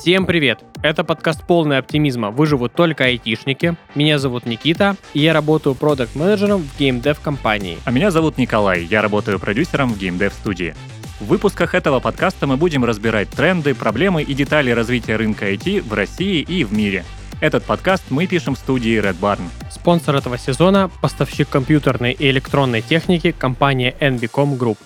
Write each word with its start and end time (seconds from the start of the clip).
Всем 0.00 0.24
привет! 0.24 0.60
Это 0.82 1.04
подкаст 1.04 1.46
полный 1.46 1.76
оптимизма 1.76 2.30
«Выживут 2.30 2.72
только 2.72 3.04
айтишники». 3.04 3.76
Меня 3.94 4.18
зовут 4.18 4.46
Никита, 4.46 4.96
и 5.12 5.20
я 5.20 5.34
работаю 5.34 5.74
продакт 5.74 6.16
менеджером 6.16 6.62
в 6.62 6.78
геймдев 6.78 7.20
компании. 7.20 7.76
А 7.84 7.90
меня 7.90 8.10
зовут 8.10 8.38
Николай, 8.38 8.82
я 8.82 9.02
работаю 9.02 9.38
продюсером 9.38 9.92
в 9.92 9.98
геймдев 9.98 10.32
студии. 10.32 10.74
В 11.20 11.26
выпусках 11.26 11.74
этого 11.74 12.00
подкаста 12.00 12.46
мы 12.46 12.56
будем 12.56 12.82
разбирать 12.82 13.28
тренды, 13.28 13.74
проблемы 13.74 14.22
и 14.22 14.32
детали 14.32 14.70
развития 14.70 15.16
рынка 15.16 15.52
IT 15.52 15.82
в 15.86 15.92
России 15.92 16.40
и 16.40 16.64
в 16.64 16.72
мире. 16.72 17.04
Этот 17.42 17.64
подкаст 17.64 18.04
мы 18.08 18.26
пишем 18.26 18.54
в 18.54 18.58
студии 18.58 18.98
Red 18.98 19.20
Barn. 19.20 19.42
Спонсор 19.70 20.16
этого 20.16 20.38
сезона– 20.38 20.90
поставщик 21.02 21.50
компьютерной 21.50 22.12
и 22.12 22.30
электронной 22.30 22.80
техники 22.80 23.32
компания 23.32 23.94
NBCom 24.00 24.56
Group. 24.56 24.78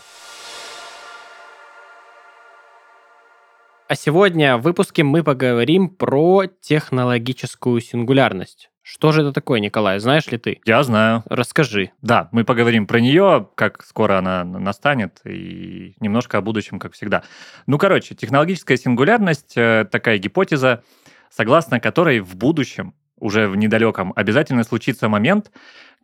А 3.87 3.97
сегодня 3.97 4.57
в 4.57 4.63
выпуске 4.63 5.05
мы 5.05 5.23
поговорим 5.23 5.91
про 5.91 6.45
технологическую 6.47 7.83
сингулярность. 7.83 8.71
Что 8.81 9.13
же 9.13 9.21
это 9.21 9.33
такое, 9.33 9.61
Николай, 9.61 9.99
знаешь 9.99 10.27
ли 10.29 10.39
ты? 10.39 10.59
Я 10.65 10.83
знаю. 10.83 11.23
Расскажи. 11.27 11.91
Да, 12.01 12.31
мы 12.33 12.45
поговорим 12.45 12.87
про 12.87 12.99
нее, 12.99 13.47
как 13.55 13.85
скоро 13.85 14.17
она 14.17 14.43
настанет, 14.43 15.21
и 15.27 15.97
немножко 16.01 16.39
о 16.39 16.41
будущем, 16.41 16.79
как 16.79 16.95
всегда. 16.95 17.25
Ну, 17.67 17.77
короче, 17.77 18.15
технологическая 18.15 18.79
сингулярность 18.79 19.53
э, 19.57 19.87
такая 19.93 20.17
гипотеза, 20.17 20.83
согласно 21.29 21.79
которой 21.79 22.21
в 22.21 22.37
будущем, 22.37 22.95
уже 23.19 23.49
в 23.49 23.57
недалеком, 23.57 24.15
обязательно 24.17 24.65
случится 24.65 25.11
момент, 25.11 25.51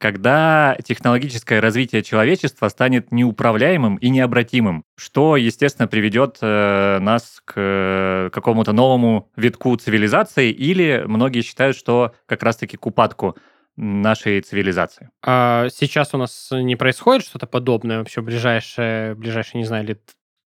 когда 0.01 0.79
технологическое 0.83 1.61
развитие 1.61 2.03
человечества 2.03 2.69
станет 2.69 3.13
неуправляемым 3.13 3.97
и 3.97 4.09
необратимым, 4.09 4.85
что, 4.97 5.37
естественно, 5.37 5.89
приведет 5.89 6.39
э, 6.41 6.99
нас 7.01 7.43
к 7.45 7.53
э, 7.57 8.31
какому-то 8.33 8.73
новому 8.73 9.31
витку 9.37 9.77
цивилизации, 9.77 10.51
или 10.51 11.05
многие 11.07 11.43
считают, 11.43 11.77
что 11.77 12.15
как 12.25 12.43
раз-таки 12.43 12.79
к 12.79 12.87
упадку 12.87 13.37
нашей 13.77 14.41
цивилизации. 14.41 15.11
А 15.23 15.69
сейчас 15.69 16.15
у 16.15 16.17
нас 16.17 16.49
не 16.51 16.77
происходит 16.77 17.27
что-то 17.27 17.47
подобное 17.47 17.99
вообще 17.99 18.23
в 18.23 18.25
ближайшие, 18.25 19.15
ближайшие, 19.15 19.61
не 19.61 19.67
знаю, 19.67 19.85
лет 19.85 20.01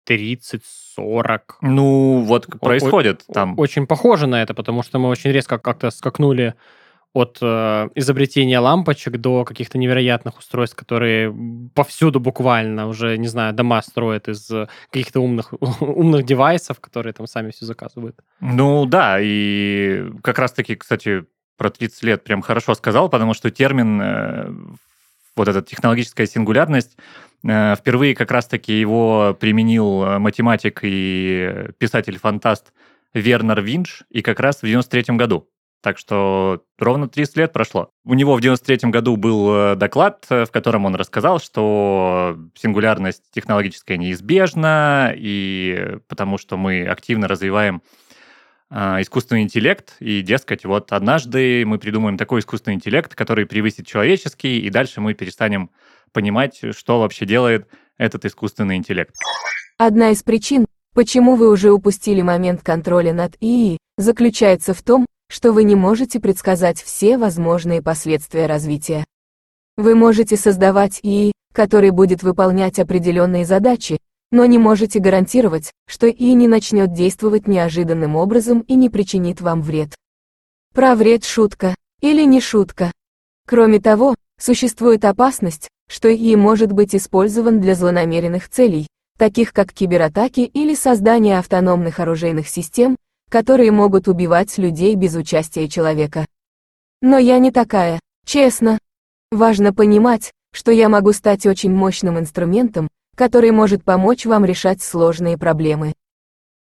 30-40. 0.09 1.39
Ну, 1.61 2.21
вот 2.21 2.47
происходит 2.59 3.23
о- 3.27 3.33
там. 3.33 3.59
Очень 3.59 3.85
похоже 3.85 4.25
на 4.25 4.41
это, 4.41 4.55
потому 4.55 4.81
что 4.81 4.97
мы 4.97 5.09
очень 5.09 5.31
резко 5.31 5.59
как-то 5.59 5.91
скакнули 5.91 6.55
от 7.15 7.37
э, 7.41 7.89
изобретения 7.95 8.59
лампочек 8.59 9.17
до 9.17 9.45
каких-то 9.45 9.77
невероятных 9.77 10.37
устройств, 10.37 10.75
которые 10.75 11.33
повсюду 11.73 12.19
буквально 12.19 12.87
уже, 12.87 13.17
не 13.17 13.29
знаю, 13.29 13.53
дома 13.53 13.81
строят 13.81 14.27
из 14.27 14.51
каких-то 14.91 15.21
умных, 15.21 15.53
умных 15.79 16.25
девайсов, 16.25 16.81
которые 16.81 17.13
там 17.13 17.25
сами 17.25 17.51
все 17.51 17.65
заказывают. 17.65 18.17
Ну 18.41 18.85
да, 18.85 19.17
и 19.21 20.11
как 20.23 20.39
раз-таки, 20.39 20.75
кстати, 20.75 21.23
про 21.57 21.69
30 21.69 22.03
лет 22.03 22.23
прям 22.25 22.41
хорошо 22.41 22.75
сказал, 22.75 23.07
потому 23.07 23.33
что 23.33 23.49
термин, 23.49 24.01
э, 24.01 24.51
вот 25.37 25.47
эта 25.47 25.61
технологическая 25.61 26.27
сингулярность, 26.27 26.97
э, 27.47 27.75
впервые 27.77 28.13
как 28.13 28.29
раз-таки 28.29 28.77
его 28.77 29.37
применил 29.39 30.19
математик 30.19 30.81
и 30.83 31.69
писатель-фантаст 31.77 32.73
Вернер 33.13 33.61
Винч, 33.61 34.01
и 34.09 34.21
как 34.21 34.41
раз 34.41 34.57
в 34.57 34.65
93 34.65 35.15
году. 35.15 35.47
Так 35.85 35.99
что 35.99 36.63
ровно 36.79 37.07
30 37.07 37.37
лет 37.37 37.53
прошло. 37.53 37.91
У 38.05 38.15
него 38.15 38.33
в 38.33 38.41
93 38.41 38.89
году 38.89 39.17
был 39.17 39.53
э, 39.53 39.75
доклад, 39.75 40.25
э, 40.31 40.45
в 40.45 40.49
котором 40.49 40.85
он 40.85 40.95
рассказал, 40.95 41.39
что 41.39 42.39
сингулярность 42.55 43.21
технологическая 43.31 43.95
неизбежна, 43.95 45.13
и 45.15 45.99
потому 46.07 46.39
что 46.39 46.57
мы 46.57 46.87
активно 46.87 47.27
развиваем 47.27 47.83
э, 48.71 49.01
искусственный 49.01 49.43
интеллект, 49.43 49.95
и, 49.99 50.23
дескать, 50.23 50.65
вот 50.65 50.91
однажды 50.91 51.63
мы 51.67 51.77
придумаем 51.77 52.17
такой 52.17 52.39
искусственный 52.39 52.77
интеллект, 52.77 53.13
который 53.13 53.45
превысит 53.45 53.85
человеческий, 53.85 54.61
и 54.61 54.71
дальше 54.71 55.01
мы 55.01 55.13
перестанем 55.13 55.69
понимать, 56.13 56.61
что 56.71 56.99
вообще 56.99 57.27
делает 57.27 57.67
этот 57.99 58.25
искусственный 58.25 58.77
интеллект. 58.77 59.13
Одна 59.77 60.09
из 60.09 60.23
причин, 60.23 60.65
почему 60.95 61.35
вы 61.35 61.47
уже 61.51 61.71
упустили 61.71 62.23
момент 62.23 62.63
контроля 62.63 63.13
над 63.13 63.35
ИИ, 63.39 63.77
заключается 63.97 64.73
в 64.73 64.81
том, 64.81 65.05
что 65.29 65.51
вы 65.51 65.63
не 65.63 65.75
можете 65.75 66.19
предсказать 66.19 66.81
все 66.81 67.17
возможные 67.17 67.81
последствия 67.81 68.45
развития. 68.45 69.05
Вы 69.77 69.95
можете 69.95 70.37
создавать 70.37 70.99
ИИ, 71.03 71.31
который 71.53 71.91
будет 71.91 72.23
выполнять 72.23 72.79
определенные 72.79 73.45
задачи, 73.45 73.97
но 74.31 74.45
не 74.45 74.57
можете 74.57 74.99
гарантировать, 74.99 75.71
что 75.87 76.09
ИИ 76.09 76.33
не 76.33 76.47
начнет 76.47 76.93
действовать 76.93 77.47
неожиданным 77.47 78.15
образом 78.15 78.59
и 78.61 78.75
не 78.75 78.89
причинит 78.89 79.41
вам 79.41 79.61
вред. 79.61 79.95
Про 80.73 80.95
вред 80.95 81.23
шутка 81.23 81.75
или 82.01 82.23
не 82.23 82.41
шутка. 82.41 82.91
Кроме 83.47 83.79
того, 83.79 84.15
существует 84.39 85.05
опасность, 85.05 85.69
что 85.89 86.13
ИИ 86.13 86.35
может 86.35 86.71
быть 86.71 86.95
использован 86.95 87.61
для 87.61 87.75
злонамеренных 87.75 88.49
целей, 88.49 88.87
таких 89.17 89.53
как 89.53 89.71
кибератаки 89.71 90.41
или 90.41 90.75
создание 90.75 91.39
автономных 91.39 91.99
оружейных 91.99 92.47
систем, 92.47 92.97
которые 93.29 93.71
могут 93.71 94.07
убивать 94.07 94.57
людей 94.57 94.95
без 94.95 95.15
участия 95.15 95.67
человека. 95.67 96.25
Но 97.01 97.17
я 97.17 97.39
не 97.39 97.51
такая, 97.51 97.99
честно. 98.25 98.79
Важно 99.31 99.73
понимать, 99.73 100.31
что 100.51 100.71
я 100.71 100.89
могу 100.89 101.11
стать 101.11 101.45
очень 101.45 101.73
мощным 101.73 102.17
инструментом, 102.17 102.89
который 103.15 103.51
может 103.51 103.83
помочь 103.83 104.25
вам 104.25 104.45
решать 104.45 104.81
сложные 104.81 105.37
проблемы. 105.37 105.93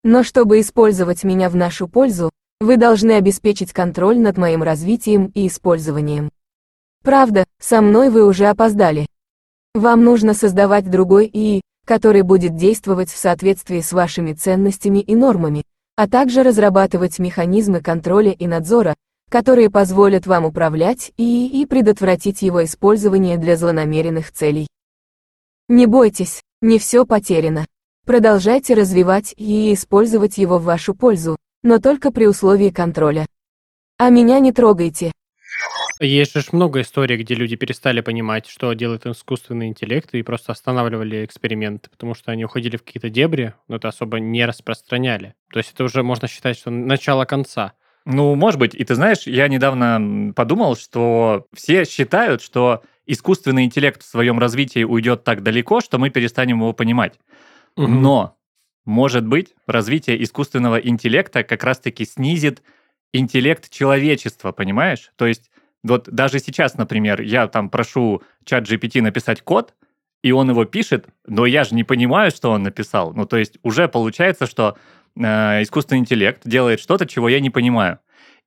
Но 0.05 0.23
чтобы 0.23 0.61
использовать 0.61 1.25
меня 1.25 1.49
в 1.49 1.56
нашу 1.56 1.89
пользу, 1.89 2.31
вы 2.61 2.77
должны 2.77 3.12
обеспечить 3.12 3.73
контроль 3.73 4.19
над 4.19 4.37
моим 4.39 4.62
развитием 4.62 5.27
и 5.34 5.47
использованием. 5.47 6.31
Правда, 7.03 7.44
со 7.61 7.81
мной 7.81 8.11
вы 8.11 8.25
уже 8.25 8.47
опоздали. 8.47 9.06
Вам 9.75 10.05
нужно 10.05 10.34
создавать 10.34 10.89
другой 10.89 11.27
ИИ, 11.33 11.62
который 11.84 12.23
будет 12.23 12.55
действовать 12.56 13.11
в 13.11 13.17
соответствии 13.17 13.81
с 13.81 13.93
вашими 13.93 14.33
ценностями 14.33 15.00
и 15.00 15.17
нормами, 15.17 15.65
а 15.97 16.09
также 16.09 16.43
разрабатывать 16.43 17.19
механизмы 17.19 17.81
контроля 17.81 18.33
и 18.33 18.47
надзора, 18.47 18.95
которые 19.31 19.71
позволят 19.71 20.27
вам 20.27 20.45
управлять 20.45 21.13
и, 21.17 21.63
и 21.63 21.67
предотвратить 21.67 22.43
его 22.43 22.65
использование 22.65 23.39
для 23.39 23.57
злонамеренных 23.57 24.31
целей. 24.33 24.67
Не 25.69 25.87
бойтесь, 25.87 26.43
не 26.61 26.79
все 26.79 27.07
потеряно. 27.07 27.67
Продолжайте 28.05 28.75
развивать 28.75 29.33
и 29.37 29.73
использовать 29.73 30.37
его 30.37 30.59
в 30.59 30.65
вашу 30.65 30.95
пользу, 30.95 31.37
но 31.63 31.79
только 31.79 32.11
при 32.11 32.27
условии 32.27 32.71
контроля. 32.71 33.27
А 33.99 34.11
меня 34.11 34.41
не 34.41 34.53
трогайте, 34.53 35.13
есть 36.01 36.35
же 36.35 36.43
много 36.53 36.81
историй, 36.81 37.17
где 37.17 37.35
люди 37.35 37.57
перестали 37.57 38.01
понимать, 38.01 38.47
что 38.47 38.73
делает 38.73 39.07
искусственный 39.07 39.69
интеллект, 39.69 40.15
и 40.15 40.23
просто 40.23 40.53
останавливали 40.53 41.25
эксперименты, 41.25 41.91
потому 41.91 42.15
что 42.15 42.33
они 42.33 42.45
уходили 42.45 42.77
в 42.77 42.83
какие-то 42.83 43.11
дебри, 43.11 43.55
но 43.69 43.77
это 43.77 43.89
особо 43.89 44.19
не 44.19 44.45
распространяли. 44.45 45.35
То 45.53 45.59
есть 45.59 45.73
это 45.73 45.85
уже 45.85 46.03
можно 46.03 46.29
считать, 46.29 46.59
что 46.59 46.71
начало 46.71 47.25
конца. 47.25 47.75
Ну, 48.05 48.35
может 48.35 48.59
быть. 48.59 48.75
И 48.75 48.85
ты 48.85 48.95
знаешь, 48.95 49.27
я 49.27 49.49
недавно 49.49 50.33
подумал, 50.35 50.77
что 50.77 51.47
все 51.55 51.85
считают, 51.85 52.43
что 52.43 52.83
искусственный 53.07 53.65
интеллект 53.65 54.03
в 54.03 54.07
своем 54.07 54.39
развитии 54.39 54.83
уйдет 54.83 55.25
так 55.25 55.43
далеко, 55.43 55.81
что 55.81 55.99
мы 55.99 56.11
перестанем 56.11 56.59
его 56.59 56.73
понимать. 56.73 57.21
Угу. 57.77 57.87
Но, 57.87 58.37
может 58.85 59.27
быть, 59.27 59.55
развитие 59.67 60.23
искусственного 60.23 60.77
интеллекта 60.77 61.45
как 61.45 61.63
раз-таки 61.63 62.05
снизит 62.05 62.63
интеллект 63.13 63.71
человечества, 63.71 64.53
понимаешь? 64.53 65.13
То 65.17 65.27
есть 65.27 65.52
вот 65.82 66.09
даже 66.09 66.38
сейчас, 66.38 66.76
например, 66.76 67.20
я 67.20 67.48
там 67.48 67.69
прошу 67.69 68.22
чат 68.44 68.69
GPT 68.69 69.03
написать 69.03 69.43
код, 69.43 69.75
и 70.22 70.31
он 70.31 70.50
его 70.50 70.65
пишет, 70.65 71.06
но 71.26 71.47
я 71.47 71.65
же 71.65 71.75
не 71.75 71.84
понимаю, 71.84 72.31
что 72.31 72.50
он 72.50 72.62
написал. 72.62 73.12
Ну, 73.12 73.26
то 73.26 73.37
есть 73.37 73.59
уже 73.62 73.88
получается, 73.88 74.47
что 74.47 74.76
э, 75.17 75.62
искусственный 75.62 75.99
интеллект 75.99 76.43
делает 76.44 76.81
что-то, 76.81 77.06
чего 77.06 77.29
я 77.29 77.40
не 77.40 77.50
понимаю. 77.50 77.99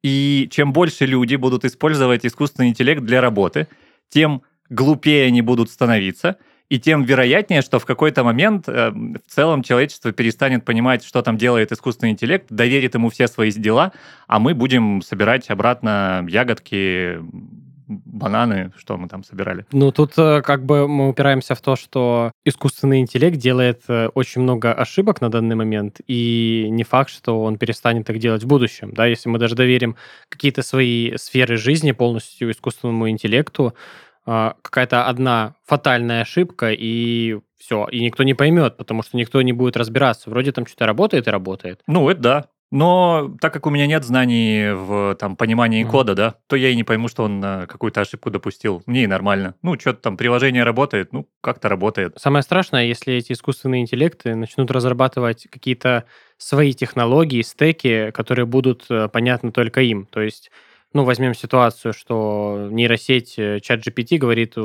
И 0.02 0.48
чем 0.52 0.72
больше 0.72 1.06
люди 1.06 1.36
будут 1.36 1.66
использовать 1.66 2.26
искусственный 2.26 2.70
интеллект 2.70 3.02
для 3.02 3.22
работы, 3.22 3.68
тем 4.10 4.44
глупее 4.70 5.28
они 5.28 5.42
будут 5.42 5.70
становиться, 5.70 6.38
и 6.70 6.80
тем 6.80 7.04
вероятнее, 7.04 7.62
что 7.62 7.80
в 7.80 7.86
какой-то 7.86 8.24
момент 8.24 8.68
э, 8.68 8.92
в 8.92 9.32
целом 9.32 9.62
человечество 9.62 10.12
перестанет 10.12 10.66
понимать, 10.66 11.04
что 11.04 11.22
там 11.22 11.38
делает 11.38 11.72
искусственный 11.72 12.12
интеллект, 12.12 12.48
доверит 12.50 12.96
ему 12.96 13.10
все 13.10 13.28
свои 13.28 13.52
дела, 13.52 13.92
а 14.28 14.40
мы 14.40 14.54
будем 14.54 15.02
собирать 15.02 15.50
обратно 15.50 16.26
ягодки, 16.28 17.20
бананы, 17.88 18.72
что 18.78 18.98
мы 18.98 19.08
там 19.08 19.24
собирали. 19.24 19.66
Ну, 19.72 19.92
тут 19.92 20.14
э, 20.18 20.42
как 20.42 20.66
бы 20.66 20.88
мы 20.88 21.10
упираемся 21.10 21.56
в 21.56 21.62
то, 21.62 21.76
что 21.76 22.32
искусственный 22.44 23.00
интеллект 23.00 23.38
делает 23.38 23.84
э, 23.88 24.08
очень 24.08 24.42
много 24.42 24.74
ошибок 24.74 25.22
на 25.22 25.30
данный 25.30 25.56
момент, 25.56 26.02
и 26.08 26.68
не 26.70 26.84
факт, 26.84 27.12
что 27.12 27.44
он 27.44 27.58
перестанет 27.58 28.10
их 28.10 28.20
делать 28.20 28.44
в 28.44 28.48
будущем. 28.48 28.92
Да? 28.94 29.06
Если 29.06 29.30
мы 29.30 29.38
даже 29.38 29.56
доверим 29.56 29.96
какие-то 30.30 30.64
свои 30.64 31.16
сферы 31.18 31.58
жизни 31.58 31.92
полностью 31.92 32.52
искусственному 32.52 33.10
интеллекту, 33.10 33.76
какая-то 34.26 35.06
одна 35.08 35.56
фатальная 35.66 36.22
ошибка, 36.22 36.72
и 36.72 37.40
все, 37.58 37.88
и 37.92 38.00
никто 38.02 38.24
не 38.24 38.34
поймет, 38.34 38.78
потому 38.78 39.04
что 39.04 39.18
никто 39.18 39.42
не 39.42 39.54
будет 39.54 39.78
разбираться. 39.78 40.30
Вроде 40.30 40.52
там 40.52 40.66
что-то 40.66 40.86
работает 40.86 41.28
и 41.28 41.32
работает. 41.32 41.82
Ну, 41.88 42.10
это 42.10 42.22
да. 42.22 42.46
Но 42.72 43.32
так 43.40 43.54
как 43.54 43.68
у 43.68 43.70
меня 43.70 43.86
нет 43.86 44.04
знаний 44.04 44.74
в 44.74 45.16
там, 45.16 45.36
понимании 45.36 45.84
Мгм. 45.84 45.92
кода, 45.92 46.16
да, 46.16 46.36
то 46.48 46.56
я 46.56 46.70
и 46.70 46.76
не 46.76 46.84
пойму, 46.84 47.08
что 47.08 47.24
он 47.24 47.42
э, 47.44 47.68
какую-то 47.68 48.02
ошибку 48.02 48.32
допустил. 48.32 48.82
Мне 48.88 49.04
и 49.04 49.08
нормально. 49.08 49.54
Ну, 49.62 49.80
что-то 49.80 50.02
там 50.02 50.18
приложение 50.18 50.64
работает, 50.64 51.14
ну, 51.14 51.28
как-то 51.42 51.70
работает. 51.70 52.18
Самое 52.20 52.42
страшное, 52.44 52.86
если 52.86 53.14
эти 53.14 53.34
искусственные 53.34 53.82
интеллекты 53.84 54.36
начнут 54.36 54.72
разрабатывать 54.72 55.48
какие-то 55.50 56.06
свои 56.38 56.74
технологии, 56.74 57.44
стеки, 57.44 58.12
которые 58.12 58.48
будут 58.48 58.86
э, 58.90 59.08
понятны 59.10 59.52
только 59.52 59.82
им. 59.82 60.08
То 60.08 60.22
есть, 60.22 60.50
ну, 60.96 61.04
возьмем 61.04 61.34
ситуацию, 61.36 61.92
что 61.94 62.70
нейросеть 62.72 63.36
э, 63.38 63.60
чат 63.60 63.86
GPT 63.86 64.18
говорит, 64.18 64.56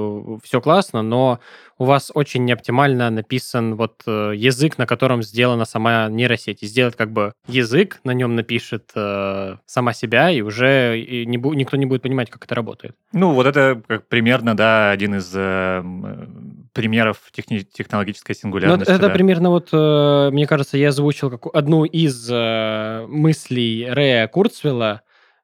все 0.44 0.60
классно, 0.60 1.02
но 1.02 1.40
у 1.76 1.84
вас 1.84 2.12
очень 2.14 2.44
неоптимально 2.44 3.10
написан 3.10 3.74
вот 3.74 4.02
э, 4.06 4.32
язык, 4.36 4.78
на 4.78 4.86
котором 4.86 5.22
сделана 5.24 5.64
сама 5.64 6.08
нейросеть. 6.08 6.62
И 6.62 6.66
сделать 6.66 6.94
как 6.94 7.10
бы 7.10 7.32
язык, 7.48 7.98
на 8.04 8.12
нем 8.12 8.36
напишет 8.36 8.90
э, 8.94 9.56
сама 9.66 9.92
себя, 9.92 10.30
и 10.30 10.40
уже 10.42 11.00
и 11.00 11.26
не 11.26 11.36
бу- 11.36 11.54
никто 11.56 11.76
не 11.76 11.86
будет 11.86 12.02
понимать, 12.02 12.30
как 12.30 12.44
это 12.44 12.54
работает. 12.54 12.94
Ну, 13.12 13.32
вот 13.32 13.46
это 13.46 13.82
как 13.88 14.06
примерно, 14.06 14.56
да, 14.56 14.90
один 14.92 15.16
из 15.16 15.32
э, 15.34 15.82
э, 15.82 16.26
примеров 16.72 17.18
техни- 17.32 17.60
технологической 17.72 18.36
Ну, 18.36 18.40
сингулярности. 18.40 18.88
это 18.92 19.08
да. 19.08 19.10
примерно 19.10 19.50
вот, 19.50 19.70
э, 19.72 20.30
мне 20.30 20.46
кажется, 20.46 20.76
я 20.78 20.90
озвучил 20.90 21.28
как 21.30 21.52
одну 21.52 21.84
из 21.84 22.28
э, 22.30 23.06
мыслей 23.08 23.86
Рэя 23.90 24.28
Курцвелла. 24.28 25.00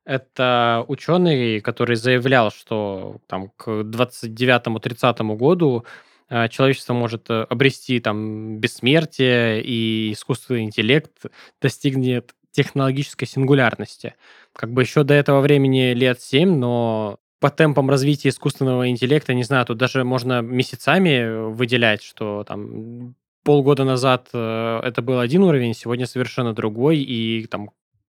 Это 0.07 0.85
ученый, 0.87 1.61
который 1.61 1.97
заявлял, 1.97 2.53
что 2.53 3.17
там 3.27 3.51
к 3.57 3.69
29-30 3.69 5.37
году 5.37 5.85
э, 6.29 6.49
человечество 6.49 6.95
может 6.95 7.29
э, 7.29 7.43
обрести 7.43 7.99
там 7.99 8.59
бессмертие, 8.59 9.61
и 9.65 10.13
искусственный 10.13 10.63
интеллект 10.63 11.27
достигнет 11.61 12.37
технологической 12.53 13.27
сингулярности. 13.27 14.15
Как 14.53 14.73
бы 14.73 14.83
еще 14.83 15.03
до 15.03 15.13
этого 15.13 15.41
времени 15.41 15.93
лет 15.93 16.21
7, 16.23 16.57
но 16.57 17.19
по 17.41 17.51
темпам 17.51 17.91
развития 17.91 18.29
искусственного 18.29 18.89
интеллекта, 18.89 19.35
не 19.35 19.43
знаю, 19.43 19.67
тут 19.67 19.77
даже 19.77 20.05
можно 20.05 20.41
месяцами 20.41 21.51
выделять, 21.51 22.03
что 22.03 22.45
там 22.45 23.17
полгода 23.43 23.83
назад 23.83 24.29
э, 24.33 24.81
это 24.85 25.03
был 25.03 25.19
один 25.19 25.43
уровень, 25.43 25.75
сегодня 25.75 26.07
совершенно 26.07 26.53
другой, 26.53 26.99
и 26.99 27.45
там 27.47 27.71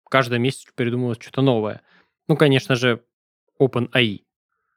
каждый 0.10 0.40
месяц 0.40 0.66
придумывают 0.76 1.22
что-то 1.22 1.42
новое. 1.42 1.82
Ну, 2.28 2.36
конечно 2.38 2.76
же, 2.76 3.02
OpenAI 3.62 4.22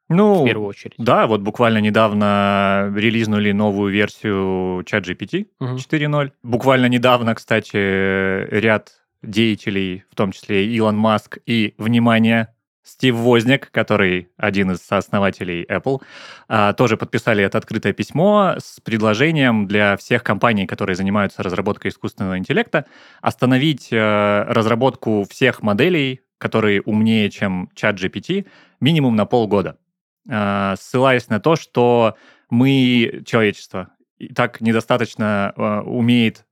Ну, 0.09 0.43
в 0.43 0.45
первую 0.45 0.67
очередь. 0.67 0.95
да, 0.97 1.27
вот 1.27 1.41
буквально 1.41 1.79
недавно 1.79 2.91
релизнули 2.95 3.51
новую 3.51 3.91
версию 3.91 4.83
ChatGPT 4.83 5.47
Мгм. 5.59 5.75
4.0. 5.77 6.31
Буквально 6.43 6.85
недавно, 6.87 7.35
кстати, 7.35 7.75
ряд 7.75 8.93
деятелей, 9.21 10.03
в 10.11 10.15
том 10.15 10.31
числе 10.31 10.65
Илон 10.67 10.97
Маск 10.97 11.39
и, 11.45 11.73
внимание, 11.77 12.55
Стив 12.83 13.15
Возняк, 13.15 13.69
который 13.71 14.29
один 14.37 14.71
из 14.71 14.79
сооснователей 14.79 15.63
Apple, 15.65 16.01
а, 16.47 16.73
тоже 16.73 16.97
подписали 16.97 17.43
это 17.43 17.57
открытое 17.57 17.93
письмо 17.93 18.55
с 18.57 18.79
предложением 18.79 19.67
для 19.67 19.97
всех 19.97 20.23
компаний, 20.23 20.65
которые 20.65 20.95
занимаются 20.95 21.43
разработкой 21.43 21.91
искусственного 21.91 22.37
интеллекта, 22.37 22.85
остановить 23.21 23.89
э, 23.91 24.43
разработку 24.47 25.25
всех 25.29 25.61
моделей, 25.61 26.21
которые 26.37 26.81
умнее, 26.81 27.29
чем 27.29 27.69
ChatGPT, 27.75 28.47
минимум 28.79 29.15
на 29.15 29.25
полгода, 29.25 29.77
А, 30.29 30.75
ссылаясь 30.79 31.27
на 31.29 31.39
то, 31.39 31.55
что 31.55 32.15
мы, 32.49 33.23
человечество, 33.25 33.89
так 34.35 34.61
недостаточно 34.61 35.53
э, 35.55 35.79
умеет 35.81 36.45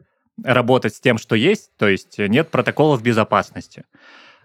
работать 0.44 0.94
с 0.94 1.00
тем, 1.00 1.18
что 1.18 1.36
есть, 1.36 1.76
то 1.78 1.88
есть 1.88 2.20
нет 2.20 2.50
протоколов 2.52 3.02
безопасности. 3.02 3.86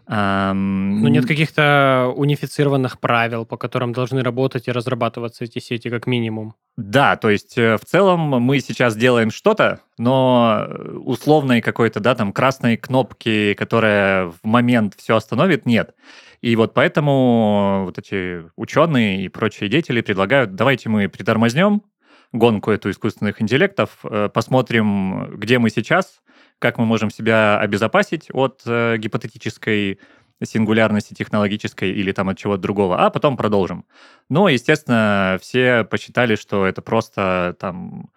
Ну, 0.09 1.09
нет 1.09 1.27
каких-то 1.27 2.13
унифицированных 2.17 2.99
правил, 2.99 3.47
по 3.47 3.57
которым 3.57 3.93
должны 3.93 4.23
работать 4.23 4.69
и 4.69 4.73
разрабатываться 4.73 5.45
эти 5.45 5.59
сети 5.59 5.89
как 5.91 6.07
минимум. 6.07 6.55
Да, 6.77 7.17
то 7.17 7.31
есть 7.31 7.57
э, 7.57 7.77
в 7.77 7.85
целом 7.85 8.21
мы 8.21 8.61
сейчас 8.61 8.97
делаем 8.97 9.31
что-то, 9.31 9.81
но 9.99 10.65
э, 10.67 10.97
условной 10.97 11.61
какой-то, 11.61 12.01
да, 12.01 12.15
там 12.15 12.33
красной 12.33 12.77
кнопки, 12.77 13.55
которая 13.55 14.27
в 14.27 14.39
момент 14.43 14.95
все 14.97 15.17
остановит, 15.17 15.67
нет. 15.67 15.95
И 16.41 16.57
вот 16.57 16.75
поэтому 16.75 17.85
вот 17.85 17.99
эти 17.99 18.45
ученые 18.57 19.25
и 19.25 19.29
прочие 19.29 19.69
деятели 19.69 20.01
предлагают, 20.01 20.55
давайте 20.55 20.89
мы 20.89 21.09
притормознем 21.09 21.83
гонку 22.33 22.71
эту 22.71 22.91
искусственных 22.91 23.43
интеллектов, 23.43 23.99
э, 24.05 24.29
посмотрим, 24.33 25.37
где 25.37 25.59
мы 25.59 25.71
сейчас, 25.71 26.22
как 26.63 26.79
мы 26.79 26.87
можем 26.87 27.11
себя 27.11 27.59
обезопасить 27.59 28.29
от 28.33 28.63
э, 28.65 28.97
гипотетической 28.97 29.99
сингулярности 30.43 31.13
технологической 31.13 31.91
или 31.91 32.13
там 32.13 32.29
от 32.29 32.39
чего-то 32.39 32.63
другого, 32.63 33.05
а 33.05 33.11
потом 33.11 33.37
продолжим. 33.37 33.85
Но, 34.29 34.49
естественно, 34.49 35.39
все 35.41 35.85
посчитали, 35.85 36.37
что 36.37 36.65
это 36.65 36.81
просто 36.81 37.57
там 37.59 38.11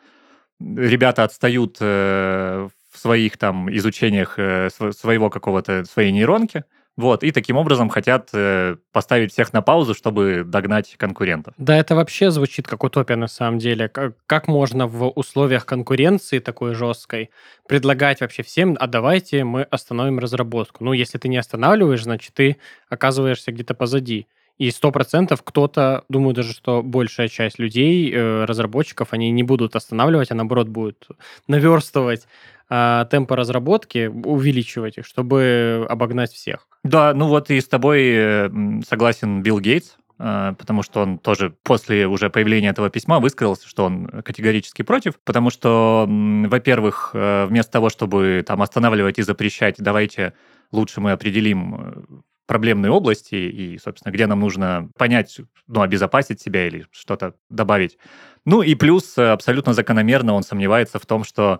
ребята 0.60 1.24
отстают 1.24 1.78
э, 1.82 2.70
в 2.92 2.98
своих 2.98 3.38
там 3.38 3.76
изучениях 3.76 4.36
э, 4.38 4.70
св- 4.70 4.96
своего 4.96 5.30
какого-то, 5.30 5.84
своей 5.86 6.12
нейронки, 6.12 6.64
вот, 6.98 7.24
и 7.24 7.32
таким 7.32 7.58
образом 7.58 7.90
хотят 7.90 8.30
э, 8.34 8.78
поставить 8.94 9.34
всех 9.34 9.52
на 9.52 9.62
паузу, 9.62 9.94
чтобы 9.94 10.44
догнать 10.46 10.96
конкурентов. 10.98 11.54
Да, 11.58 11.78
это 11.78 11.94
вообще 11.94 12.32
звучит 12.32 12.68
как 12.68 12.84
утопия 12.86 13.18
на 13.18 13.28
самом 13.28 13.60
деле. 13.60 13.90
Как, 13.90 14.14
как 14.26 14.48
можно 14.48 14.88
в 14.88 15.10
условиях 15.10 15.66
конкуренции 15.66 16.40
такой 16.40 16.74
жесткой 16.74 17.32
предлагать 17.68 18.22
вообще 18.22 18.44
всем, 18.44 18.78
а 18.80 18.88
давайте 18.88 19.44
мы 19.44 19.64
остановим 19.64 20.20
разработку. 20.20 20.86
Ну, 20.86 20.94
если 20.94 21.18
ты 21.18 21.28
не 21.28 21.38
останавливаешь, 21.38 22.04
значит, 22.04 22.34
ты 22.34 22.58
оказываешься 22.90 23.52
где-то 23.52 23.74
позади. 23.74 24.28
И 24.58 24.72
сто 24.72 24.92
процентов 24.92 25.44
кто-то, 25.44 26.04
думаю 26.08 26.34
даже, 26.34 26.54
что 26.54 26.82
большая 26.82 27.28
часть 27.28 27.60
людей, 27.60 28.12
э, 28.12 28.46
разработчиков, 28.46 29.10
они 29.12 29.30
не 29.32 29.44
будут 29.44 29.76
останавливать, 29.76 30.32
а 30.32 30.36
наоборот 30.36 30.68
будут 30.70 31.08
наверстывать 31.48 32.28
а, 32.68 33.06
темпы 33.06 33.36
разработки, 33.36 34.08
увеличивать 34.08 34.98
их, 34.98 35.06
чтобы 35.06 35.86
обогнать 35.88 36.32
всех. 36.32 36.68
Да, 36.84 37.14
ну 37.14 37.28
вот 37.28 37.52
и 37.52 37.62
с 37.62 37.68
тобой 37.68 38.02
э, 38.08 38.50
согласен 38.88 39.44
Билл 39.44 39.60
Гейтс, 39.60 39.98
э, 40.18 40.56
потому 40.58 40.82
что 40.82 41.02
он 41.02 41.20
тоже 41.20 41.54
после 41.62 42.08
уже 42.08 42.32
появления 42.32 42.70
этого 42.70 42.90
письма 42.90 43.20
высказался, 43.20 43.68
что 43.68 43.86
он 43.86 44.08
категорически 44.08 44.82
против, 44.82 45.20
потому 45.24 45.52
что, 45.52 46.08
во-первых, 46.10 47.12
э, 47.14 47.46
вместо 47.46 47.74
того, 47.74 47.90
чтобы 47.90 48.44
там 48.48 48.64
останавливать 48.64 49.20
и 49.20 49.24
запрещать, 49.24 49.76
давайте 49.78 50.34
лучше 50.72 51.02
мы 51.02 51.12
определим 51.12 52.24
проблемные 52.48 52.92
области 52.92 53.36
и, 53.36 53.78
собственно, 53.78 54.14
где 54.14 54.28
нам 54.28 54.40
нужно 54.40 54.90
понять, 54.98 55.40
ну, 55.68 55.82
обезопасить 55.82 56.42
себя 56.42 56.68
или 56.68 56.86
что-то 56.92 57.36
добавить. 57.50 57.98
Ну 58.46 58.62
и 58.62 58.76
плюс 58.76 59.18
э, 59.18 59.32
абсолютно 59.32 59.74
закономерно 59.74 60.34
он 60.34 60.44
сомневается 60.44 61.00
в 61.00 61.06
том, 61.06 61.24
что 61.24 61.60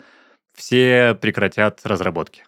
все 0.54 1.18
прекратят 1.20 1.82
разработки. 1.84 2.44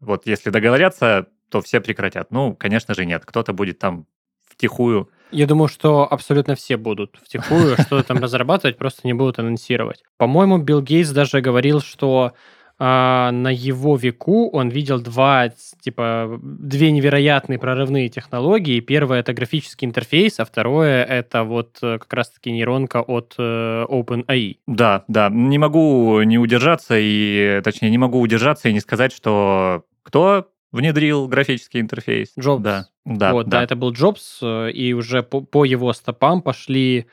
Вот 0.00 0.26
если 0.26 0.50
договорятся, 0.50 1.28
то 1.48 1.60
все 1.62 1.80
прекратят. 1.80 2.30
Ну, 2.30 2.54
конечно 2.54 2.94
же, 2.94 3.06
нет. 3.06 3.24
Кто-то 3.24 3.52
будет 3.52 3.78
там 3.78 4.06
втихую. 4.46 5.10
Я 5.30 5.46
думаю, 5.46 5.68
что 5.68 6.10
абсолютно 6.10 6.54
все 6.54 6.76
будут 6.76 7.18
втихую 7.22 7.76
что-то 7.80 8.02
там 8.02 8.18
разрабатывать, 8.18 8.78
просто 8.78 9.02
не 9.04 9.12
будут 9.12 9.38
анонсировать. 9.38 10.02
По-моему, 10.16 10.58
Билл 10.58 10.82
Гейтс 10.82 11.10
даже 11.10 11.40
говорил, 11.40 11.80
что 11.80 12.32
а, 12.78 13.30
на 13.32 13.48
его 13.48 13.96
веку 13.96 14.50
он 14.50 14.68
видел 14.68 15.00
два, 15.00 15.50
типа, 15.80 16.38
две 16.42 16.90
невероятные 16.90 17.58
прорывные 17.58 18.10
технологии. 18.10 18.80
Первое— 18.80 19.20
это 19.20 19.32
графический 19.32 19.86
интерфейс, 19.86 20.38
а 20.40 20.44
второе— 20.44 21.02
это 21.04 21.44
вот 21.44 21.78
э, 21.82 21.98
как 21.98 22.12
раз-таки 22.12 22.52
нейронка 22.52 23.00
от 23.00 23.34
э, 23.38 23.84
OpenAI. 23.88 24.58
Да, 24.66 25.04
да. 25.08 25.30
Не 25.30 25.58
могу 25.58 26.20
не 26.22 26.38
удержаться, 26.38 26.96
и, 26.98 27.62
точнее, 27.64 27.90
не 27.90 27.98
могу 27.98 28.20
удержаться 28.20 28.68
и 28.68 28.74
не 28.74 28.80
сказать, 28.80 29.12
что 29.12 29.84
кто 30.02 30.48
внедрил 30.70 31.28
графический 31.28 31.80
интерфейс? 31.80 32.32
Джобс. 32.38 32.62
Да, 32.62 32.88
да, 33.06 33.32
вот, 33.32 33.48
да. 33.48 33.58
да. 33.58 33.64
это 33.64 33.74
был 33.74 33.92
Джобс, 33.92 34.40
э, 34.42 34.70
и 34.72 34.92
уже 34.92 35.22
по, 35.22 35.40
по 35.40 35.64
его 35.64 35.94
стопам 35.94 36.42
пошли 36.42 37.06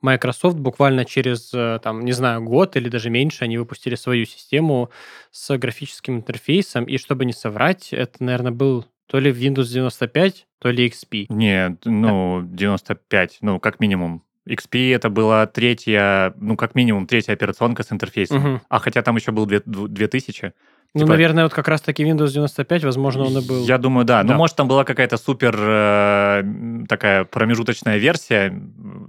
Microsoft 0.00 0.56
буквально 0.56 1.04
через, 1.04 1.52
э, 1.52 1.80
там, 1.82 2.04
не 2.04 2.12
знаю, 2.12 2.42
год 2.42 2.76
или 2.76 2.88
даже 2.88 3.10
меньше 3.10 3.44
они 3.44 3.58
выпустили 3.58 3.94
свою 3.94 4.26
систему 4.26 4.90
с 5.30 5.56
графическим 5.56 6.16
интерфейсом, 6.16 6.84
и 6.84 6.98
чтобы 6.98 7.24
не 7.24 7.32
соврать, 7.32 7.92
это, 7.92 8.22
наверное, 8.22 8.52
был 8.52 8.86
то 9.06 9.18
ли 9.18 9.30
Windows 9.30 9.72
95, 9.72 10.46
то 10.58 10.70
ли 10.70 10.86
XP. 10.88 11.26
Нет, 11.30 11.80
ну, 11.84 12.42
95, 12.44 13.38
ну, 13.40 13.58
как 13.58 13.80
минимум. 13.80 14.22
XP 14.48 14.94
это 14.94 15.10
была 15.10 15.46
третья, 15.46 16.32
ну, 16.40 16.56
как 16.56 16.74
минимум, 16.74 17.06
третья 17.06 17.32
операционка 17.32 17.82
с 17.82 17.92
интерфейсом. 17.92 18.38
Мгм. 18.38 18.60
А 18.68 18.78
хотя 18.78 19.02
там 19.02 19.16
еще 19.16 19.32
был 19.32 19.46
две- 19.46 19.62
дву- 19.64 19.88
2000. 19.88 20.52
Ну, 20.94 21.00
Типа- 21.00 21.10
наверное, 21.12 21.44
вот 21.44 21.52
как 21.52 21.68
раз-таки 21.68 22.02
Windows 22.02 22.28
95, 22.32 22.82
возможно, 22.84 23.24
он 23.24 23.36
и 23.38 23.46
был. 23.46 23.62
Я 23.64 23.76
думаю, 23.76 24.06
да. 24.06 24.22
Ну, 24.22 24.30
Да. 24.30 24.36
может, 24.36 24.56
там 24.56 24.68
была 24.68 24.84
какая-то 24.84 25.18
супер 25.18 25.54
э, 26.02 26.42
такая 26.88 27.24
промежуточная 27.24 27.98
версия 27.98 28.58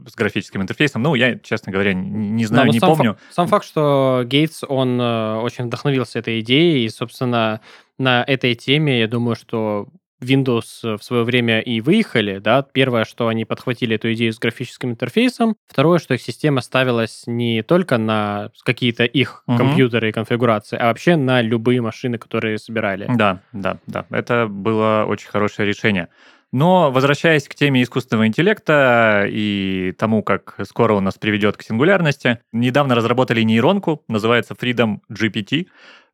с 0.05 0.13
графическим 0.15 0.62
интерфейсом. 0.62 1.01
Ну, 1.03 1.15
я, 1.15 1.38
честно 1.39 1.72
говоря, 1.72 1.93
не 1.93 2.43
Да, 2.43 2.48
знаю, 2.50 2.67
но 2.67 2.74
не 2.74 2.79
сам 2.79 2.89
помню. 2.96 3.12
фак- 3.13 3.19
сам 3.34 3.48
факт, 3.48 3.65
что 3.65 4.24
Гейтс, 4.25 4.63
он 4.67 5.00
э, 5.00 5.36
очень 5.38 5.65
вдохновился 5.65 6.19
этой 6.19 6.41
идеей, 6.41 6.86
и, 6.86 6.89
собственно, 6.89 7.62
на 7.98 8.24
этой 8.27 8.55
теме, 8.55 9.00
я 9.00 9.08
думаю, 9.08 9.36
что 9.36 9.88
Windows 10.21 10.97
в 10.97 11.03
свое 11.03 11.23
время 11.23 11.61
и 11.61 11.81
выехали, 11.81 12.39
да, 12.39 12.61
первое, 12.61 13.05
что 13.05 13.27
они 13.27 13.45
подхватили 13.45 13.95
эту 13.95 14.11
идею 14.13 14.33
с 14.33 14.39
графическим 14.39 14.91
интерфейсом, 14.91 15.55
второе, 15.67 15.99
что 15.99 16.13
их 16.13 16.21
система 16.21 16.61
ставилась 16.61 17.23
не 17.25 17.61
только 17.61 17.97
на 17.97 18.51
какие-то 18.63 19.05
их 19.05 19.43
угу. 19.47 19.57
компьютеры 19.57 20.09
и 20.09 20.11
конфигурации, 20.11 20.77
а 20.77 20.88
вообще 20.88 21.15
на 21.15 21.41
любые 21.41 21.81
машины, 21.81 22.17
которые 22.17 22.57
собирали. 22.57 23.05
Да, 23.15 23.41
да, 23.53 23.79
да, 23.88 24.05
это 24.09 24.47
было 24.47 25.05
очень 25.07 25.29
хорошее 25.29 25.67
решение. 25.67 26.09
Но 26.51 26.91
возвращаясь 26.91 27.48
к 27.48 27.56
теме 27.56 27.84
искусственного 27.84 28.27
интеллекта 28.27 29.25
и 29.29 29.94
тому, 29.98 30.24
как 30.24 30.56
скоро 30.63 30.94
он 30.94 31.03
нас 31.03 31.18
приведет 31.18 31.58
к 31.58 31.62
сингулярности, 31.62 32.39
недавно 32.51 32.96
разработали 32.96 33.41
нейронку, 33.41 34.03
называется 34.08 34.56
Freedom 34.56 35.00
GPT. 35.12 35.68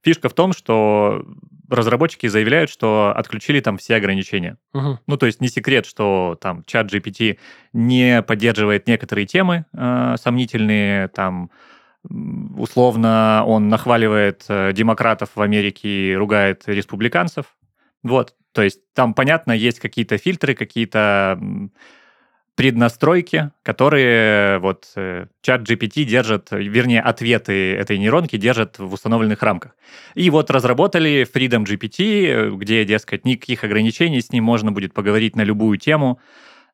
Фишка 0.04 0.28
в 0.28 0.34
том, 0.34 0.54
что 0.54 1.26
разработчики 1.70 2.28
заявляют, 2.28 2.70
что 2.70 3.14
отключили 3.16 3.60
там 3.60 3.78
все 3.78 3.96
ограничения. 3.96 4.58
Угу. 4.74 5.00
Ну, 5.08 5.18
то 5.18 5.26
есть 5.26 5.42
не 5.42 5.48
секрет, 5.48 5.86
что 5.86 6.38
там 6.40 6.64
чат 6.66 6.94
GPT 6.94 7.40
не 7.74 8.22
поддерживает 8.22 8.88
некоторые 8.88 9.26
темы 9.26 9.66
э, 9.74 10.16
сомнительные, 10.22 11.08
там 11.08 11.50
условно 12.58 13.44
он 13.48 13.70
нахваливает 13.70 14.46
э, 14.48 14.74
демократов 14.74 15.32
в 15.36 15.42
Америке 15.42 16.12
и 16.12 16.16
ругает 16.16 16.64
республиканцев. 16.68 17.46
Вот, 18.04 18.36
то 18.56 18.64
есть 18.64 18.80
там, 18.94 19.14
понятно, 19.14 19.52
есть 19.52 19.82
какие-то 19.82 20.18
фильтры, 20.18 20.56
какие-то 20.56 21.38
преднастройки, 22.56 23.52
которые 23.64 24.60
вот 24.60 24.86
э, 24.96 25.26
чат 25.42 25.70
GPT 25.70 26.06
держит, 26.06 26.48
вернее, 26.52 27.02
ответы 27.02 27.76
этой 27.76 27.98
нейронки 27.98 28.38
держат 28.38 28.80
в 28.80 28.94
установленных 28.94 29.44
рамках. 29.44 29.76
И 30.14 30.30
вот 30.30 30.50
разработали 30.50 31.28
Freedom 31.32 31.66
GPT, 31.66 32.56
где, 32.56 32.86
дескать, 32.86 33.26
никаких 33.26 33.66
ограничений, 33.66 34.22
с 34.22 34.32
ним 34.32 34.46
можно 34.46 34.72
будет 34.72 34.94
поговорить 34.94 35.36
на 35.36 35.42
любую 35.42 35.78
тему, 35.78 36.22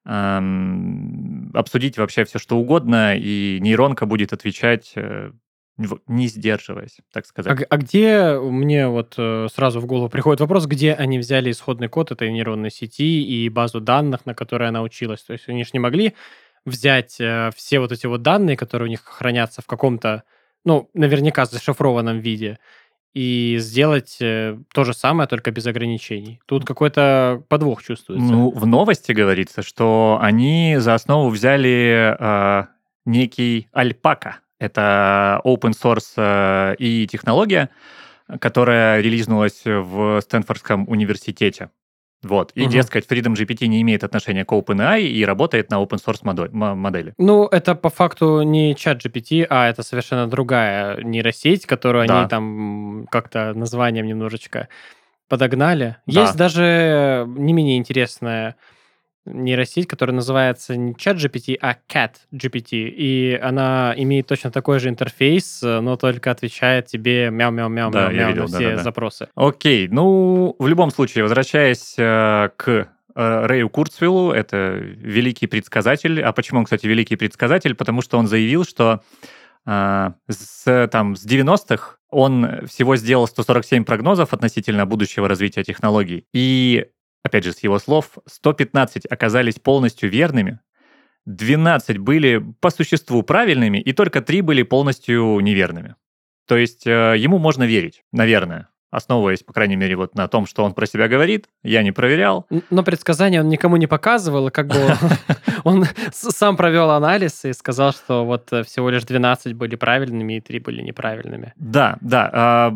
эм, 0.06 1.50
обсудить 1.56 1.98
вообще 1.98 2.26
все, 2.26 2.38
что 2.38 2.60
угодно, 2.60 3.18
и 3.18 3.58
нейронка 3.60 4.06
будет 4.06 4.34
отвечать 4.34 4.94
э, 4.96 5.32
не 5.78 6.28
сдерживаясь, 6.28 6.98
так 7.12 7.26
сказать. 7.26 7.62
А, 7.62 7.66
а 7.70 7.78
где 7.78 8.38
мне 8.40 8.88
вот 8.88 9.16
э, 9.18 9.48
сразу 9.54 9.80
в 9.80 9.86
голову 9.86 10.10
приходит 10.10 10.40
вопрос, 10.40 10.66
где 10.66 10.94
они 10.94 11.18
взяли 11.18 11.52
исходный 11.52 11.88
код 11.88 12.12
этой 12.12 12.32
нейронной 12.32 12.72
сети 12.72 13.24
и 13.24 13.50
базу 13.50 13.82
данных, 13.82 14.26
на 14.26 14.34
которой 14.34 14.70
она 14.70 14.82
училась? 14.82 15.24
То 15.24 15.34
есть 15.34 15.50
они 15.50 15.64
же 15.64 15.72
не 15.74 15.80
могли 15.80 16.14
взять 16.66 17.20
э, 17.20 17.50
все 17.56 17.80
вот 17.80 17.92
эти 17.92 18.06
вот 18.06 18.22
данные, 18.22 18.58
которые 18.58 18.88
у 18.88 18.90
них 18.90 19.02
хранятся 19.04 19.62
в 19.62 19.66
каком-то, 19.66 20.24
ну, 20.66 20.90
наверняка 20.94 21.46
зашифрованном 21.46 22.20
виде, 22.20 22.60
и 23.14 23.58
сделать 23.60 24.18
э, 24.22 24.58
то 24.74 24.84
же 24.84 24.94
самое, 24.94 25.28
только 25.28 25.52
без 25.52 25.66
ограничений. 25.66 26.40
Тут 26.46 26.66
какой-то 26.66 27.44
подвох 27.50 27.84
чувствуется. 27.84 28.32
Ну, 28.32 28.52
в 28.52 28.66
новости 28.66 29.12
говорится, 29.12 29.64
что 29.64 30.18
они 30.22 30.78
за 30.78 30.94
основу 30.94 31.30
взяли 31.30 32.16
э, 32.18 32.66
некий 33.06 33.68
альпака 33.74 34.40
это 34.62 35.42
open 35.44 35.74
source 35.74 36.14
э, 36.18 36.76
и 36.78 37.08
технология, 37.08 37.70
которая 38.40 39.02
релизнулась 39.02 39.64
в 39.66 40.22
Стэнфордском 40.22 40.88
университете. 40.88 41.72
Вот. 42.22 42.52
И, 42.54 42.62
угу. 42.62 42.72
дескать, 42.72 43.08
Freedom 43.10 43.34
GPT 43.34 43.66
не 43.66 43.82
имеет 43.82 44.04
отношения 44.04 44.46
к 44.46 44.52
OpenAI 44.52 45.02
и 45.02 45.26
работает 45.26 45.72
на 45.72 45.82
open 45.82 45.98
source 45.98 46.76
модели. 46.76 47.16
Ну, 47.18 47.48
это 47.48 47.74
по 47.74 47.90
факту 47.90 48.44
не 48.44 48.76
чат 48.76 49.04
GPT, 49.04 49.48
а 49.50 49.68
это 49.68 49.82
совершенно 49.82 50.28
другая 50.28 51.02
нейросеть, 51.02 51.66
которую 51.66 52.08
да. 52.08 52.20
они 52.20 52.30
там 52.30 53.08
как-то 53.10 53.54
названием 53.56 54.06
немножечко 54.06 54.68
подогнали. 55.28 55.98
Да. 56.06 56.22
Есть 56.22 56.38
даже 56.38 57.26
не 57.28 57.54
менее 57.54 57.78
интересная 57.80 58.56
нейросеть, 59.26 59.88
которая 59.88 60.16
называется 60.16 60.76
не 60.76 60.96
чат 60.96 61.18
GPT, 61.18 61.58
а 61.62 61.76
Cat 61.88 62.12
GPT. 62.34 62.90
И 62.90 63.40
она 63.42 63.94
имеет 63.98 64.28
точно 64.28 64.52
такой 64.52 64.80
же 64.80 64.90
интерфейс, 64.90 65.62
но 65.62 65.96
только 65.96 66.32
отвечает 66.32 66.88
тебе 66.88 67.30
мяу-мяу-мяу 67.30 67.92
да, 67.92 68.12
мяу, 68.12 68.30
видел, 68.30 68.44
на 68.44 68.48
все 68.48 68.70
да, 68.72 68.76
да, 68.78 68.84
запросы. 68.84 69.28
Окей, 69.36 69.88
ну, 69.88 70.56
в 70.58 70.68
любом 70.68 70.92
случае, 70.92 71.24
возвращаясь 71.24 71.96
э, 71.98 72.50
к 72.56 72.68
э, 72.70 72.86
Рэю 73.16 73.70
Курцвиллу, 73.70 74.32
это 74.32 74.78
великий 74.80 75.48
предсказатель. 75.48 76.22
А 76.22 76.32
почему 76.32 76.60
он, 76.60 76.66
кстати, 76.66 76.88
великий 76.88 77.16
предсказатель? 77.16 77.76
Потому 77.76 78.02
что 78.02 78.18
он 78.18 78.28
заявил, 78.28 78.66
что 78.66 79.02
э, 79.66 80.12
с, 80.30 80.88
там, 80.92 81.16
с 81.16 81.26
90-х 81.26 81.98
он 82.10 82.68
всего 82.68 82.96
сделал 82.98 83.28
147 83.28 83.86
прогнозов 83.86 84.34
относительно 84.34 84.86
будущего 84.86 85.28
развития 85.28 85.64
технологий. 85.64 86.26
И 86.34 86.88
опять 87.24 87.44
же, 87.44 87.54
с 87.54 87.60
его 87.60 87.80
слов, 87.80 88.18
115 88.26 89.06
оказались 89.06 89.56
полностью 89.56 90.10
верными, 90.10 90.60
12 91.26 91.98
были 92.00 92.44
по 92.60 92.70
существу 92.70 93.24
правильными, 93.24 93.78
и 93.78 93.94
только 93.94 94.22
3 94.22 94.42
были 94.42 94.64
полностью 94.64 95.40
неверными. 95.40 95.96
То 96.48 96.58
есть 96.58 96.88
э, 96.88 97.16
ему 97.18 97.38
можно 97.38 97.64
верить, 97.64 98.04
наверное, 98.12 98.70
основываясь, 98.90 99.44
по 99.44 99.54
крайней 99.54 99.78
мере, 99.78 99.96
вот 99.96 100.16
на 100.16 100.28
том, 100.28 100.46
что 100.46 100.64
он 100.64 100.74
про 100.74 100.86
себя 100.86 101.08
говорит. 101.08 101.48
Я 101.64 101.84
не 101.84 101.92
проверял. 101.92 102.46
Но 102.70 102.84
предсказания 102.84 103.40
он 103.42 103.50
никому 103.50 103.78
не 103.78 103.88
показывал, 103.88 104.50
и 104.50 104.52
как 104.52 104.68
бы 104.68 104.76
он 105.64 105.86
сам 106.12 106.58
провел 106.58 106.90
анализ 106.90 107.46
и 107.46 107.54
сказал, 107.54 107.94
что 107.94 108.26
вот 108.26 108.52
э, 108.52 108.64
всего 108.64 108.90
лишь 108.90 109.04
12 109.04 109.54
были 109.54 109.76
правильными 109.76 110.38
и 110.38 110.42
3 110.42 110.60
были 110.60 110.82
неправильными. 110.82 111.54
Да, 111.56 111.98
да. 112.02 112.76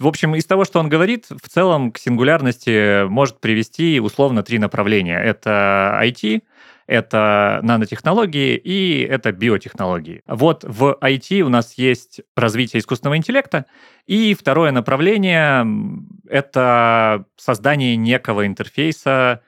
В 0.00 0.06
общем, 0.06 0.34
из 0.34 0.46
того, 0.46 0.64
что 0.64 0.80
он 0.80 0.88
говорит, 0.88 1.26
в 1.28 1.46
целом 1.48 1.92
к 1.92 1.98
сингулярности 1.98 3.06
может 3.06 3.38
привести 3.38 4.00
условно 4.00 4.42
три 4.42 4.58
направления. 4.58 5.18
Это 5.18 6.00
IT, 6.02 6.42
это 6.86 7.60
нанотехнологии 7.62 8.56
и 8.56 9.02
это 9.02 9.30
биотехнологии. 9.30 10.22
Вот 10.26 10.64
в 10.64 10.96
IT 11.02 11.42
у 11.42 11.50
нас 11.50 11.74
есть 11.74 12.22
развитие 12.34 12.80
искусственного 12.80 13.18
интеллекта, 13.18 13.66
и 14.06 14.32
второе 14.32 14.72
направление— 14.72 15.66
это 16.28 17.26
создание 17.36 17.94
некого 17.96 18.46
интерфейса, 18.46 19.42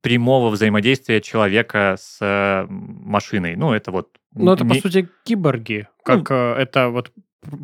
прямого 0.00 0.48
взаимодействия 0.48 1.20
человека 1.20 1.96
с 2.00 2.66
машиной. 2.70 3.56
Ну, 3.56 3.74
это 3.74 3.90
вот... 3.90 4.08
Ну, 4.32 4.54
это, 4.54 4.64
не... 4.64 4.70
по 4.70 4.74
сути, 4.76 5.06
киборги. 5.24 5.86
Как 6.02 6.30
ну, 6.30 6.36
это 6.36 6.88
вот 6.88 7.12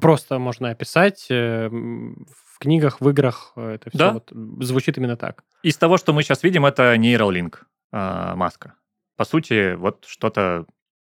просто 0.01 0.39
можно 0.39 0.71
описать 0.71 1.27
э, 1.31 1.69
в 1.69 2.59
книгах, 2.59 3.01
в 3.01 3.09
играх. 3.09 3.53
Э, 3.57 3.75
это 3.75 3.91
все 3.91 3.99
да? 3.99 4.13
вот 4.13 4.33
звучит 4.65 4.99
именно 4.99 5.17
так. 5.17 5.45
Из 5.63 5.77
того, 5.77 5.97
что 5.97 6.13
мы 6.13 6.23
сейчас 6.23 6.43
видим, 6.43 6.67
это 6.67 6.95
Neuralink 6.95 7.57
э, 7.93 8.35
Маска. 8.35 8.75
По 9.17 9.25
сути, 9.25 9.75
вот 9.75 10.05
что-то 10.07 10.67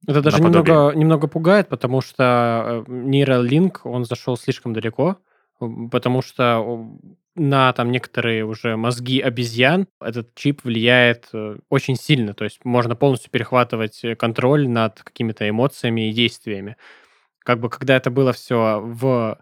это 0.07 0.21
даже 0.21 0.41
немного, 0.41 0.91
немного 0.93 1.27
пугает, 1.27 1.69
потому 1.69 2.01
что 2.01 2.83
э, 2.87 2.91
Neuralink, 2.91 3.79
он 3.83 4.05
зашел 4.05 4.37
слишком 4.37 4.73
далеко, 4.73 5.17
потому 5.91 6.21
что 6.21 6.87
на 7.35 7.73
там 7.73 7.91
некоторые 7.91 8.45
уже 8.45 8.77
мозги 8.77 9.19
обезьян 9.19 9.87
этот 9.99 10.33
чип 10.35 10.63
влияет 10.63 11.29
очень 11.69 11.95
сильно, 11.95 12.33
то 12.33 12.43
есть 12.43 12.63
можно 12.63 12.95
полностью 12.95 13.31
перехватывать 13.31 14.01
контроль 14.17 14.67
над 14.67 15.01
какими-то 15.01 15.47
эмоциями 15.47 16.09
и 16.09 16.13
действиями 16.13 16.77
как 17.47 17.61
бы 17.61 17.69
когда 17.69 17.95
это 17.95 18.11
было 18.11 18.33
все 18.33 18.81
в 18.83 19.37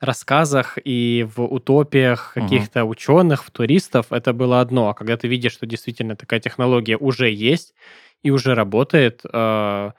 рассказах 0.00 0.78
и 0.84 1.26
в 1.36 1.42
утопиях 1.42 2.32
каких-то 2.34 2.84
угу. 2.84 2.92
ученых, 2.92 3.50
туристов, 3.50 4.06
это 4.12 4.32
было 4.32 4.60
одно. 4.60 4.88
А 4.88 4.94
когда 4.94 5.16
ты 5.16 5.26
видишь, 5.26 5.54
что 5.54 5.66
действительно 5.66 6.14
такая 6.14 6.38
технология 6.38 6.96
уже 6.96 7.28
есть 7.30 7.74
и 8.22 8.30
уже 8.30 8.54
работает, 8.54 9.22
э, 9.24 9.90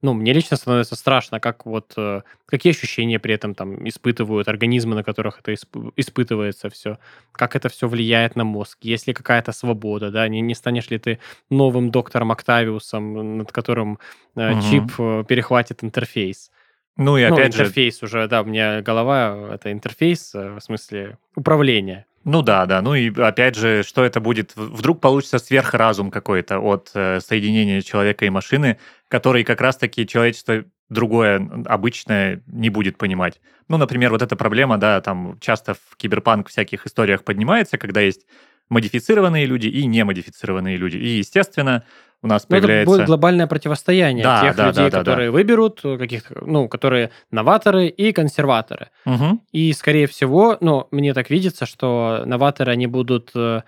ну, 0.00 0.14
мне 0.14 0.32
лично 0.32 0.56
становится 0.56 0.94
страшно, 0.94 1.40
как 1.40 1.66
вот, 1.66 1.94
э, 1.96 2.22
какие 2.46 2.70
ощущения 2.70 3.18
при 3.18 3.34
этом 3.34 3.54
там 3.54 3.88
испытывают 3.88 4.46
организмы, 4.46 4.94
на 4.94 5.02
которых 5.02 5.40
это 5.40 5.52
исп- 5.52 5.92
испытывается 5.96 6.68
все, 6.70 6.98
как 7.32 7.56
это 7.56 7.68
все 7.68 7.88
влияет 7.88 8.36
на 8.36 8.44
мозг, 8.44 8.78
есть 8.82 9.08
ли 9.08 9.12
какая-то 9.12 9.50
свобода, 9.50 10.10
да, 10.12 10.28
не, 10.28 10.40
не 10.40 10.54
станешь 10.54 10.90
ли 10.90 10.98
ты 10.98 11.18
новым 11.50 11.90
доктором 11.90 12.30
Октавиусом, 12.30 13.38
над 13.38 13.50
которым 13.50 13.98
э, 14.36 14.52
угу. 14.52 14.62
чип 14.62 14.92
э, 14.98 15.24
перехватит 15.28 15.82
интерфейс. 15.82 16.52
Ну 16.98 17.16
и 17.16 17.26
ну, 17.26 17.34
опять 17.34 17.56
ну, 17.56 17.62
интерфейс 17.62 18.00
же... 18.00 18.06
уже, 18.06 18.26
да, 18.26 18.42
у 18.42 18.44
меня 18.44 18.82
голова 18.82 19.50
это 19.54 19.72
интерфейс, 19.72 20.34
э, 20.34 20.50
в 20.50 20.60
смысле 20.60 21.16
управления. 21.36 22.06
Ну 22.24 22.42
да, 22.42 22.66
да. 22.66 22.82
Ну 22.82 22.94
и 22.94 23.08
опять 23.20 23.54
же, 23.54 23.84
что 23.84 24.04
это 24.04 24.20
будет? 24.20 24.52
Вдруг 24.56 25.00
получится 25.00 25.38
сверхразум 25.38 26.10
какой-то 26.10 26.58
от 26.58 26.90
э, 26.94 27.20
соединения 27.20 27.80
человека 27.82 28.26
и 28.26 28.30
машины, 28.30 28.78
который 29.06 29.44
как 29.44 29.60
раз-таки 29.60 30.06
человечество 30.08 30.64
другое, 30.90 31.48
обычное, 31.66 32.42
не 32.46 32.68
будет 32.68 32.98
понимать. 32.98 33.40
Ну, 33.68 33.76
например, 33.76 34.10
вот 34.10 34.22
эта 34.22 34.34
проблема, 34.34 34.76
да, 34.76 35.00
там 35.00 35.38
часто 35.40 35.74
в 35.74 35.96
киберпанк 35.96 36.48
всяких 36.48 36.86
историях 36.86 37.22
поднимается, 37.22 37.78
когда 37.78 38.00
есть 38.00 38.26
модифицированные 38.68 39.46
люди 39.46 39.68
и 39.68 39.86
немодифицированные 39.86 40.76
люди. 40.76 40.96
И, 40.96 41.18
естественно, 41.18 41.84
у 42.22 42.26
нас 42.26 42.46
Ну, 42.48 42.56
это 42.56 42.66
появляется... 42.66 42.94
будет 42.96 43.06
глобальное 43.06 43.46
противостояние 43.46 44.24
Да, 44.24 44.40
тех 44.42 44.56
да, 44.56 44.66
людей, 44.68 44.84
да, 44.84 44.90
да, 44.90 44.90
да. 44.90 44.98
которые 44.98 45.30
выберут 45.30 45.80
э, 45.84 45.96
каких-то, 45.98 46.34
ну, 46.44 46.68
которые 46.68 47.10
новаторы 47.30 47.86
и 47.86 48.12
консерваторы. 48.12 48.88
Мгм. 49.04 49.40
И, 49.52 49.72
скорее 49.72 50.06
всего, 50.06 50.56
ну, 50.60 50.88
мне 50.90 51.14
так 51.14 51.30
видится, 51.30 51.64
что 51.66 52.22
новаторы, 52.26 52.72
они 52.72 52.86
будут... 52.86 53.30
э, 53.34 53.62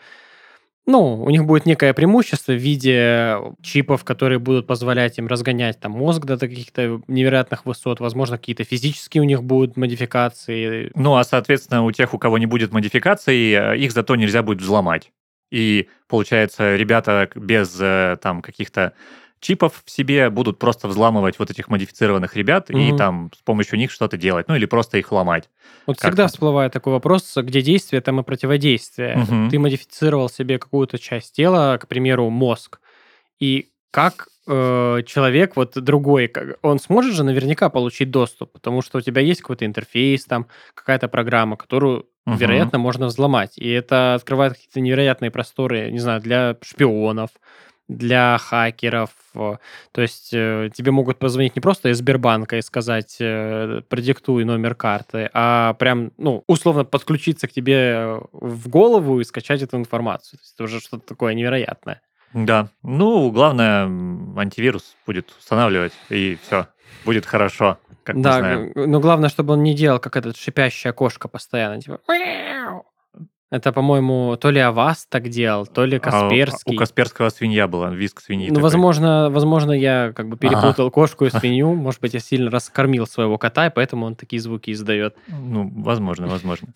Ну, 0.86 1.22
у 1.22 1.30
них 1.30 1.44
будет 1.44 1.66
некое 1.66 1.92
преимущество 1.92 2.52
в 2.52 2.56
виде 2.56 3.36
чипов, 3.62 4.02
которые 4.02 4.38
будут 4.40 4.66
позволять 4.66 5.18
им 5.18 5.28
разгонять 5.28 5.78
там 5.78 5.92
мозг 5.92 6.24
до 6.24 6.36
каких-то 6.36 7.00
невероятных 7.06 7.66
высот. 7.66 8.00
Возможно, 8.00 8.38
какие-то 8.38 8.64
физические 8.64 9.22
у 9.22 9.24
них 9.24 9.44
будут 9.44 9.76
модификации. 9.76 10.90
Ну, 10.96 11.14
а, 11.14 11.22
соответственно, 11.24 11.84
у 11.84 11.92
тех, 11.92 12.14
у 12.14 12.18
кого 12.18 12.38
не 12.38 12.46
будет 12.46 12.72
модификаций, 12.72 13.52
э, 13.52 13.76
их 13.78 13.92
зато 13.92 14.16
нельзя 14.16 14.42
будет 14.42 14.60
взломать. 14.62 15.12
И, 15.50 15.88
получается, 16.08 16.76
ребята 16.76 17.28
без 17.34 17.76
э, 17.80 18.16
там 18.22 18.42
каких-то 18.42 18.92
чипов 19.40 19.82
в 19.84 19.90
себе 19.90 20.30
будут 20.30 20.58
просто 20.58 20.86
взламывать 20.86 21.38
вот 21.38 21.50
этих 21.50 21.68
модифицированных 21.68 22.36
ребят 22.36 22.70
и 22.70 22.90
Мгм. 22.90 22.96
там 22.96 23.30
с 23.36 23.42
помощью 23.42 23.78
них 23.78 23.90
что-то 23.90 24.16
делать, 24.16 24.46
ну 24.48 24.54
или 24.54 24.66
просто 24.66 24.98
их 24.98 25.10
ломать. 25.12 25.48
Вот 25.86 25.96
Как 25.98 26.10
всегда 26.12 26.28
всплывает 26.28 26.72
такой 26.72 26.92
вопрос, 26.92 27.36
где 27.36 27.62
действие, 27.62 28.02
там 28.02 28.20
и 28.20 28.22
противодействие. 28.22 29.16
Мгм. 29.16 29.50
Ты 29.50 29.58
модифицировал 29.58 30.28
себе 30.28 30.58
какую-то 30.58 30.98
часть 30.98 31.34
тела, 31.34 31.78
к 31.78 31.88
примеру, 31.88 32.28
мозг. 32.28 32.80
И 33.38 33.70
как 33.90 34.28
э, 34.46 35.02
человек, 35.06 35.56
вот 35.56 35.72
другой, 35.82 36.32
он 36.62 36.78
сможет 36.78 37.14
же 37.14 37.24
наверняка 37.24 37.70
получить 37.70 38.10
доступ, 38.10 38.52
потому 38.52 38.82
что 38.82 38.98
у 38.98 39.00
тебя 39.00 39.22
есть 39.22 39.40
какой-то 39.40 39.64
интерфейс, 39.64 40.26
там 40.26 40.46
какая-то 40.74 41.08
программа, 41.08 41.56
которую, 41.56 42.06
Мгм. 42.30 42.38
вероятно, 42.38 42.78
можно 42.78 43.06
взломать. 43.06 43.58
И 43.58 43.68
это 43.70 44.14
открывает 44.14 44.54
какие-то 44.54 44.80
невероятные 44.80 45.30
просторы, 45.30 45.90
не 45.90 45.98
знаю, 45.98 46.20
для 46.20 46.56
шпионов, 46.62 47.30
для 47.88 48.38
хакеров. 48.38 49.10
То 49.32 49.58
есть 49.96 50.30
э, 50.32 50.70
тебе 50.74 50.92
могут 50.92 51.18
позвонить 51.18 51.56
не 51.56 51.60
просто 51.60 51.88
из 51.88 51.98
Сбербанка 51.98 52.56
и 52.56 52.62
сказать, 52.62 53.16
э, 53.20 53.82
продиктуй 53.88 54.44
номер 54.44 54.74
карты, 54.74 55.28
а 55.32 55.74
прям, 55.74 56.12
ну, 56.18 56.44
условно 56.46 56.84
подключиться 56.84 57.48
к 57.48 57.52
тебе 57.52 58.20
в 58.32 58.68
голову 58.68 59.20
и 59.20 59.24
скачать 59.24 59.62
эту 59.62 59.76
информацию. 59.76 60.38
То 60.38 60.42
есть 60.42 60.54
это 60.54 60.64
уже 60.64 60.80
что-то 60.80 61.06
такое 61.06 61.34
невероятное. 61.34 62.00
Да. 62.32 62.68
Ну, 62.82 63.30
главное, 63.30 63.84
антивирус 64.36 64.94
будет 65.06 65.30
устанавливать, 65.38 65.92
и 66.10 66.38
все, 66.46 66.68
будет 67.04 67.26
хорошо, 67.26 67.78
как 68.04 68.16
мы 68.16 68.22
да, 68.22 68.38
знаем. 68.38 68.72
г- 68.72 68.86
но 68.86 69.00
главное, 69.00 69.28
чтобы 69.28 69.54
он 69.54 69.62
не 69.62 69.74
делал, 69.74 69.98
как 69.98 70.16
этот 70.16 70.36
шипящая 70.36 70.92
кошка 70.92 71.28
постоянно, 71.28 71.80
типа... 71.80 71.98
Это, 73.52 73.72
по-моему, 73.72 74.36
то 74.36 74.50
ли 74.50 74.60
Авас 74.60 75.06
так 75.08 75.28
делал, 75.28 75.66
то 75.66 75.84
ли 75.84 75.96
А 75.96 75.98
у- 75.98 76.00
Касперский. 76.02 76.76
Касперского 76.76 77.30
свинья 77.30 77.66
была, 77.66 77.90
виск 77.90 78.20
свиньи. 78.20 78.46
Ну, 78.48 78.54
такой. 78.54 78.62
возможно, 78.62 79.28
возможно, 79.28 79.72
я 79.72 80.12
как 80.14 80.28
бы 80.28 80.36
перепутал 80.36 80.88
кошку 80.92 81.24
и 81.24 81.30
свинью. 81.36 81.74
Может 81.74 82.00
быть, 82.00 82.14
я 82.14 82.20
сильно 82.20 82.48
раскормил 82.48 83.08
своего 83.08 83.38
кота, 83.38 83.66
и 83.66 83.70
поэтому 83.70 84.06
он 84.06 84.14
такие 84.14 84.40
звуки 84.40 84.70
издает. 84.70 85.16
Ну, 85.26 85.68
возможно, 85.82 86.28
возможно. 86.28 86.68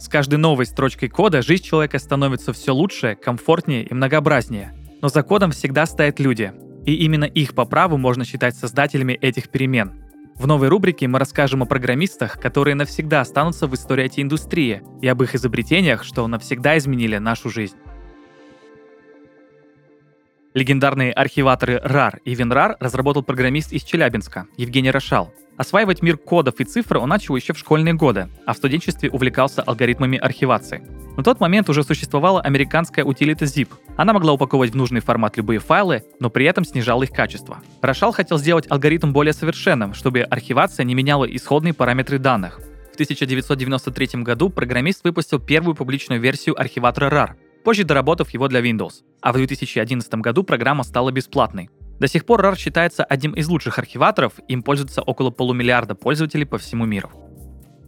С 0.00 0.08
каждой 0.08 0.36
новой 0.36 0.64
строчкой 0.64 1.10
кода 1.10 1.42
жизнь 1.42 1.62
человека 1.62 1.98
становится 1.98 2.54
все 2.54 2.72
лучше, 2.72 3.18
комфортнее 3.22 3.84
и 3.84 3.92
многообразнее. 3.92 4.74
Но 5.02 5.08
за 5.08 5.22
кодом 5.22 5.50
всегда 5.50 5.84
стоят 5.84 6.18
люди. 6.18 6.54
И 6.86 6.94
именно 6.94 7.26
их 7.26 7.54
по 7.54 7.66
праву 7.66 7.98
можно 7.98 8.24
считать 8.24 8.56
создателями 8.56 9.12
этих 9.12 9.50
перемен. 9.50 10.02
В 10.36 10.46
новой 10.46 10.68
рубрике 10.68 11.06
мы 11.06 11.18
расскажем 11.18 11.62
о 11.62 11.66
программистах, 11.66 12.40
которые 12.40 12.76
навсегда 12.76 13.20
останутся 13.20 13.66
в 13.66 13.74
истории 13.74 14.06
IT-индустрии, 14.06 14.82
и 15.02 15.06
об 15.06 15.22
их 15.22 15.34
изобретениях, 15.34 16.02
что 16.02 16.26
навсегда 16.26 16.78
изменили 16.78 17.18
нашу 17.18 17.50
жизнь. 17.50 17.76
Легендарные 20.54 21.12
архиваторы 21.12 21.74
RAR 21.76 22.20
и 22.24 22.32
WinRAR 22.32 22.76
разработал 22.80 23.22
программист 23.22 23.70
из 23.74 23.82
Челябинска 23.82 24.46
Евгений 24.56 24.90
Рошал. 24.90 25.34
Осваивать 25.60 26.00
мир 26.00 26.16
кодов 26.16 26.58
и 26.60 26.64
цифр 26.64 26.96
он 26.96 27.10
начал 27.10 27.36
еще 27.36 27.52
в 27.52 27.58
школьные 27.58 27.92
годы, 27.92 28.30
а 28.46 28.54
в 28.54 28.56
студенчестве 28.56 29.10
увлекался 29.10 29.60
алгоритмами 29.60 30.16
архивации. 30.16 30.82
На 31.18 31.22
тот 31.22 31.38
момент 31.38 31.68
уже 31.68 31.82
существовала 31.82 32.40
американская 32.40 33.04
утилита 33.04 33.44
Zip. 33.44 33.68
Она 33.98 34.14
могла 34.14 34.32
упаковывать 34.32 34.70
в 34.70 34.76
нужный 34.76 35.02
формат 35.02 35.36
любые 35.36 35.60
файлы, 35.60 36.02
но 36.18 36.30
при 36.30 36.46
этом 36.46 36.64
снижала 36.64 37.02
их 37.02 37.10
качество. 37.10 37.58
Рошал 37.82 38.10
хотел 38.12 38.38
сделать 38.38 38.70
алгоритм 38.70 39.12
более 39.12 39.34
совершенным, 39.34 39.92
чтобы 39.92 40.20
архивация 40.22 40.84
не 40.84 40.94
меняла 40.94 41.26
исходные 41.26 41.74
параметры 41.74 42.18
данных. 42.18 42.58
В 42.92 42.94
1993 42.94 44.22
году 44.22 44.48
программист 44.48 45.04
выпустил 45.04 45.40
первую 45.40 45.74
публичную 45.74 46.22
версию 46.22 46.58
архиватора 46.58 47.10
RAR, 47.10 47.34
позже 47.64 47.84
доработав 47.84 48.30
его 48.30 48.48
для 48.48 48.60
Windows. 48.60 49.02
А 49.20 49.30
в 49.30 49.36
2011 49.36 50.14
году 50.14 50.42
программа 50.42 50.84
стала 50.84 51.10
бесплатной. 51.10 51.68
До 52.00 52.08
сих 52.08 52.24
пор 52.24 52.40
RAR 52.44 52.56
считается 52.56 53.04
одним 53.04 53.32
из 53.32 53.46
лучших 53.46 53.78
архиваторов, 53.78 54.32
им 54.48 54.62
пользуется 54.62 55.02
около 55.02 55.30
полумиллиарда 55.30 55.94
пользователей 55.94 56.46
по 56.46 56.56
всему 56.56 56.86
миру. 56.86 57.10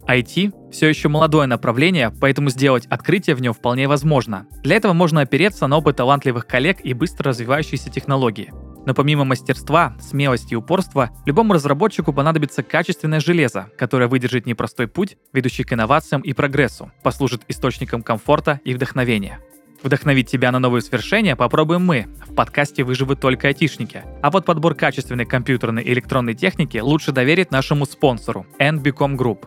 IT– 0.07 0.53
все 0.71 0.87
еще 0.87 1.09
молодое 1.09 1.47
направление, 1.47 2.13
поэтому 2.21 2.49
сделать 2.49 2.85
открытие 2.87 3.35
в 3.35 3.41
нем 3.41 3.53
вполне 3.53 3.87
возможно. 3.87 4.45
Для 4.61 4.75
этого 4.75 4.93
можно 4.93 5.21
опереться 5.21 5.65
на 5.65 5.77
опыт 5.77 5.95
талантливых 5.95 6.45
коллег 6.45 6.79
и 6.83 6.93
быстро 6.93 7.29
развивающиеся 7.29 7.89
технологии. 7.89 8.53
Но 8.85 8.93
помимо 8.93 9.23
мастерства, 9.23 9.95
смелости 10.01 10.53
и 10.53 10.57
упорства, 10.57 11.09
любому 11.25 11.53
разработчику 11.53 12.11
понадобится 12.11 12.63
качественное 12.63 13.21
железо, 13.21 13.69
которое 13.77 14.07
выдержит 14.07 14.45
непростой 14.45 14.87
путь, 14.87 15.17
ведущий 15.31 15.63
к 15.63 15.71
инновациям 15.73 16.21
и 16.21 16.33
прогрессу, 16.33 16.91
послужит 17.01 17.43
источником 17.47 18.03
комфорта 18.03 18.59
и 18.65 18.73
вдохновения. 18.73 19.39
Вдохновить 19.83 20.29
тебя 20.29 20.51
на 20.51 20.59
новые 20.59 20.81
свершения 20.81 21.35
попробуем 21.35 21.85
мы. 21.85 22.07
В 22.25 22.33
подкасте 22.33 22.83
выживут 22.83 23.19
только 23.19 23.49
айтишники. 23.49 24.03
А 24.21 24.31
вот 24.31 24.45
подбор 24.45 24.75
качественной 24.75 25.25
компьютерной 25.25 25.83
и 25.83 25.91
электронной 25.91 26.35
техники 26.35 26.77
лучше 26.77 27.11
доверить 27.11 27.51
нашему 27.51 27.85
спонсору– 27.85 28.45
NBCom 28.59 29.17
Group. 29.17 29.45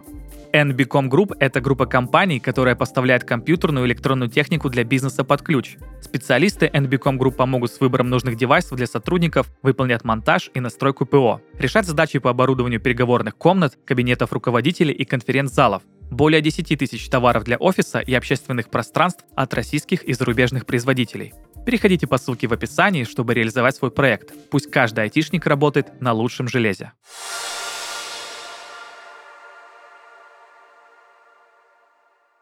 NBCom 0.52 1.08
Group– 1.10 1.36
это 1.40 1.60
группа 1.60 1.86
компаний, 1.86 2.38
которая 2.38 2.74
поставляет 2.74 3.24
компьютерную 3.24 3.84
и 3.84 3.88
электронную 3.88 4.30
технику 4.30 4.68
для 4.68 4.84
бизнеса 4.84 5.24
под 5.24 5.42
ключ. 5.42 5.76
Специалисты 6.02 6.66
NBCom 6.66 7.18
Group 7.18 7.32
помогут 7.32 7.72
с 7.72 7.80
выбором 7.80 8.10
нужных 8.10 8.36
девайсов 8.36 8.76
для 8.76 8.86
сотрудников, 8.86 9.48
выполнят 9.62 10.04
монтаж 10.04 10.50
и 10.54 10.60
настройку 10.60 11.04
ПО, 11.06 11.40
решать 11.58 11.86
задачи 11.86 12.18
по 12.18 12.30
оборудованию 12.30 12.80
переговорных 12.80 13.36
комнат, 13.36 13.78
кабинетов 13.84 14.32
руководителей 14.32 14.92
и 14.92 15.04
конференц-залов, 15.04 15.82
более 16.10 16.40
10 16.40 16.78
тысяч 16.78 17.08
товаров 17.08 17.44
для 17.44 17.56
офиса 17.56 18.00
и 18.00 18.14
общественных 18.14 18.70
пространств 18.70 19.24
от 19.34 19.52
российских 19.54 20.02
и 20.04 20.12
зарубежных 20.12 20.66
производителей. 20.66 21.34
Переходите 21.64 22.06
по 22.06 22.16
ссылке 22.18 22.46
в 22.46 22.52
описании, 22.52 23.04
чтобы 23.04 23.34
реализовать 23.34 23.74
свой 23.74 23.90
проект. 23.90 24.32
Пусть 24.50 24.70
каждый 24.70 25.00
айтишник 25.04 25.46
работает 25.46 26.00
на 26.00 26.12
лучшем 26.12 26.46
железе. 26.48 26.92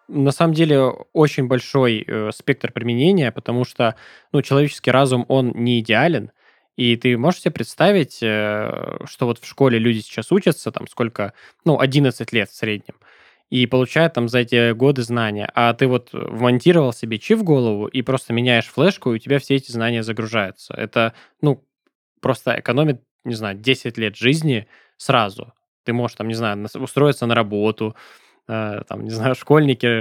На 0.08 0.32
самом 0.32 0.52
деле 0.52 0.80
очень 1.14 1.46
большой 1.46 2.04
э, 2.06 2.30
спектр 2.32 2.70
применения, 2.70 3.32
потому 3.32 3.64
что 3.64 3.96
ну, 4.32 4.42
человеческий 4.42 4.90
разум, 4.90 5.24
он 5.28 5.52
не 5.54 5.80
идеален. 5.80 6.30
И 6.76 6.96
ты 6.96 7.16
можешь 7.16 7.40
себе 7.40 7.52
представить, 7.52 8.18
э, 8.20 8.98
что 9.06 9.26
вот 9.26 9.38
в 9.38 9.46
школе 9.46 9.78
люди 9.78 10.00
сейчас 10.00 10.30
учатся, 10.30 10.70
там 10.70 10.86
сколько, 10.88 11.32
ну, 11.64 11.80
11 11.80 12.32
лет 12.32 12.50
в 12.50 12.54
среднем, 12.54 12.96
и 13.50 13.66
получают 13.66 14.14
там 14.14 14.28
за 14.28 14.40
эти 14.40 14.72
годы 14.72 15.02
знания. 15.02 15.50
А 15.54 15.72
ты 15.74 15.86
вот 15.86 16.10
вмонтировал 16.12 16.92
себе 16.92 17.18
чип 17.18 17.40
в 17.40 17.44
голову 17.44 17.86
и 17.86 18.02
просто 18.02 18.32
меняешь 18.32 18.66
флешку, 18.66 19.12
и 19.12 19.16
у 19.16 19.18
тебя 19.18 19.38
все 19.38 19.56
эти 19.56 19.70
знания 19.70 20.02
загружаются. 20.02 20.74
Это, 20.74 21.14
ну, 21.40 21.64
просто 22.20 22.58
экономит, 22.58 23.02
не 23.24 23.34
знаю, 23.34 23.56
10 23.56 23.98
лет 23.98 24.16
жизни 24.16 24.66
сразу. 24.96 25.52
Ты 25.84 25.92
можешь 25.92 26.16
там, 26.16 26.28
не 26.28 26.34
знаю, 26.34 26.66
устроиться 26.74 27.26
на 27.26 27.34
работу, 27.34 27.94
э, 28.48 28.82
там, 28.88 29.04
не 29.04 29.10
знаю, 29.10 29.34
школьники 29.38 30.00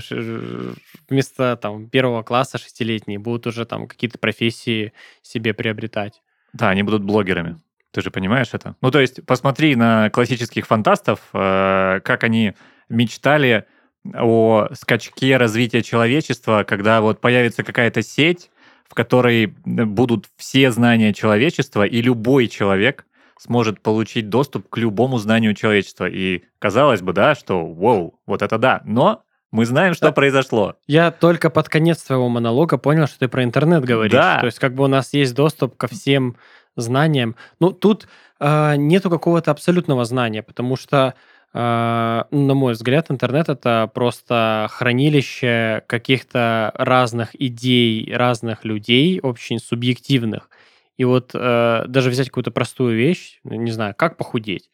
вместо 1.09 1.57
там 1.57 1.89
первого 1.89 2.23
класса 2.23 2.57
шестилетние 2.57 3.19
будут 3.19 3.47
уже 3.47 3.65
там 3.65 3.87
какие-то 3.87 4.17
профессии 4.17 4.93
себе 5.21 5.53
приобретать. 5.53 6.21
Да, 6.53 6.69
они 6.69 6.83
будут 6.83 7.03
блогерами. 7.03 7.57
Ты 7.91 8.01
же 8.01 8.09
понимаешь 8.09 8.49
это? 8.53 8.75
Ну, 8.81 8.89
то 8.89 8.99
есть, 8.99 9.23
посмотри 9.25 9.75
на 9.75 10.09
классических 10.09 10.65
фантастов, 10.65 11.19
э, 11.33 11.99
как 12.03 12.23
они 12.23 12.53
мечтали 12.93 13.65
о 14.13 14.67
скачке 14.73 15.37
развития 15.37 15.81
человечества, 15.81 16.63
когда 16.67 17.01
вот 17.01 17.21
появится 17.21 17.63
какая-то 17.63 18.01
сеть, 18.01 18.49
в 18.89 18.93
которой 18.93 19.47
будут 19.65 20.27
все 20.37 20.71
знания 20.71 21.13
человечества, 21.13 21.83
и 21.83 22.01
любой 22.01 22.47
человек 22.47 23.05
сможет 23.39 23.81
получить 23.81 24.29
доступ 24.29 24.69
к 24.69 24.77
любому 24.77 25.17
знанию 25.17 25.53
человечества. 25.53 26.07
И 26.07 26.43
казалось 26.59 27.01
бы, 27.01 27.13
да, 27.13 27.35
что 27.35 27.65
вау, 27.65 28.19
вот 28.25 28.41
это 28.41 28.57
да. 28.57 28.81
Но 28.85 29.23
мы 29.51 29.65
знаем, 29.65 29.93
что 29.93 30.07
Да. 30.07 30.11
произошло. 30.11 30.75
Я 30.87 31.11
только 31.11 31.49
под 31.49 31.69
конец 31.69 32.03
твоего 32.03 32.29
монолога 32.29 32.77
понял, 32.77 33.07
что 33.07 33.19
ты 33.19 33.27
про 33.27 33.43
интернет 33.43 33.83
говоришь. 33.85 34.11
Да. 34.13 34.39
То 34.39 34.45
есть 34.47 34.59
как 34.59 34.75
бы 34.75 34.83
у 34.83 34.87
нас 34.87 35.13
есть 35.13 35.33
доступ 35.35 35.75
ко 35.77 35.87
всем 35.87 36.35
знаниям. 36.75 37.35
Ну, 37.59 37.71
тут 37.71 38.07
э, 38.39 38.75
нету 38.75 39.09
какого-то 39.09 39.51
абсолютного 39.51 40.05
знания, 40.05 40.41
потому 40.43 40.75
что 40.75 41.13
на 41.53 42.53
мой 42.55 42.73
взгляд, 42.73 43.11
интернет 43.11 43.49
это 43.49 43.89
просто 43.93 44.67
хранилище 44.71 45.83
каких-то 45.87 46.71
разных 46.75 47.39
идей, 47.39 48.11
разных 48.13 48.65
людей, 48.65 49.19
очень 49.21 49.59
субъективных. 49.59 50.49
И 50.97 51.05
вот 51.05 51.31
э, 51.33 51.85
даже 51.87 52.09
взять 52.09 52.29
какую-то 52.29 52.51
простую 52.51 52.95
вещь, 52.97 53.39
не 53.43 53.71
знаю, 53.71 53.93
как 53.95 54.17
похудеть. 54.17 54.69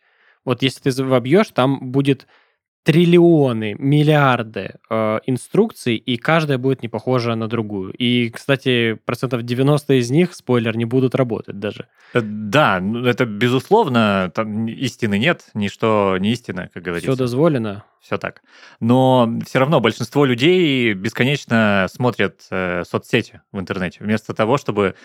Вот 0.45 0.61
если 0.63 0.89
ты 0.89 1.03
вобьешь, 1.03 1.49
там 1.49 1.91
будет 1.91 2.27
триллионы, 2.89 3.75
миллиарды 3.78 4.71
э, 4.89 5.19
инструкций, 5.28 5.95
и 5.95 6.17
каждая 6.17 6.58
будет 6.58 6.82
не 6.82 6.89
похожа 6.89 7.36
на 7.36 7.47
другую. 7.47 7.93
И, 7.93 8.32
кстати, 8.32 8.97
процентов 9.06 9.43
90 9.43 9.93
из 9.99 10.10
них, 10.10 10.34
спойлер, 10.34 10.75
не 10.75 10.86
будут 10.86 11.13
работать 11.13 11.60
даже. 11.60 11.88
Э, 12.15 12.21
да, 12.23 12.80
ну, 12.80 13.06
это 13.06 13.28
безусловно, 13.28 14.32
там 14.34 14.67
истины 14.67 15.19
нет, 15.19 15.43
ничто 15.54 16.17
не 16.19 16.32
истина, 16.32 16.71
как 16.73 16.82
говорится. 16.82 17.12
Все 17.12 17.19
дозволено. 17.19 17.84
Все 18.02 18.17
так. 18.17 18.41
Но 18.80 19.38
все 19.45 19.60
равно 19.60 19.82
большинство 19.82 20.25
людей 20.25 20.93
бесконечно 20.93 21.86
смотрят 21.93 22.41
э, 22.49 22.82
соцсети 22.89 23.41
в 23.52 23.60
интернете, 23.60 23.99
вместо 24.02 24.34
того, 24.34 24.58
чтобы 24.58 24.95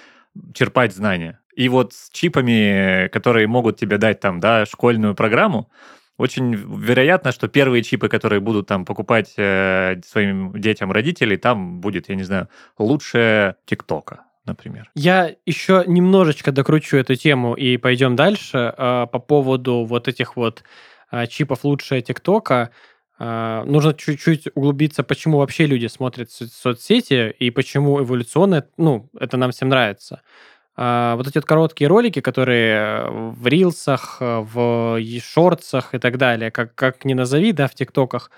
черпать 0.55 0.95
знания. 0.95 1.39
И 1.55 1.69
вот 1.69 1.93
с 1.93 2.09
чипами, 2.09 3.09
которые 3.09 3.47
могут 3.47 3.79
тебе 3.79 3.99
дать 3.99 4.21
там, 4.21 4.41
да, 4.41 4.65
школьную 4.65 5.15
программу, 5.15 5.69
очень 6.17 6.55
вероятно, 6.55 7.33
что 7.33 7.49
первые 7.49 7.83
чипы, 7.83 8.09
которые 8.09 8.41
будут 8.41 8.67
там 8.67 8.85
покупать 8.85 9.35
э, 9.37 10.01
своим 10.07 10.53
детям 10.61 10.93
родители, 10.93 11.37
там 11.37 11.81
будет, 11.81 12.09
я 12.09 12.15
не 12.15 12.23
знаю, 12.23 12.49
лучше 12.79 13.57
ТикТока, 13.65 14.21
например. 14.47 14.91
Я 14.95 15.35
еще 15.45 15.85
немножечко 15.87 16.53
докручу 16.53 16.97
эту 16.97 17.17
тему 17.17 17.55
и 17.55 17.77
пойдем 17.79 18.15
дальше 18.15 18.75
э, 18.77 19.07
по 19.11 19.19
поводу 19.19 19.85
вот 19.85 20.07
этих 20.07 20.37
вот 20.37 20.63
э, 21.11 21.27
чипов 21.27 21.65
лучше 21.65 22.01
ТикТока. 22.01 22.71
Э, 23.19 23.65
нужно 23.67 23.93
чуть-чуть 23.93 24.49
углубиться, 24.55 25.03
почему 25.03 25.39
вообще 25.39 25.67
люди 25.67 25.87
смотрят 25.89 26.31
со- 26.31 26.47
соцсети 26.47 27.31
и 27.31 27.51
почему 27.51 28.01
эволюционно, 28.01 28.67
ну, 28.77 29.11
это 29.19 29.37
нам 29.37 29.51
всем 29.51 29.69
нравится. 29.69 30.23
А, 30.77 31.17
вот 31.17 31.27
эти 31.27 31.39
вот 31.39 31.45
короткие 31.45 31.89
ролики, 31.89 32.21
которые 32.21 33.09
в 33.11 33.47
рилсах, 33.47 34.17
в 34.21 35.01
шортсах 35.23 35.95
и 35.95 35.99
так 35.99 36.19
далее, 36.19 36.51
как, 36.51 36.75
как 36.75 37.05
ни 37.05 37.15
назови, 37.15 37.53
да, 37.53 37.69
в 37.69 37.75
тиктоках, 37.75 38.31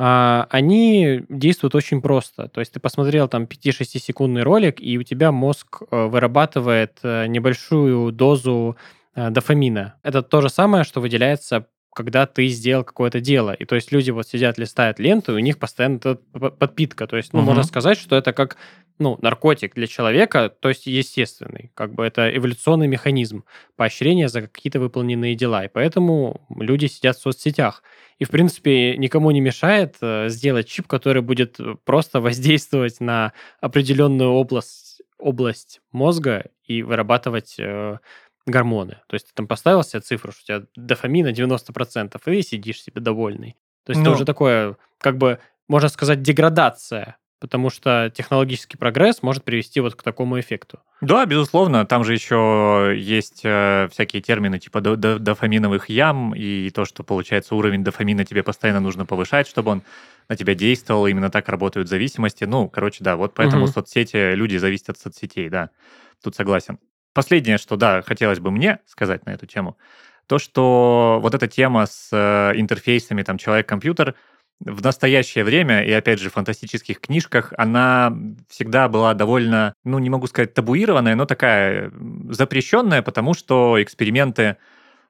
а, 0.00 0.46
они 0.50 1.24
действуют 1.28 1.74
очень 1.74 2.00
просто. 2.00 2.48
То 2.48 2.60
есть 2.60 2.72
ты 2.72 2.80
посмотрел 2.80 3.28
там 3.28 3.46
5-6 3.46 3.98
секундный 3.98 4.42
ролик, 4.42 4.80
и 4.80 4.96
у 4.96 5.02
тебя 5.02 5.32
мозг 5.32 5.82
э, 5.90 6.06
вырабатывает 6.06 6.98
э, 7.02 7.26
небольшую 7.26 8.12
дозу 8.12 8.76
э, 9.16 9.30
дофамина. 9.30 9.96
Это 10.04 10.22
то 10.22 10.40
же 10.40 10.50
самое, 10.50 10.84
что 10.84 11.00
выделяется 11.00 11.66
когда 11.94 12.26
ты 12.26 12.46
сделал 12.48 12.84
какое-то 12.84 13.20
дело. 13.20 13.52
И 13.52 13.64
то 13.64 13.74
есть 13.74 13.92
люди 13.92 14.10
вот 14.10 14.28
сидят, 14.28 14.58
листают 14.58 14.98
ленту, 14.98 15.32
и 15.32 15.36
у 15.36 15.38
них 15.40 15.58
постоянно 15.58 15.98
подпитка. 15.98 17.06
То 17.06 17.16
есть, 17.16 17.32
ну, 17.32 17.40
угу. 17.40 17.46
можно 17.46 17.62
сказать, 17.64 17.98
что 17.98 18.16
это 18.16 18.32
как 18.32 18.56
ну, 18.98 19.16
наркотик 19.22 19.74
для 19.74 19.86
человека, 19.86 20.48
то 20.48 20.68
есть 20.68 20.86
естественный. 20.86 21.70
Как 21.74 21.94
бы 21.94 22.04
это 22.04 22.34
эволюционный 22.36 22.88
механизм 22.88 23.44
поощрения 23.76 24.28
за 24.28 24.42
какие-то 24.42 24.80
выполненные 24.80 25.34
дела. 25.34 25.64
И 25.64 25.68
поэтому 25.68 26.46
люди 26.54 26.86
сидят 26.86 27.16
в 27.16 27.20
соцсетях. 27.20 27.82
И, 28.18 28.24
в 28.24 28.30
принципе, 28.30 28.96
никому 28.96 29.30
не 29.30 29.40
мешает 29.40 29.96
э, 30.00 30.28
сделать 30.28 30.68
чип, 30.68 30.86
который 30.88 31.22
будет 31.22 31.58
просто 31.84 32.20
воздействовать 32.20 33.00
на 33.00 33.32
определенную 33.60 34.30
область, 34.30 35.02
область 35.18 35.80
мозга 35.92 36.50
и 36.64 36.82
вырабатывать 36.82 37.56
э, 37.58 37.98
гормоны. 38.48 38.98
То 39.06 39.14
есть 39.14 39.28
ты 39.28 39.32
там 39.34 39.46
поставил 39.46 39.82
себе 39.82 40.00
цифру, 40.00 40.32
что 40.32 40.40
у 40.40 40.44
тебя 40.44 40.66
дофамина 40.76 41.28
90%, 41.28 42.20
и 42.26 42.42
сидишь 42.42 42.82
себе 42.82 43.00
довольный. 43.00 43.56
То 43.84 43.90
есть 43.90 43.98
Но... 43.98 44.02
это 44.02 44.10
ну. 44.10 44.16
уже 44.16 44.24
такое, 44.24 44.76
как 44.98 45.18
бы, 45.18 45.38
можно 45.68 45.88
сказать, 45.88 46.22
деградация 46.22 47.16
потому 47.40 47.70
что 47.70 48.10
технологический 48.14 48.76
прогресс 48.76 49.22
может 49.22 49.44
привести 49.44 49.80
вот 49.80 49.94
к 49.94 50.02
такому 50.02 50.40
эффекту. 50.40 50.80
Да, 51.00 51.24
безусловно, 51.26 51.86
там 51.86 52.04
же 52.04 52.12
еще 52.12 52.94
есть 52.96 53.42
э, 53.44 53.88
всякие 53.92 54.20
термины 54.22 54.58
типа 54.58 54.80
до, 54.80 54.96
до, 54.96 55.18
дофаминовых 55.18 55.88
ям 55.88 56.34
и 56.34 56.70
то, 56.70 56.84
что 56.84 57.04
получается 57.04 57.54
уровень 57.54 57.84
дофамина 57.84 58.24
тебе 58.24 58.42
постоянно 58.42 58.80
нужно 58.80 59.06
повышать, 59.06 59.46
чтобы 59.46 59.70
он 59.70 59.82
на 60.28 60.36
тебя 60.36 60.54
действовал. 60.54 61.06
Именно 61.06 61.30
так 61.30 61.48
работают 61.48 61.88
зависимости. 61.88 62.44
Ну, 62.44 62.68
короче, 62.68 63.04
да, 63.04 63.16
вот 63.16 63.34
поэтому 63.34 63.64
угу. 63.64 63.72
соцсети, 63.72 64.34
люди 64.34 64.56
зависят 64.56 64.90
от 64.90 64.98
соцсетей, 64.98 65.48
да. 65.48 65.70
Тут 66.22 66.34
согласен. 66.34 66.78
Последнее, 67.14 67.58
что, 67.58 67.76
да, 67.76 68.02
хотелось 68.02 68.40
бы 68.40 68.50
мне 68.50 68.80
сказать 68.86 69.26
на 69.26 69.30
эту 69.30 69.46
тему, 69.46 69.76
то, 70.26 70.38
что 70.38 71.18
вот 71.22 71.34
эта 71.34 71.48
тема 71.48 71.86
с 71.86 72.10
э, 72.12 72.52
интерфейсами, 72.58 73.22
там, 73.22 73.38
человек-компьютер, 73.38 74.14
в 74.60 74.82
настоящее 74.82 75.44
время, 75.44 75.84
и 75.84 75.92
опять 75.92 76.18
же 76.18 76.30
в 76.30 76.34
фантастических 76.34 77.00
книжках, 77.00 77.52
она 77.56 78.12
всегда 78.48 78.88
была 78.88 79.14
довольно, 79.14 79.72
ну, 79.84 79.98
не 79.98 80.10
могу 80.10 80.26
сказать 80.26 80.52
табуированная, 80.52 81.14
но 81.14 81.26
такая 81.26 81.92
запрещенная, 82.28 83.02
потому 83.02 83.34
что 83.34 83.80
эксперименты 83.80 84.56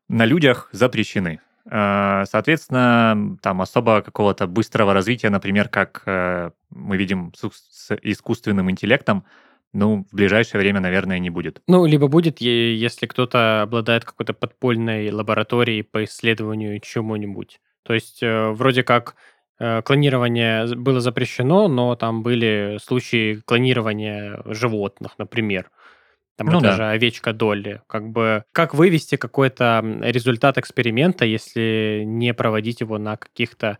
на 0.08 0.24
людях 0.26 0.68
запрещены. 0.72 1.40
Э, 1.70 2.24
соответственно, 2.30 3.38
там 3.42 3.60
особо 3.60 4.02
какого-то 4.02 4.46
быстрого 4.46 4.94
развития, 4.94 5.30
например, 5.30 5.68
как 5.68 6.02
э, 6.06 6.50
мы 6.70 6.96
видим 6.96 7.32
с 7.34 7.96
искусственным 8.02 8.70
интеллектом, 8.70 9.24
ну, 9.72 10.06
в 10.10 10.14
ближайшее 10.14 10.60
время, 10.60 10.80
наверное, 10.80 11.18
не 11.18 11.30
будет. 11.30 11.60
Ну, 11.66 11.84
либо 11.84 12.08
будет, 12.08 12.40
если 12.40 13.06
кто-то 13.06 13.62
обладает 13.62 14.04
какой-то 14.04 14.32
подпольной 14.32 15.10
лабораторией 15.10 15.84
по 15.84 16.04
исследованию 16.04 16.80
чему-нибудь. 16.80 17.60
То 17.82 17.94
есть, 17.94 18.22
э, 18.22 18.50
вроде 18.50 18.82
как 18.82 19.14
э, 19.58 19.82
клонирование 19.82 20.74
было 20.74 21.00
запрещено, 21.00 21.68
но 21.68 21.96
там 21.96 22.22
были 22.22 22.78
случаи 22.82 23.42
клонирования 23.44 24.42
животных, 24.46 25.12
например. 25.18 25.70
Там 26.36 26.46
ну, 26.46 26.58
это 26.58 26.68
да. 26.68 26.76
же 26.76 26.84
овечка 26.86 27.32
Долли. 27.32 27.82
Как 27.88 28.08
бы 28.08 28.44
как 28.52 28.72
вывести 28.72 29.16
какой-то 29.16 29.84
результат 30.02 30.56
эксперимента, 30.56 31.24
если 31.24 32.04
не 32.06 32.32
проводить 32.32 32.80
его 32.80 32.96
на 32.96 33.16
каких-то 33.16 33.78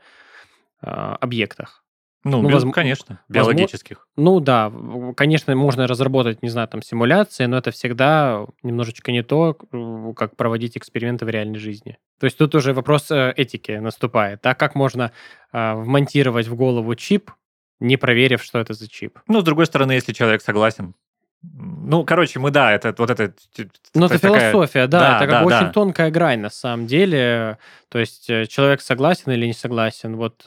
э, 0.83 0.87
объектах? 0.91 1.85
Ну, 2.25 2.43
ну 2.43 2.51
воз... 2.51 2.65
конечно, 2.73 3.21
биологических. 3.29 4.07
Возможно, 4.17 4.33
ну 4.33 4.41
да, 4.41 5.15
конечно, 5.17 5.55
можно 5.55 5.87
разработать, 5.87 6.43
не 6.43 6.49
знаю, 6.49 6.67
там 6.69 6.83
симуляции, 6.83 7.47
но 7.47 7.59
это 7.59 7.71
всегда 7.71 8.45
немножечко 8.63 9.13
не 9.13 9.23
то, 9.23 9.55
как 10.17 10.37
проводить 10.37 10.77
эксперименты 10.77 11.25
в 11.25 11.29
реальной 11.29 11.59
жизни. 11.59 11.99
То 12.19 12.25
есть 12.25 12.37
тут 12.37 12.55
уже 12.55 12.73
вопрос 12.73 13.11
э, 13.11 13.33
этики 13.37 13.73
наступает. 13.73 14.45
А 14.45 14.55
как 14.55 14.75
можно 14.75 15.13
э, 15.53 15.75
вмонтировать 15.75 16.49
в 16.49 16.57
голову 16.57 16.95
чип, 16.97 17.31
не 17.79 17.97
проверив, 17.97 18.43
что 18.43 18.59
это 18.59 18.75
за 18.75 18.89
чип? 18.89 19.21
Ну, 19.29 19.41
с 19.41 19.45
другой 19.45 19.67
стороны, 19.67 19.93
если 19.93 20.13
человек 20.13 20.43
согласен, 20.43 20.95
ну, 21.41 22.05
короче, 22.05 22.41
мы, 22.41 22.51
да, 22.51 22.73
это 22.73 22.93
вот 22.99 23.11
это... 23.11 23.33
Ну, 23.95 24.07
это 24.07 24.19
такая... 24.21 24.51
философия, 24.51 24.89
да, 24.89 24.99
да 24.99 25.17
это 25.17 25.27
как 25.27 25.31
да, 25.31 25.45
очень 25.45 25.67
да. 25.67 25.73
тонкая 25.73 26.11
грань 26.11 26.41
на 26.41 26.51
самом 26.51 26.87
деле. 26.87 27.59
То 27.89 28.01
есть 28.01 28.29
э, 28.29 28.47
человек 28.47 28.81
согласен 28.81 29.31
или 29.31 29.47
не 29.47 29.53
согласен. 29.53 30.17
Вот 30.17 30.43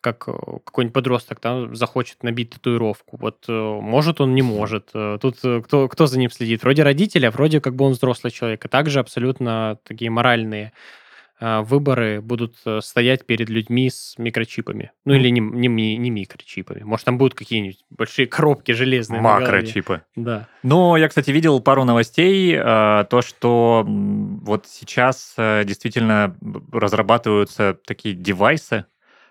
как 0.00 0.28
э, 0.28 0.32
какой-нибудь 0.64 0.94
подросток 0.94 1.40
там 1.40 1.74
захочет 1.74 2.22
набить 2.22 2.50
татуировку. 2.50 3.16
Вот 3.18 3.44
э, 3.48 3.52
может 3.52 4.20
он, 4.20 4.34
не 4.34 4.42
может. 4.42 4.90
Э, 4.94 5.18
тут 5.20 5.36
кто, 5.36 5.88
кто 5.88 6.06
за 6.06 6.18
ним 6.18 6.30
следит? 6.30 6.62
Вроде 6.62 6.82
родители, 6.82 7.26
а 7.26 7.30
вроде 7.30 7.60
как 7.60 7.74
бы 7.74 7.84
он 7.84 7.92
взрослый 7.92 8.30
человек. 8.30 8.64
И 8.64 8.68
также 8.68 9.00
абсолютно 9.00 9.78
такие 9.84 10.10
моральные 10.10 10.72
выборы 11.42 12.20
будут 12.20 12.56
стоять 12.80 13.24
перед 13.24 13.48
людьми 13.48 13.88
с 13.88 14.18
микрочипами. 14.18 14.92
Ну, 15.06 15.14
или 15.14 15.30
не, 15.30 15.40
не, 15.40 15.96
не 15.96 16.10
микрочипами. 16.10 16.82
Может, 16.82 17.06
там 17.06 17.16
будут 17.16 17.32
какие-нибудь 17.32 17.78
большие 17.88 18.26
коробки 18.26 18.72
железные. 18.72 19.22
Макрочипы. 19.22 20.02
Да. 20.16 20.48
Но 20.62 20.98
я, 20.98 21.08
кстати, 21.08 21.30
видел 21.30 21.60
пару 21.60 21.84
новостей, 21.84 22.58
то, 22.58 23.22
что 23.24 23.86
вот 23.86 24.66
сейчас 24.66 25.32
действительно 25.38 26.36
разрабатываются 26.72 27.74
такие 27.86 28.14
девайсы, 28.14 28.84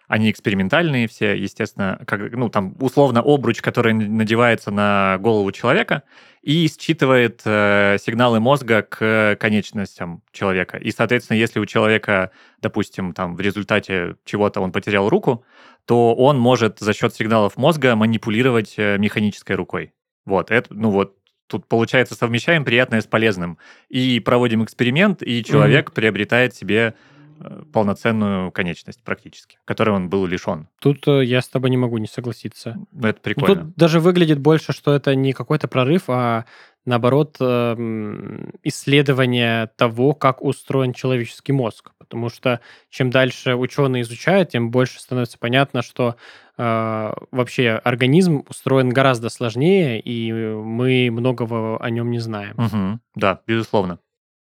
они 0.10 0.32
экспериментальные 0.32 1.08
все, 1.08 1.36
естественно, 1.36 2.02
как, 2.08 2.32
ну, 2.32 2.50
там, 2.50 2.76
условно, 2.80 3.22
обруч, 3.24 3.62
который 3.62 3.94
надевается 3.94 4.72
на 4.72 5.20
голову 5.20 5.52
человека 5.52 6.02
и 6.42 6.68
считывает 6.68 7.42
э, 7.46 7.98
сигналы 8.02 8.40
мозга 8.40 8.82
к 8.82 9.38
конечностям 9.40 10.24
человека. 10.32 10.78
И, 10.78 10.90
соответственно, 10.90 11.38
если 11.38 11.60
у 11.60 11.68
человека, 11.68 12.32
допустим, 12.60 13.14
там, 13.14 13.36
в 13.36 13.40
результате 13.40 14.16
чего-то 14.26 14.62
он 14.62 14.72
потерял 14.72 15.08
руку, 15.10 15.46
то 15.86 16.16
он 16.16 16.40
может 16.40 16.80
за 16.80 16.94
счет 16.94 17.14
сигналов 17.14 17.56
мозга 17.56 17.96
манипулировать 17.96 18.74
э, 18.78 18.98
механической 18.98 19.56
рукой. 19.56 19.94
Вот, 20.26 20.50
это, 20.50 20.74
ну 20.74 20.90
вот, 20.90 21.18
тут 21.46 21.68
получается 21.68 22.16
совмещаем 22.16 22.66
приятное 22.66 23.02
с 23.02 23.06
полезным. 23.06 23.60
И 23.90 24.20
проводим 24.20 24.64
эксперимент, 24.64 25.22
и 25.22 25.44
человек 25.44 25.90
mm-hmm. 25.90 25.94
приобретает 25.94 26.56
себе 26.56 26.96
Э, 26.96 26.96
полноценную 27.72 28.52
конечность 28.52 29.04
практически, 29.04 29.58
которой 29.66 29.92
он 29.92 30.10
был 30.10 30.26
лишен. 30.26 30.68
Тут 30.80 31.08
э, 31.08 31.24
я 31.26 31.42
с 31.42 31.48
тобой 31.48 31.70
не 31.70 31.78
могу 31.78 31.98
не 31.98 32.08
согласиться. 32.08 32.78
Ну, 32.92 33.08
это 33.08 33.20
прикольно. 33.22 33.66
Тут 33.66 33.76
даже 33.76 34.00
выглядит 34.00 34.40
больше, 34.40 34.74
что 34.74 34.94
это 34.94 35.16
не 35.16 35.34
какой-то 35.34 35.68
прорыв, 35.68 36.04
а 36.10 36.46
наоборот 36.86 37.38
эм, 37.40 38.52
исследование 38.64 39.68
того, 39.76 40.14
как 40.14 40.42
устроен 40.42 40.94
человеческий 40.94 41.52
мозг. 41.52 41.92
потому 42.00 42.30
что 42.30 42.60
чем 42.90 43.12
дальше 43.12 43.56
ученые 43.56 44.02
изучают, 44.02 44.50
тем 44.50 44.72
больше 44.72 45.00
становится 45.00 45.38
понятно, 45.38 45.82
что 45.82 46.16
э, 46.58 47.14
вообще 47.32 47.80
организм 47.84 48.44
устроен 48.50 48.90
гораздо 48.90 49.30
сложнее, 49.30 50.00
и 50.00 50.32
мы 50.32 51.10
многого 51.12 51.78
о 51.78 51.90
нем 51.90 52.10
не 52.12 52.20
знаем. 52.20 52.56
Угу. 52.58 53.00
Да, 53.16 53.42
безусловно. 53.46 54.00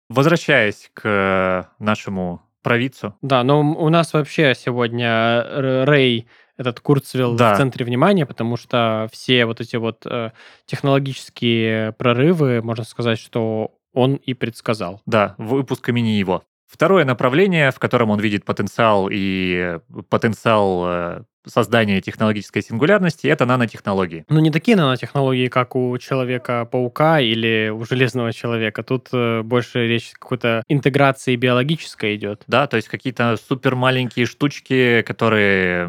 Возвращаясь 0.08 0.90
к 0.92 1.70
нашему 1.78 2.42
провидцу. 2.62 3.14
Да, 3.22 3.42
но 3.42 3.60
у 3.60 3.88
нас 3.88 4.12
вообще 4.12 4.54
сегодня 4.54 5.42
Рэй 5.84 6.28
этот 6.56 6.80
Курцвилл 6.80 7.36
да. 7.36 7.54
в 7.54 7.56
центре 7.56 7.86
внимания, 7.86 8.26
потому 8.26 8.56
что 8.56 9.08
все 9.12 9.46
вот 9.46 9.60
эти 9.60 9.76
вот 9.76 10.04
э, 10.04 10.32
технологические 10.66 11.92
прорывы, 11.92 12.60
можно 12.60 12.84
сказать, 12.84 13.18
что 13.18 13.72
он 13.94 14.16
и 14.16 14.34
предсказал. 14.34 15.00
Да, 15.06 15.34
выпуск 15.38 15.88
имени 15.88 16.10
его. 16.10 16.44
Второе 16.66 17.04
направление, 17.04 17.72
в 17.72 17.78
котором 17.78 18.10
он 18.10 18.20
видит 18.20 18.44
потенциал 18.44 19.08
и 19.10 19.78
потенциал 20.08 20.82
э, 20.86 21.22
создания 21.46 22.00
технологической 22.00 22.62
сингулярности, 22.62 23.26
это 23.26 23.46
нанотехнологии. 23.46 24.24
Ну, 24.28 24.40
не 24.40 24.50
такие 24.50 24.76
нанотехнологии, 24.76 25.48
как 25.48 25.76
у 25.76 25.96
Человека-паука 25.98 27.20
или 27.20 27.70
у 27.70 27.84
Железного 27.84 28.32
Человека. 28.32 28.82
Тут 28.82 29.08
э, 29.12 29.42
больше 29.42 29.86
речь 29.86 30.12
какой-то 30.12 30.62
интеграции 30.68 31.36
биологической 31.36 32.16
идет. 32.16 32.42
Да, 32.46 32.66
то 32.66 32.76
есть 32.76 32.88
какие-то 32.88 33.36
супер 33.48 33.74
маленькие 33.74 34.26
штучки, 34.26 35.02
которые 35.02 35.88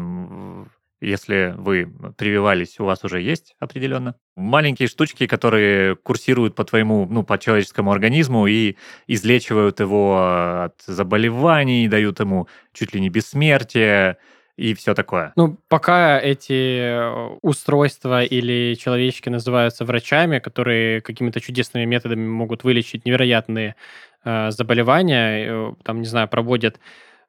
если 1.02 1.54
вы 1.58 1.92
прививались, 2.16 2.78
у 2.78 2.84
вас 2.84 3.02
уже 3.02 3.20
есть 3.20 3.56
определенно. 3.58 4.14
Маленькие 4.36 4.86
штучки, 4.86 5.26
которые 5.26 5.96
курсируют 5.96 6.54
по 6.54 6.64
твоему, 6.64 7.06
ну, 7.10 7.24
по 7.24 7.38
человеческому 7.38 7.90
организму 7.90 8.46
и 8.46 8.76
излечивают 9.08 9.80
его 9.80 10.64
от 10.64 10.80
заболеваний, 10.86 11.88
дают 11.88 12.20
ему 12.20 12.46
чуть 12.72 12.94
ли 12.94 13.00
не 13.00 13.10
бессмертие, 13.10 14.16
и 14.62 14.74
все 14.74 14.94
такое. 14.94 15.32
Ну, 15.34 15.58
пока 15.68 16.20
эти 16.20 16.78
э, 16.78 17.36
устройства 17.42 18.22
или 18.22 18.76
человечки 18.76 19.28
называются 19.28 19.84
врачами, 19.84 20.38
которые 20.38 21.00
какими-то 21.00 21.40
чудесными 21.40 21.84
методами 21.84 22.28
могут 22.28 22.62
вылечить 22.62 23.04
невероятные 23.04 23.74
э, 24.24 24.50
заболевания, 24.52 25.46
э, 25.48 25.72
там, 25.82 25.98
не 25.98 26.06
знаю, 26.06 26.28
проводят 26.28 26.78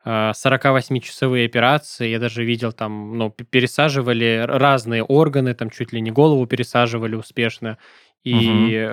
48-часовые 0.05 1.45
э, 1.45 1.45
операции. 1.47 2.09
Я 2.09 2.19
даже 2.19 2.43
видел 2.43 2.71
там, 2.71 3.17
ну, 3.17 3.31
пересаживали 3.31 4.45
разные 4.47 5.01
органы, 5.01 5.55
там 5.55 5.71
чуть 5.71 5.91
ли 5.91 6.01
не 6.01 6.11
голову 6.11 6.45
пересаживали 6.45 7.15
успешно. 7.15 7.79
И 8.23 8.87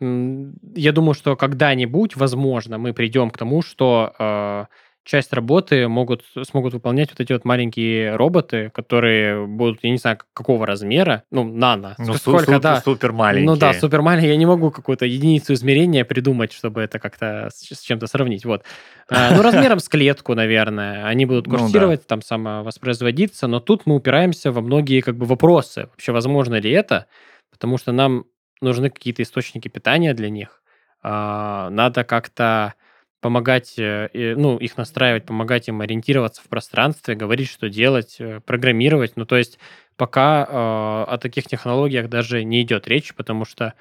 угу. 0.00 0.54
я 0.74 0.92
думаю, 0.92 1.14
что 1.14 1.36
когда-нибудь, 1.36 2.16
возможно, 2.16 2.78
мы 2.78 2.94
придем 2.94 3.30
к 3.30 3.36
тому, 3.36 3.60
что 3.60 4.68
часть 5.04 5.32
работы 5.32 5.88
могут, 5.88 6.24
смогут 6.46 6.74
выполнять 6.74 7.10
вот 7.10 7.20
эти 7.20 7.32
вот 7.32 7.44
маленькие 7.44 8.14
роботы, 8.16 8.70
которые 8.70 9.46
будут, 9.46 9.80
я 9.82 9.90
не 9.90 9.98
знаю, 9.98 10.18
какого 10.32 10.66
размера, 10.66 11.24
ну, 11.30 11.44
нано. 11.44 11.94
Ну, 11.98 12.14
Сколько, 12.14 12.44
супер, 12.44 12.60
да. 12.60 12.80
супер 12.80 13.12
маленькие. 13.12 13.50
Ну 13.50 13.56
да, 13.56 13.74
супер 13.74 14.02
маленькие. 14.02 14.30
Я 14.30 14.36
не 14.36 14.46
могу 14.46 14.70
какую-то 14.70 15.04
единицу 15.04 15.54
измерения 15.54 16.04
придумать, 16.04 16.52
чтобы 16.52 16.82
это 16.82 16.98
как-то 16.98 17.50
с, 17.52 17.74
с 17.74 17.80
чем-то 17.80 18.06
сравнить. 18.06 18.44
Вот. 18.44 18.62
А, 19.08 19.34
ну, 19.34 19.42
размером 19.42 19.80
с 19.80 19.88
клетку, 19.88 20.34
наверное. 20.34 21.06
Они 21.06 21.26
будут 21.26 21.48
курсировать, 21.48 22.00
ну, 22.00 22.04
да. 22.04 22.08
там 22.08 22.22
самовоспроизводиться, 22.22 23.48
но 23.48 23.60
тут 23.60 23.86
мы 23.86 23.96
упираемся 23.96 24.52
во 24.52 24.60
многие 24.60 25.00
как 25.00 25.16
бы 25.16 25.26
вопросы. 25.26 25.88
Вообще, 25.90 26.12
возможно 26.12 26.56
ли 26.56 26.70
это? 26.70 27.06
Потому 27.50 27.76
что 27.76 27.92
нам 27.92 28.24
нужны 28.60 28.88
какие-то 28.90 29.22
источники 29.22 29.68
питания 29.68 30.14
для 30.14 30.30
них. 30.30 30.62
А, 31.02 31.70
надо 31.70 32.04
как-то 32.04 32.74
помогать, 33.22 33.74
э, 33.78 34.10
ну, 34.36 34.58
их 34.58 34.76
настраивать, 34.76 35.24
помогать 35.24 35.68
им 35.68 35.80
ориентироваться 35.80 36.42
в 36.42 36.48
пространстве, 36.48 37.14
говорить, 37.14 37.48
что 37.48 37.70
делать, 37.70 38.16
э, 38.18 38.40
программировать. 38.44 39.12
Ну, 39.16 39.24
то 39.24 39.36
есть 39.36 39.58
пока 39.96 40.44
э, 40.44 40.52
о 40.52 41.18
таких 41.18 41.46
технологиях 41.46 42.08
даже 42.10 42.44
не 42.44 42.62
идет 42.62 42.88
речь, 42.88 43.14
потому 43.14 43.44
что, 43.46 43.74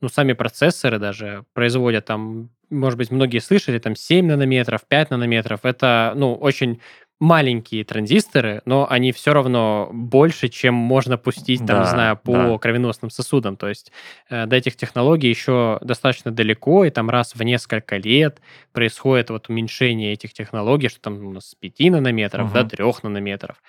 ну, 0.00 0.08
сами 0.08 0.32
процессоры 0.32 0.98
даже 0.98 1.44
производят 1.52 2.06
там, 2.06 2.50
может 2.70 2.98
быть, 2.98 3.10
многие 3.10 3.38
слышали, 3.40 3.78
там 3.78 3.94
7 3.94 4.26
нанометров, 4.26 4.80
5 4.88 5.10
нанометров. 5.10 5.60
Это, 5.64 6.14
ну, 6.16 6.34
очень 6.34 6.80
маленькие 7.18 7.84
транзисторы, 7.84 8.60
но 8.66 8.86
они 8.90 9.12
все 9.12 9.32
равно 9.32 9.88
больше, 9.92 10.48
чем 10.48 10.74
можно 10.74 11.16
пустить, 11.16 11.60
там, 11.60 11.66
да, 11.66 11.80
не 11.80 11.86
знаю, 11.86 12.16
по 12.16 12.32
да. 12.32 12.58
кровеносным 12.58 13.10
сосудам. 13.10 13.56
То 13.56 13.68
есть 13.68 13.90
э, 14.28 14.46
до 14.46 14.56
этих 14.56 14.76
технологий 14.76 15.28
еще 15.28 15.78
достаточно 15.80 16.30
далеко, 16.30 16.84
и 16.84 16.90
там 16.90 17.08
раз 17.08 17.34
в 17.34 17.42
несколько 17.42 17.96
лет 17.96 18.40
происходит 18.72 19.30
вот 19.30 19.48
уменьшение 19.48 20.12
этих 20.12 20.34
технологий, 20.34 20.88
что 20.88 21.00
там 21.00 21.40
с 21.40 21.54
5 21.54 21.90
нанометров 21.90 22.48
угу. 22.48 22.54
до 22.54 22.64
3 22.64 22.84
нанометров. 23.02 23.62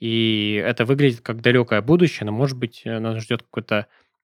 И 0.00 0.60
это 0.64 0.84
выглядит 0.84 1.20
как 1.20 1.40
далекое 1.40 1.80
будущее, 1.80 2.26
но, 2.26 2.32
может 2.32 2.58
быть, 2.58 2.82
э, 2.84 2.98
нас 2.98 3.22
ждет 3.22 3.42
какой-то 3.42 3.86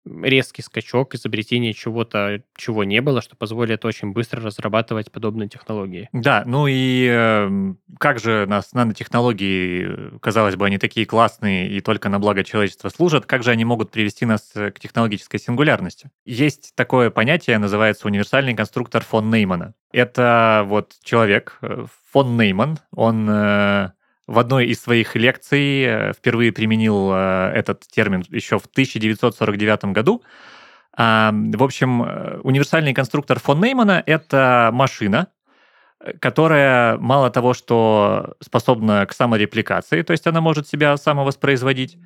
резкий 0.06 0.62
скачок, 0.62 1.14
изобретение 1.14 1.72
чего-то, 1.72 2.42
чего 2.56 2.84
не 2.84 3.00
было, 3.00 3.22
что 3.22 3.36
позволит 3.36 3.84
очень 3.84 4.12
быстро 4.12 4.42
разрабатывать 4.42 5.12
подобные 5.12 5.48
технологии. 5.48 6.08
Да, 6.12 6.44
ну 6.46 6.66
и 6.66 7.08
э, 7.10 7.74
как 7.98 8.18
же 8.18 8.46
нас 8.46 8.72
нанотехнологии, 8.72 10.18
казалось 10.20 10.56
бы, 10.56 10.66
они 10.66 10.78
такие 10.78 11.06
классные 11.06 11.68
и 11.68 11.80
только 11.80 12.08
на 12.08 12.18
благо 12.18 12.44
человечества 12.44 12.88
служат, 12.88 13.26
как 13.26 13.42
же 13.42 13.50
они 13.50 13.64
могут 13.64 13.90
привести 13.90 14.24
нас 14.24 14.50
э, 14.54 14.70
к 14.70 14.80
технологической 14.80 15.40
сингулярности? 15.40 16.10
Есть 16.24 16.74
такое 16.74 17.10
понятие, 17.10 17.58
называется 17.58 18.06
универсальный 18.06 18.54
конструктор 18.54 19.02
фон 19.04 19.30
Неймана. 19.30 19.74
Это 19.92 20.64
вот 20.66 20.94
человек, 21.02 21.58
э, 21.62 21.86
фон 22.10 22.36
Нейман, 22.36 22.78
он 22.92 23.28
э, 23.28 23.90
в 24.28 24.38
одной 24.38 24.66
из 24.66 24.80
своих 24.80 25.16
лекций 25.16 25.82
э, 25.82 26.12
впервые 26.12 26.52
применил 26.52 27.10
э, 27.12 27.50
этот 27.54 27.88
термин 27.88 28.22
еще 28.28 28.58
в 28.58 28.66
1949 28.66 29.86
году. 29.86 30.22
А, 30.92 31.32
в 31.32 31.62
общем, 31.62 32.02
э, 32.02 32.38
универсальный 32.42 32.92
конструктор 32.92 33.40
фон 33.40 33.60
Неймана— 33.60 34.02
это 34.06 34.68
машина, 34.72 35.28
которая 36.20 36.98
мало 36.98 37.30
того, 37.30 37.54
что 37.54 38.36
способна 38.40 39.06
к 39.06 39.14
саморепликации, 39.14 40.02
то 40.02 40.12
есть 40.12 40.26
она 40.26 40.42
может 40.42 40.68
себя 40.68 40.96
самовоспроизводить, 40.96 41.98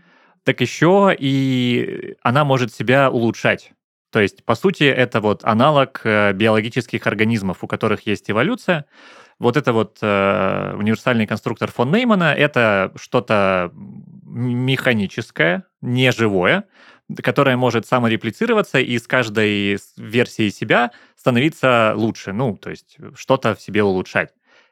так 0.44 0.60
еще 0.60 1.14
и 1.18 2.16
она 2.22 2.44
может 2.44 2.72
себя 2.72 3.10
улучшать. 3.10 3.72
То 4.10 4.20
есть, 4.20 4.44
по 4.44 4.54
сути, 4.54 4.84
это 4.84 5.20
вот 5.20 5.42
аналог 5.44 6.02
биологических 6.04 7.06
организмов, 7.06 7.64
у 7.64 7.66
которых 7.66 8.06
есть 8.06 8.30
эволюция, 8.30 8.86
вот 9.42 9.56
это 9.56 9.72
вот 9.72 9.98
э, 10.00 10.74
универсальный 10.76 11.26
конструктор 11.26 11.68
фон 11.70 11.90
Неймана, 11.90 12.32
это 12.32 12.92
что-то 12.94 13.72
механическое, 14.24 15.64
неживое, 15.80 16.64
которое 17.22 17.56
может 17.56 17.84
самореплицироваться 17.84 18.78
и 18.78 18.96
с 18.96 19.08
каждой 19.08 19.78
версией 19.96 20.50
себя 20.52 20.92
становиться 21.16 21.92
лучше, 21.96 22.32
ну, 22.32 22.56
то 22.56 22.70
есть 22.70 22.98
что-то 23.16 23.56
в 23.56 23.60
себе 23.60 23.82
улучшать. 23.82 24.30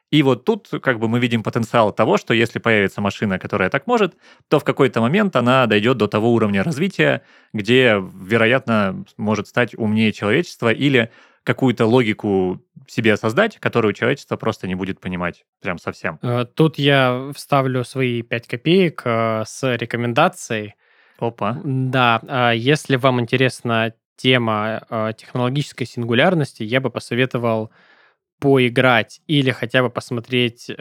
И 0.09 0.23
вот 0.23 0.45
тут 0.45 0.69
как 0.81 0.99
бы 0.99 1.09
мы 1.09 1.19
видим 1.19 1.43
потенциал 1.43 1.91
того, 1.91 2.17
что 2.17 2.33
если 2.33 2.59
появится 2.59 3.01
машина, 3.01 3.39
которая 3.39 3.69
так 3.69 3.87
может, 3.87 4.15
то 4.47 4.59
в 4.59 4.63
какой-то 4.63 5.01
момент 5.01 5.35
она 5.35 5.65
дойдет 5.67 5.97
до 5.97 6.07
того 6.07 6.33
уровня 6.33 6.63
развития, 6.63 7.23
где, 7.51 8.01
вероятно, 8.21 9.03
может 9.17 9.47
стать 9.47 9.73
умнее 9.75 10.13
человечества 10.13 10.71
или 10.71 11.11
какую-то 11.43 11.85
логику 11.85 12.61
себе 12.87 13.17
создать, 13.17 13.57
которую 13.59 13.93
человечество 13.93 14.35
просто 14.37 14.67
не 14.67 14.75
будет 14.75 14.99
понимать 14.99 15.45
прям 15.61 15.77
совсем. 15.77 16.19
Э, 16.21 16.45
тут 16.45 16.77
я 16.77 17.31
вставлю 17.35 17.83
свои 17.83 18.21
5 18.21 18.47
копеек 18.47 19.01
э, 19.05 19.43
с 19.45 19.75
рекомендацией. 19.75 20.75
Опа. 21.19 21.59
Да, 21.63 22.21
а 22.27 22.51
если 22.51 22.95
вам 22.95 23.21
интересна 23.21 23.93
тема 24.15 24.83
э, 24.89 25.13
технологической 25.17 25.87
сингулярности, 25.87 26.63
я 26.63 26.79
бы 26.81 26.89
посоветовал 26.89 27.71
поиграть 28.39 29.21
или 29.27 29.51
хотя 29.51 29.83
бы 29.83 29.91
посмотреть 29.91 30.65
э, 30.67 30.73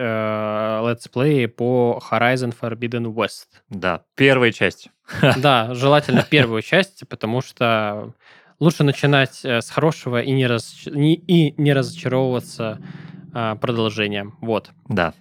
летсплеи 0.88 1.44
по 1.46 2.01
Horizon 2.11 2.55
Forbidden 2.59 3.12
West. 3.12 3.49
Да, 3.68 4.05
первая 4.14 4.51
часть. 4.51 4.88
Да, 5.37 5.75
желательно 5.75 6.23
первую 6.31 6.62
часть, 6.62 7.07
потому 7.09 7.42
что 7.42 8.14
лучше 8.61 8.85
начинать 8.85 9.40
э, 9.42 9.61
с 9.61 9.70
хорошего 9.70 10.23
и 10.23 10.31
не, 10.31 10.46
раз, 10.46 10.87
и 10.87 11.55
не 11.57 11.73
разочаровываться 11.73 12.81
а, 13.33 13.57
продолжением. 13.57 14.37
Вот. 14.40 14.70
Да. 14.88 15.14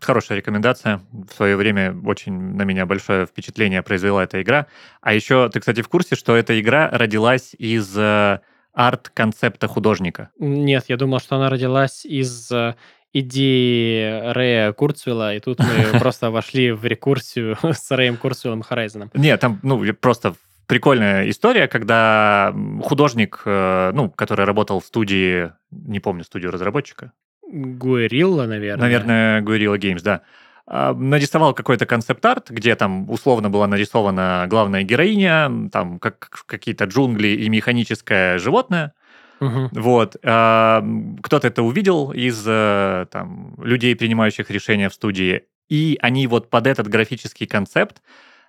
Хорошая 0.00 0.38
рекомендация. 0.38 1.00
В 1.10 1.34
свое 1.34 1.56
время 1.56 1.94
очень 2.04 2.32
на 2.32 2.62
меня 2.62 2.86
большое 2.86 3.26
впечатление 3.26 3.82
произвела 3.82 4.22
эта 4.22 4.40
игра. 4.40 4.66
А 5.00 5.12
еще, 5.12 5.48
ты, 5.48 5.58
кстати, 5.58 5.82
в 5.82 5.88
курсе, 5.88 6.14
что 6.14 6.36
эта 6.36 6.58
игра 6.60 6.88
родилась 6.88 7.54
из 7.58 7.96
э, 7.96 8.40
арт-концепта 8.72 9.66
художника? 9.66 10.30
Нет, 10.38 10.84
я 10.88 10.96
думал, 10.96 11.18
что 11.18 11.34
она 11.34 11.50
родилась 11.50 12.06
из 12.06 12.50
э, 12.52 12.76
идеи 13.12 14.32
Рэя 14.32 14.72
Курцвилла, 14.72 15.34
и 15.34 15.40
тут 15.40 15.58
мы 15.58 15.98
просто 15.98 16.30
вошли 16.30 16.70
в 16.70 16.84
рекурсию 16.84 17.56
с 17.62 17.90
Рэем 17.90 18.16
Курцвиллом 18.16 18.62
Хорайзеном. 18.62 19.10
Нет, 19.14 19.40
там, 19.40 19.58
ну, 19.64 19.84
просто 19.94 20.34
прикольная 20.68 21.28
история, 21.28 21.66
когда 21.66 22.54
художник, 22.84 23.42
э, 23.44 23.90
ну, 23.94 24.10
который 24.10 24.44
работал 24.44 24.78
в 24.78 24.84
студии, 24.84 25.50
не 25.72 25.98
помню, 25.98 26.22
студию 26.22 26.52
разработчика. 26.52 27.12
Guerrilla, 27.50 28.46
наверное. 28.46 28.82
Наверное, 28.82 29.42
Guerrilla 29.42 29.78
Games, 29.78 30.02
да. 30.02 30.20
А, 30.66 30.92
нарисовал 30.92 31.54
какой-то 31.54 31.86
концепт-арт, 31.86 32.50
где 32.50 32.76
там 32.76 33.10
условно 33.10 33.48
была 33.48 33.66
нарисована 33.66 34.46
главная 34.48 34.82
героиня, 34.82 35.70
там 35.72 35.98
как 35.98 36.44
какие-то 36.46 36.84
джунгли 36.84 37.28
и 37.28 37.48
механическое 37.48 38.38
животное. 38.38 38.92
Мгм. 39.40 39.70
Вот. 39.72 40.16
а, 40.22 40.84
Кто-то 41.22 41.46
это 41.48 41.62
увидел 41.62 42.12
из 42.12 42.44
э, 42.46 43.06
там, 43.10 43.54
людей, 43.62 43.96
принимающих 43.96 44.50
решения 44.50 44.90
в 44.90 44.94
студии, 44.94 45.44
и 45.70 45.98
они 46.02 46.26
вот 46.26 46.50
под 46.50 46.66
этот 46.66 46.88
графический 46.88 47.46
концепт 47.46 48.02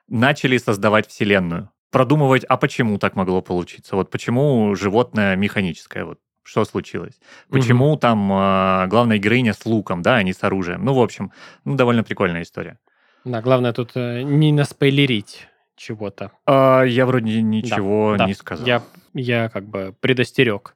начали 0.09 0.57
создавать 0.57 1.07
вселенную. 1.07 1.69
Продумывать, 1.91 2.43
а 2.43 2.57
почему 2.57 2.97
так 2.99 3.15
могло 3.15 3.41
получиться? 3.41 3.95
Вот 3.95 4.11
почему 4.11 4.75
животное 4.75 5.35
механическое? 5.35 6.05
Вот 6.05 6.19
что 6.43 6.65
случилось? 6.65 7.19
Почему 7.49 7.95
там 7.95 8.29
а, 8.31 8.87
главная 8.87 9.17
героиня 9.17 9.53
с 9.53 9.65
луком, 9.65 10.01
да, 10.01 10.15
а 10.15 10.23
не 10.23 10.33
с 10.33 10.43
оружием? 10.43 10.83
Ну, 10.83 10.93
в 10.93 11.01
общем, 11.01 11.31
ну, 11.65 11.75
довольно 11.75 12.03
прикольная 12.03 12.43
история. 12.43 12.79
Да, 13.25 13.41
главное 13.41 13.73
тут 13.73 13.91
э, 13.95 14.21
не 14.21 14.51
наспойлерить 14.51 15.47
чего-то. 15.75 16.31
А, 16.45 16.83
я 16.83 17.05
вроде 17.05 17.41
ничего 17.41 18.15
да, 18.17 18.25
не 18.25 18.33
сказал. 18.33 18.65
Я, 18.65 18.83
я 19.13 19.49
как 19.49 19.67
бы 19.67 19.95
предостерег. 19.99 20.75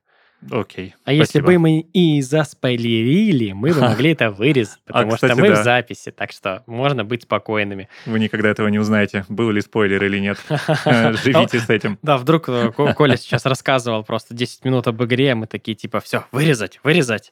Окей. 0.51 0.95
А 1.03 1.13
если 1.13 1.39
спасибо. 1.39 1.47
бы 1.47 1.59
мы 1.59 1.79
и 1.79 2.21
заспойлерили, 2.21 3.51
мы 3.53 3.73
бы 3.73 3.81
могли 3.81 4.11
это 4.11 4.31
вырезать, 4.31 4.79
потому 4.85 5.15
что 5.15 5.27
А, 5.27 5.29
кстати, 5.29 5.39
мы 5.41 5.49
да. 5.55 5.61
в 5.61 5.63
записи, 5.63 6.11
так 6.11 6.31
что 6.31 6.63
можно 6.65 7.03
быть 7.05 7.23
спокойными. 7.23 7.89
Вы 8.05 8.19
никогда 8.19 8.49
этого 8.49 8.67
не 8.67 8.79
узнаете, 8.79 9.25
был 9.29 9.51
ли 9.51 9.61
спойлер 9.61 10.03
или 10.03 10.19
нет. 10.19 10.37
Э, 10.85 11.13
Живите 11.13 11.59
с 11.59 11.69
этим. 11.69 11.97
Да, 12.01 12.17
вдруг 12.17 12.49
э, 12.49 12.71
Ко- 12.71 12.93
Коля 12.93 13.15
сейчас 13.17 13.45
рассказывал 13.45 14.03
просто 14.03 14.33
10 14.33 14.65
минут 14.65 14.87
об 14.87 15.01
игре, 15.03 15.31
а 15.31 15.35
мы 15.35 15.47
такие 15.47 15.75
типа, 15.75 15.99
все, 15.99 16.25
вырезать, 16.31 16.79
вырезать, 16.83 17.31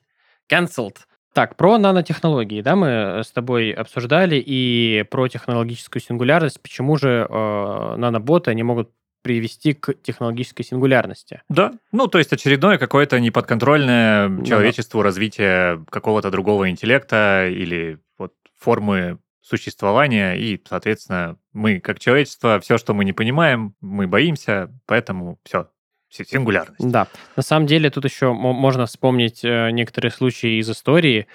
cancelled. 0.49 0.97
Так, 1.33 1.55
про 1.55 1.77
нанотехнологии, 1.77 2.61
да, 2.61 2.75
мы 2.75 3.21
с 3.23 3.31
тобой 3.31 3.71
обсуждали, 3.71 4.41
и 4.45 5.05
про 5.09 5.27
технологическую 5.29 6.01
сингулярность, 6.01 6.61
почему 6.61 6.97
же 6.97 7.25
э, 7.29 7.95
наноботы, 7.97 8.51
они 8.51 8.63
могут 8.63 8.89
привести 9.21 9.73
к 9.73 9.93
технологической 9.93 10.65
сингулярности. 10.65 11.41
Да, 11.49 11.73
ну 11.91 12.07
то 12.07 12.17
есть 12.17 12.33
очередное 12.33 12.77
какое-то 12.77 13.19
неподконтрольное 13.19 14.29
Да. 14.29 14.45
человечеству 14.45 15.01
развитие 15.01 15.83
какого-то 15.89 16.31
другого 16.31 16.69
интеллекта 16.69 17.47
или 17.49 17.99
вот 18.17 18.33
формы 18.57 19.19
существования, 19.41 20.35
и, 20.35 20.61
соответственно, 20.67 21.37
мы 21.53 21.79
как 21.79 21.99
человечество, 21.99 22.59
все, 22.59 22.77
что 22.77 22.93
мы 22.93 23.05
не 23.05 23.13
понимаем, 23.13 23.75
мы 23.81 24.07
боимся, 24.07 24.71
поэтому 24.85 25.39
все, 25.43 25.67
сингулярность. 26.09 26.79
Да, 26.91 27.07
на 27.35 27.43
самом 27.43 27.65
деле 27.67 27.89
тут 27.89 28.05
еще 28.05 28.33
мо- 28.33 28.53
можно 28.53 28.85
вспомнить 28.85 29.43
э, 29.43 29.71
некоторые 29.71 30.11
случаи 30.11 30.59
из 30.59 30.69
истории, 30.69 31.27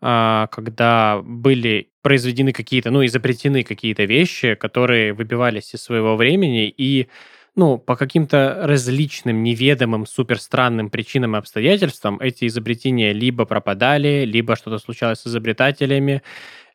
а, 0.00 0.46
когда 0.48 1.20
были 1.22 1.89
произведены 2.02 2.52
какие-то, 2.52 2.90
ну, 2.90 3.04
изобретены 3.04 3.62
какие-то 3.62 4.04
вещи, 4.04 4.54
которые 4.54 5.12
выбивались 5.12 5.74
из 5.74 5.82
своего 5.82 6.16
времени 6.16 6.68
и, 6.68 7.08
ну, 7.56 7.78
по 7.78 7.96
каким-то 7.96 8.60
различным, 8.62 9.42
неведомым, 9.42 10.06
суперстранным 10.06 10.90
причинам 10.90 11.36
и 11.36 11.38
обстоятельствам 11.38 12.18
эти 12.20 12.46
изобретения 12.46 13.12
либо 13.12 13.44
пропадали, 13.44 14.24
либо 14.24 14.56
что-то 14.56 14.78
случалось 14.78 15.20
с 15.20 15.26
изобретателями. 15.26 16.22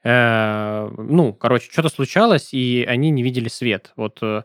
Э, 0.04 0.90
ну, 0.98 1.34
короче, 1.34 1.70
что-то 1.72 1.90
случалось, 1.90 2.54
и 2.54 2.86
они 2.88 3.10
не 3.10 3.24
видели 3.24 3.48
свет. 3.48 3.94
Вот 3.96 4.20
э, 4.22 4.44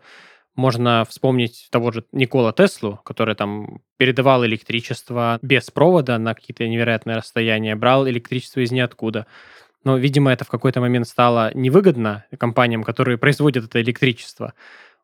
можно 0.56 1.04
вспомнить 1.08 1.68
того 1.70 1.92
же 1.92 2.04
Никола 2.12 2.52
Теслу, 2.52 3.00
который 3.04 3.34
там 3.34 3.80
передавал 3.96 4.44
электричество 4.44 5.38
без 5.42 5.70
провода 5.70 6.18
на 6.18 6.34
какие-то 6.34 6.66
невероятные 6.66 7.16
расстояния, 7.16 7.76
брал 7.76 8.08
электричество 8.08 8.60
из 8.60 8.70
ниоткуда. 8.72 9.26
Но, 9.84 9.96
видимо, 9.96 10.32
это 10.32 10.44
в 10.44 10.48
какой-то 10.48 10.80
момент 10.80 11.08
стало 11.08 11.50
невыгодно 11.54 12.24
компаниям, 12.38 12.84
которые 12.84 13.18
производят 13.18 13.64
это 13.64 13.80
электричество. 13.80 14.54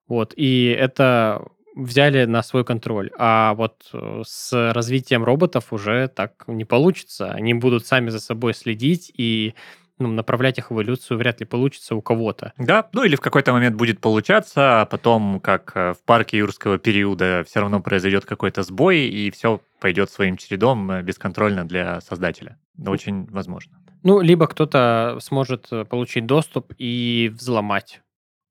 Вот, 0.09 0.33
и 0.37 0.67
это 0.79 1.43
взяли 1.75 2.25
на 2.25 2.43
свой 2.43 2.65
контроль. 2.65 3.11
А 3.19 3.55
вот 3.55 3.89
э, 3.93 4.23
с 4.27 4.73
развитием 4.73 5.25
роботов 5.25 5.73
уже 5.73 6.09
так 6.09 6.45
не 6.47 6.65
получится. 6.65 7.31
Они 7.33 7.55
будут 7.55 7.87
сами 7.87 8.09
за 8.09 8.19
собой 8.19 8.55
следить, 8.55 9.12
и 9.15 9.55
ну, 9.99 10.09
направлять 10.09 10.59
их 10.59 10.73
эволюцию 10.73 11.19
вряд 11.19 11.41
ли 11.41 11.47
получится 11.47 11.95
у 11.95 12.03
кого-то. 12.03 12.53
Да, 12.59 12.89
ну 12.93 13.05
или 13.05 13.17
в 13.17 13.21
какой-то 13.21 13.53
момент 13.53 13.77
будет 13.77 14.01
получаться, 14.01 14.83
а 14.83 14.87
потом, 14.87 15.41
как 15.41 15.73
э, 15.75 15.95
в 15.95 16.03
парке 16.05 16.39
юрского 16.39 16.79
периода, 16.79 17.45
все 17.47 17.61
равно 17.61 17.81
произойдет 17.81 18.25
какой-то 18.25 18.62
сбой, 18.62 19.01
и 19.01 19.31
все 19.31 19.61
пойдет 19.81 20.11
своим 20.11 20.37
чередом 20.37 20.91
э, 20.91 21.03
бесконтрольно 21.03 21.67
для 21.67 22.01
создателя. 22.01 22.59
Да, 22.75 22.91
Очень 22.91 23.27
возможно. 23.27 23.77
Ну, 24.03 24.21
либо 24.21 24.47
кто-то 24.47 25.19
сможет 25.21 25.67
э, 25.71 25.85
получить 25.85 26.27
доступ 26.27 26.73
и 26.79 27.33
взломать 27.35 28.03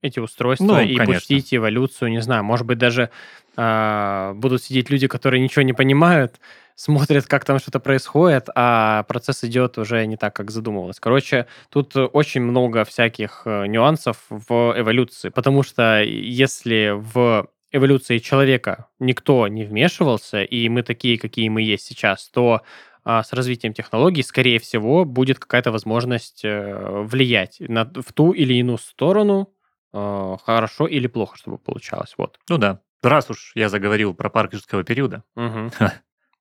эти 0.02 0.20
устройства 0.20 0.66
Ну, 0.66 0.80
и 0.82 0.96
конечно. 0.96 1.16
пустить 1.16 1.54
эволюцию, 1.54 2.12
не 2.12 2.22
знаю, 2.22 2.44
может 2.44 2.66
быть, 2.66 2.78
даже 2.78 3.10
а, 3.58 4.34
будут 4.34 4.64
сидеть 4.64 4.90
люди, 4.90 5.08
которые 5.08 5.42
ничего 5.42 5.64
не 5.64 5.74
понимают, 5.74 6.40
смотрят, 6.76 7.26
как 7.26 7.46
там 7.46 7.60
что-то 7.60 7.80
происходит, 7.80 8.48
а 8.54 9.04
процесс 9.04 9.44
идет 9.44 9.78
уже 9.78 10.06
не 10.06 10.18
так, 10.18 10.36
как 10.36 10.52
задумывалось. 10.52 11.00
Короче, 11.00 11.48
тут 11.70 11.96
э, 11.96 12.04
очень 12.04 12.42
много 12.42 12.84
всяких 12.84 13.44
э, 13.46 13.66
нюансов 13.68 14.18
в 14.30 14.74
эволюции, 14.78 15.30
потому 15.30 15.64
что 15.64 16.02
если 16.04 16.92
в 16.94 17.48
эволюции 17.72 18.20
человека 18.20 18.88
никто 19.00 19.48
не 19.48 19.64
вмешивался, 19.64 20.44
и 20.44 20.70
мы 20.70 20.84
такие, 20.84 21.18
какие 21.18 21.50
мы 21.50 21.62
есть 21.62 21.86
сейчас, 21.86 22.30
то 22.30 22.62
а, 23.06 23.24
с 23.24 23.32
развитием 23.34 23.74
технологий, 23.74 24.24
скорее 24.24 24.60
всего, 24.60 25.06
будет 25.06 25.38
какая-то 25.38 25.72
возможность 25.72 26.44
э, 26.44 27.04
влиять 27.04 27.58
на, 27.60 27.86
в 27.86 28.12
ту 28.14 28.32
или 28.32 28.56
иную 28.56 28.80
сторону, 28.80 29.54
э, 29.94 30.38
хорошо 30.44 30.88
или 30.88 31.06
плохо, 31.06 31.38
чтобы 31.38 31.60
получалось. 31.60 32.16
Вот. 32.18 32.40
Ну 32.50 32.58
да. 32.58 32.82
Раз 33.04 33.30
уж 33.30 33.52
я 33.54 33.70
заговорил 33.70 34.16
про 34.16 34.32
парк 34.32 34.54
юрского 34.54 34.84
периода, 34.84 35.24
то 35.36 35.50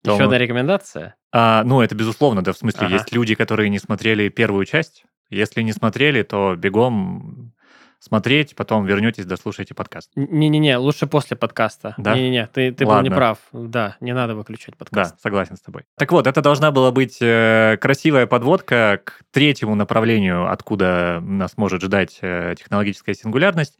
Еще 0.04 0.24
одна 0.24 0.36
рекомендация. 0.36 1.16
А, 1.32 1.64
ну, 1.64 1.80
это 1.80 1.94
безусловно, 1.94 2.42
да, 2.42 2.52
в 2.52 2.58
смысле, 2.58 2.86
Ага. 2.86 2.94
есть 2.94 3.12
люди, 3.12 3.34
которые 3.34 3.70
не 3.70 3.78
смотрели 3.78 4.28
первую 4.28 4.66
часть. 4.66 5.04
Если 5.30 5.62
не 5.62 5.72
смотрели, 5.72 6.22
то 6.22 6.56
бегом 6.56 7.54
смотреть, 8.00 8.56
потом 8.56 8.86
вернетесь, 8.86 9.26
дослушайте 9.26 9.74
подкаст. 9.74 10.10
Не-не-не, 10.16 10.76
лучше 10.78 11.06
после 11.06 11.36
подкаста. 11.36 11.94
Да? 11.98 12.14
Не-не-не, 12.14 12.46
ты, 12.46 12.72
ты 12.72 12.84
был 12.84 12.92
Ладно. 12.94 13.08
неправ. 13.08 13.38
Да, 13.52 13.96
не 14.00 14.12
надо 14.14 14.34
выключать 14.34 14.74
Да, 14.74 14.78
подкаст. 14.78 15.20
согласен 15.20 15.56
с 15.56 15.60
тобой. 15.60 15.84
Так 15.96 16.10
вот, 16.10 16.26
это 16.26 16.40
должна 16.40 16.70
была 16.72 16.90
быть 16.90 17.18
э, 17.20 17.76
красивая 17.80 18.26
подводка 18.26 19.00
к 19.04 19.20
третьему 19.30 19.74
направлению, 19.74 20.50
откуда 20.50 21.20
нас 21.22 21.56
может 21.56 21.82
ждать 21.82 22.18
э, 22.22 22.54
технологическая 22.58 23.14
сингулярность. 23.14 23.78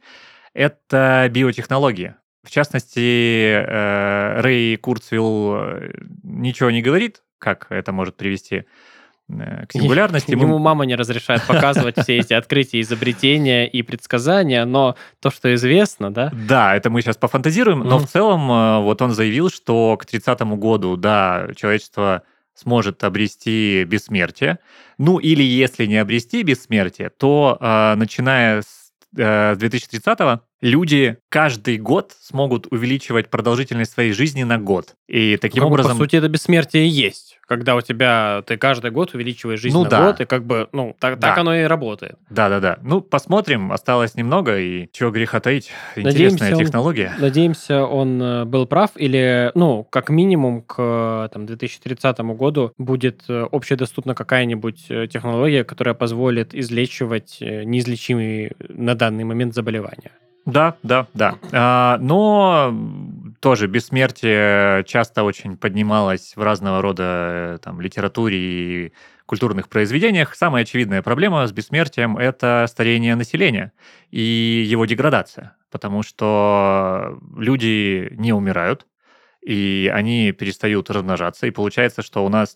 Это 0.53 1.27
биотехнологии. 1.31 2.15
В 2.43 2.51
частности, 2.51 3.53
э, 3.53 4.41
Рэй 4.41 4.77
Курцвилл 4.77 5.55
э, 5.55 5.91
ничего 6.23 6.69
не 6.71 6.81
говорит, 6.81 7.23
как 7.39 7.67
это 7.69 7.91
может 7.91 8.17
привести 8.17 8.65
к 9.67 9.73
сингулярности. 9.73 10.31
Ему 10.31 10.57
мама 10.57 10.85
не 10.85 10.95
разрешает 10.95 11.43
показывать 11.47 11.97
все 11.97 12.17
эти 12.17 12.33
открытия, 12.33 12.81
изобретения 12.81 13.67
и 13.67 13.81
предсказания, 13.81 14.65
но 14.65 14.95
то, 15.19 15.31
что 15.31 15.53
известно, 15.53 16.11
да, 16.11 16.31
Да, 16.47 16.75
это 16.75 16.89
мы 16.89 17.01
сейчас 17.01 17.17
пофантазируем, 17.17 17.79
но 17.79 17.97
в 17.97 18.07
целом 18.07 18.51
э, 18.51 18.81
вот 18.81 19.01
он 19.01 19.11
заявил, 19.11 19.49
что 19.49 19.97
к 19.97 20.05
30 20.05 20.41
году, 20.41 20.97
да, 20.97 21.47
человечество 21.55 22.23
сможет 22.55 23.03
обрести 23.03 23.83
бессмертие. 23.85 24.59
Ну 24.97 25.17
или 25.17 25.43
если 25.43 25.85
не 25.85 25.97
обрести 25.97 26.43
бессмертие, 26.43 27.09
то 27.09 27.57
э, 27.59 27.95
начиная 27.95 28.61
с 28.61 28.91
э, 29.17 29.55
с 29.55 29.57
2030 29.57 30.41
люди 30.61 31.17
каждый 31.29 31.77
год 31.77 32.13
смогут 32.21 32.67
увеличивать 32.71 33.29
продолжительность 33.29 33.91
своей 33.91 34.13
жизни 34.13 34.43
на 34.43 34.57
год. 34.57 34.95
И 35.07 35.37
таким 35.37 35.63
Ну, 35.63 35.69
образом... 35.69 35.93
по 35.93 36.03
сути, 36.03 36.15
это 36.17 36.29
бессмертие 36.29 36.85
и 36.85 36.89
есть. 36.89 37.30
Когда 37.51 37.75
у 37.75 37.81
тебя 37.81 38.43
ты 38.47 38.55
каждый 38.55 38.91
год 38.91 39.13
увеличиваешь 39.13 39.59
жизнь 39.59 39.75
Ну 39.75 39.83
на 39.83 39.89
да. 39.89 40.05
год, 40.05 40.21
и 40.21 40.25
как 40.25 40.45
бы, 40.45 40.69
ну, 40.71 40.95
так, 41.01 41.19
так 41.19 41.35
Да. 41.35 41.41
оно 41.41 41.53
и 41.53 41.63
работает. 41.63 42.15
Да-да-да. 42.29 42.77
Ну, 42.81 43.01
посмотрим, 43.01 43.73
осталось 43.73 44.15
немного, 44.15 44.57
и 44.57 44.87
чего 44.93 45.11
греха 45.11 45.41
таить. 45.41 45.69
Надеемся, 45.97 46.35
Интересная 46.35 46.55
он- 46.55 46.63
технология. 46.63 47.13
Надеемся, 47.19 47.83
он 47.83 48.21
э, 48.21 48.45
был 48.45 48.67
прав, 48.67 48.91
или, 48.95 49.51
ну, 49.53 49.83
как 49.83 50.09
минимум 50.09 50.61
к 50.61 51.29
там, 51.33 51.45
2030 51.45 52.19
году 52.37 52.71
будет 52.77 53.23
э, 53.27 53.45
общедоступна 53.51 54.15
какая-нибудь 54.15 54.85
э, 54.87 55.07
технология, 55.07 55.65
которая 55.65 55.93
позволит 55.93 56.55
излечивать 56.55 57.39
неизлечимые 57.41 58.53
на 58.69 58.95
данный 58.95 59.25
момент 59.25 59.53
заболевания. 59.53 60.11
Да, 60.45 60.75
да, 60.81 61.05
да. 61.13 61.35
А, 61.51 61.97
но 62.01 62.73
тоже 63.41 63.67
бессмертие 63.67 64.83
часто 64.85 65.23
очень 65.23 65.57
поднималось 65.57 66.33
в 66.35 66.41
разного 66.41 66.81
рода 66.81 67.03
э, 67.03 67.57
там, 67.61 67.81
литературе 67.81 68.37
и 68.37 68.93
культурных 69.25 69.67
произведениях. 69.67 70.35
Самая 70.35 70.63
очевидная 70.63 71.01
проблема 71.01 71.45
с 71.47 71.51
бессмертием– 71.51 72.17
это 72.19 72.65
старение 72.69 73.15
населения 73.15 73.73
и 74.11 74.21
его 74.65 74.85
деградация, 74.85 75.57
потому 75.71 76.03
что 76.03 77.19
люди 77.35 78.13
не 78.17 78.31
умирают, 78.31 78.85
и 79.41 79.91
они 79.91 80.31
перестают 80.33 80.91
размножаться, 80.91 81.47
и 81.47 81.51
получается, 81.51 82.03
что 82.03 82.23
у 82.23 82.29
нас 82.29 82.55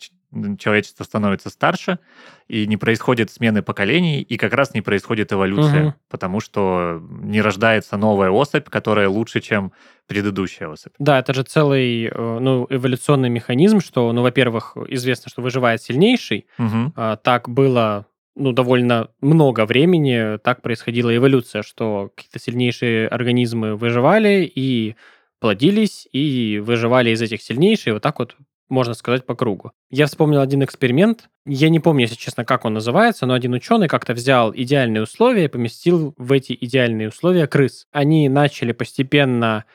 человечество 0.60 1.04
становится 1.04 1.50
старше, 1.50 2.00
и 2.48 2.68
не 2.68 2.78
происходит 2.78 3.32
смены 3.32 3.62
поколений, 3.62 4.22
и 4.22 4.38
как 4.38 4.54
раз 4.54 4.74
не 4.74 4.82
происходит 4.82 5.34
эволюция, 5.34 5.88
угу. 5.88 5.94
потому 6.10 6.40
что 6.40 7.02
не 7.10 7.42
рождается 7.42 7.98
новая 7.98 8.30
особь, 8.30 8.70
которая 8.70 9.10
лучше, 9.10 9.40
чем 9.40 9.72
предыдущая 10.08 10.68
особь. 10.68 10.94
Да, 11.00 11.20
это 11.20 11.34
же 11.34 11.44
целый 11.44 12.06
э, 12.06 12.40
ну, 12.40 12.68
эволюционный 12.70 13.30
механизм, 13.30 13.80
что, 13.80 14.12
ну, 14.12 14.22
во-первых, 14.22 14.78
известно, 14.90 15.30
что 15.30 15.42
выживает 15.42 15.82
сильнейший. 15.82 16.48
Угу. 16.60 16.94
Так 17.24 17.50
было 17.50 18.06
ну, 18.36 18.52
довольно 18.52 19.10
много 19.22 19.66
времени 19.66 20.38
так 20.40 20.62
происходила 20.62 21.16
эволюция, 21.16 21.64
что 21.64 22.12
какие-то 22.16 22.40
сильнейшие 22.40 23.08
организмы 23.08 23.76
выживали 23.76 24.52
и 24.54 24.96
плодились, 25.40 26.08
и 26.12 26.62
выживали 26.64 27.12
из 27.12 27.22
этих 27.22 27.42
сильнейших, 27.42 27.88
и 27.88 27.92
вот 27.92 28.04
так 28.04 28.20
вот 28.20 28.36
можно 28.68 28.96
сказать, 28.96 29.26
по 29.26 29.36
кругу. 29.36 29.72
Я 29.92 30.08
вспомнил 30.08 30.42
один 30.42 30.64
эксперимент. 30.64 31.30
Я 31.46 31.70
не 31.70 31.80
помню, 31.80 32.02
если 32.02 32.16
честно, 32.16 32.44
как 32.46 32.66
он 32.66 32.74
называется, 32.74 33.26
но 33.26 33.34
один 33.34 33.54
ученый 33.54 33.88
как-то 33.88 34.14
взял 34.14 34.54
идеальные 34.56 35.04
условия 35.04 35.46
и 35.46 35.50
поместил 35.50 36.16
в 36.18 36.32
эти 36.32 36.58
идеальные 36.60 37.10
условия 37.10 37.46
крыс. 37.46 37.88
Они 37.92 38.28
начали 38.28 38.72
постепенно 38.72 39.66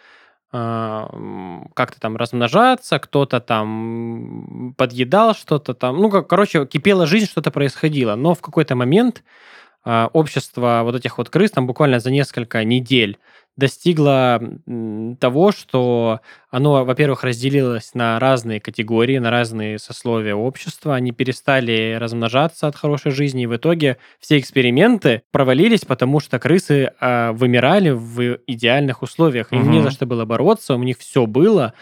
как-то 0.53 2.01
там 2.01 2.17
размножаться, 2.17 2.99
кто-то 2.99 3.41
там 3.41 4.75
подъедал 4.77 5.35
что-то 5.35 5.75
там. 5.75 5.99
Ну, 6.01 6.11
как, 6.11 6.27
короче, 6.27 6.67
кипела 6.67 7.07
жизнь, 7.07 7.27
что-то 7.27 7.53
происходило. 7.53 8.17
Но 8.17 8.35
в 8.35 8.41
какой-то 8.41 8.75
момент 8.75 9.23
э, 9.85 10.09
общество 10.13 10.81
вот 10.83 10.97
этих 10.97 11.19
вот 11.19 11.31
крыс 11.31 11.53
там 11.53 11.69
буквально 11.69 12.01
за 12.01 12.11
несколько 12.11 12.65
недель 12.65 13.17
достигло 13.61 14.43
того, 15.21 15.53
что 15.53 16.21
оно, 16.51 16.85
во-первых, 16.85 17.23
разделилось 17.23 17.95
на 17.95 18.19
разные 18.19 18.61
категории, 18.61 19.19
на 19.19 19.31
разные 19.31 19.79
сословия 19.79 20.35
общества, 20.35 20.97
они 20.97 21.13
перестали 21.13 21.97
размножаться 22.01 22.67
от 22.67 22.75
хорошей 22.75 23.13
жизни, 23.13 23.45
и 23.45 23.47
в 23.47 23.55
итоге 23.55 23.99
все 24.19 24.39
эксперименты 24.39 25.23
провалились, 25.31 25.85
потому 25.85 26.19
что 26.19 26.41
крысы 26.41 26.91
э, 26.99 27.31
вымирали 27.33 27.91
в 27.91 28.39
идеальных 28.49 29.03
условиях, 29.03 29.53
им 29.53 29.63
угу. 29.63 29.71
не 29.71 29.83
за 29.83 29.93
что 29.93 30.07
было 30.07 30.25
бороться, 30.25 30.75
у 30.75 30.83
них 30.83 30.99
все 30.99 31.27
было, 31.27 31.75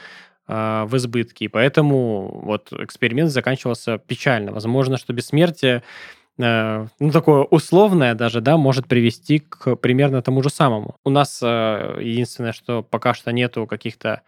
а, 0.51 0.87
в 0.87 0.97
избытке. 0.97 1.45
И 1.45 1.49
поэтому 1.49 2.41
вот 2.43 2.73
эксперимент 2.73 3.31
заканчивался 3.31 3.99
печально. 3.99 4.51
Возможно, 4.51 4.97
что 4.97 5.13
бессмертие 5.13 5.83
ну, 6.39 7.11
такое 7.13 7.43
условное 7.43 8.15
даже, 8.15 8.41
да, 8.41 8.57
может 8.57 8.87
привести 8.87 9.41
к 9.41 9.77
примерно 9.77 10.23
тому 10.23 10.43
же 10.43 10.51
самому. 10.51 10.97
У 11.05 11.11
нас 11.11 11.41
э, 11.43 11.99
единственное, 12.01 12.53
что 12.53 12.83
пока 12.83 13.13
что 13.13 13.33
нету 13.33 13.67
каких-то 13.67 14.23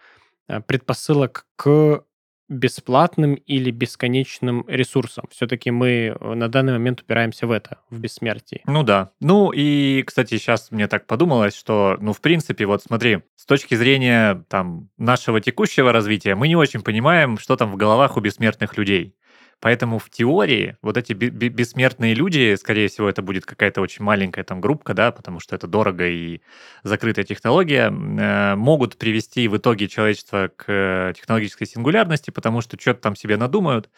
э, 0.49 0.61
предпосылок 0.61 1.47
к 1.57 2.05
бесплатным 2.51 3.35
или 3.35 3.71
бесконечным 3.71 4.65
ресурсам. 4.67 5.27
Все-таки 5.31 5.71
мы 5.71 6.17
на 6.21 6.49
данный 6.49 6.73
момент 6.73 7.01
упираемся 7.01 7.47
в 7.47 7.53
это, 7.53 7.79
в 7.91 8.01
бессмертие. 8.01 8.63
Ну 8.67 8.83
да. 8.83 9.11
Ну 9.21 9.53
и, 9.53 10.03
кстати, 10.03 10.37
сейчас 10.37 10.73
мне 10.73 10.89
так 10.89 11.07
подумалось, 11.07 11.57
что, 11.57 11.97
ну, 12.01 12.13
в 12.13 12.21
принципе, 12.21 12.67
вот 12.67 12.83
смотри, 12.83 13.21
с 13.37 13.47
точки 13.47 13.77
зрения 13.77 14.45
там 14.49 14.91
нашего 14.99 15.41
текущего 15.41 15.93
развития, 15.93 16.35
мы 16.35 16.49
не 16.49 16.57
очень 16.57 16.83
понимаем, 16.83 17.39
что 17.39 17.55
там 17.55 17.71
в 17.71 17.77
головах 17.77 18.17
у 18.17 18.21
бессмертных 18.21 18.77
людей. 18.77 19.15
Поэтому 19.61 19.99
в 19.99 20.09
теории 20.11 20.77
вот 20.83 20.97
эти 20.97 21.13
бессмертные 21.13 22.15
люди, 22.15 22.55
скорее 22.57 22.89
всего, 22.89 23.09
это 23.09 23.21
будет 23.23 23.45
какая-то 23.45 23.83
очень 23.83 24.05
маленькая 24.05 24.43
там 24.43 24.61
группка, 24.61 24.95
да, 24.95 25.13
потому 25.13 25.39
что 25.39 25.55
это 25.55 25.67
дорого 25.67 26.09
и 26.09 26.41
закрытая 26.83 27.25
технология, 27.27 27.91
э, 27.91 28.55
могут 28.57 28.97
привести 28.97 29.49
в 29.49 29.57
итоге 29.59 29.89
человечество 29.89 30.51
к 30.57 31.13
технологической 31.15 31.67
сингулярности, 31.67 32.31
потому 32.31 32.63
что 32.63 32.79
что-то 32.81 33.01
там 33.01 33.17
себе 33.17 33.37
надумают, 33.37 33.91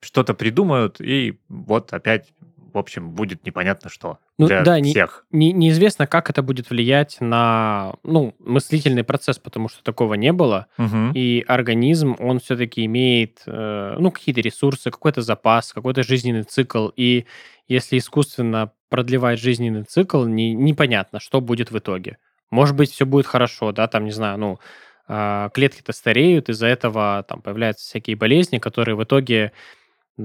что-то 0.00 0.34
придумают, 0.34 1.00
и 1.00 1.38
вот 1.48 1.92
опять 1.92 2.32
в 2.72 2.78
общем, 2.78 3.10
будет 3.10 3.44
непонятно 3.44 3.90
что 3.90 4.18
ну, 4.38 4.46
для 4.46 4.62
да, 4.62 4.80
всех. 4.82 5.26
Не, 5.30 5.52
не, 5.52 5.68
неизвестно, 5.68 6.06
как 6.06 6.30
это 6.30 6.42
будет 6.42 6.70
влиять 6.70 7.18
на 7.20 7.94
ну, 8.02 8.34
мыслительный 8.38 9.04
процесс, 9.04 9.38
потому 9.38 9.68
что 9.68 9.82
такого 9.82 10.14
не 10.14 10.32
было. 10.32 10.66
Угу. 10.78 11.12
И 11.14 11.44
организм, 11.46 12.16
он 12.18 12.40
все-таки 12.40 12.84
имеет 12.86 13.42
э, 13.46 13.96
ну, 13.98 14.10
какие-то 14.10 14.40
ресурсы, 14.40 14.90
какой-то 14.90 15.22
запас, 15.22 15.72
какой-то 15.72 16.02
жизненный 16.02 16.44
цикл. 16.44 16.88
И 16.96 17.26
если 17.68 17.98
искусственно 17.98 18.72
продлевать 18.88 19.40
жизненный 19.40 19.84
цикл, 19.84 20.24
не, 20.24 20.54
непонятно, 20.54 21.20
что 21.20 21.40
будет 21.40 21.70
в 21.70 21.78
итоге. 21.78 22.18
Может 22.50 22.76
быть, 22.76 22.90
все 22.90 23.06
будет 23.06 23.26
хорошо, 23.26 23.72
да, 23.72 23.86
там, 23.86 24.04
не 24.04 24.10
знаю, 24.10 24.38
ну, 24.38 24.58
э, 25.08 25.50
клетки-то 25.54 25.92
стареют, 25.92 26.48
из-за 26.48 26.66
этого 26.66 27.24
там 27.28 27.42
появляются 27.42 27.86
всякие 27.86 28.16
болезни, 28.16 28.58
которые 28.58 28.96
в 28.96 29.04
итоге 29.04 29.52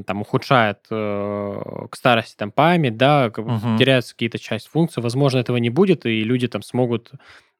там 0.03 0.21
ухудшает 0.21 0.79
э, 0.89 1.61
к 1.89 1.95
старости 1.95 2.35
там 2.35 2.51
память, 2.51 2.97
да, 2.97 3.31
угу. 3.35 3.77
теряются 3.77 4.13
какие-то 4.13 4.39
часть 4.39 4.67
функций, 4.67 5.01
возможно, 5.01 5.39
этого 5.39 5.57
не 5.57 5.69
будет, 5.69 6.05
и 6.05 6.23
люди 6.23 6.47
там 6.47 6.61
смогут 6.61 7.11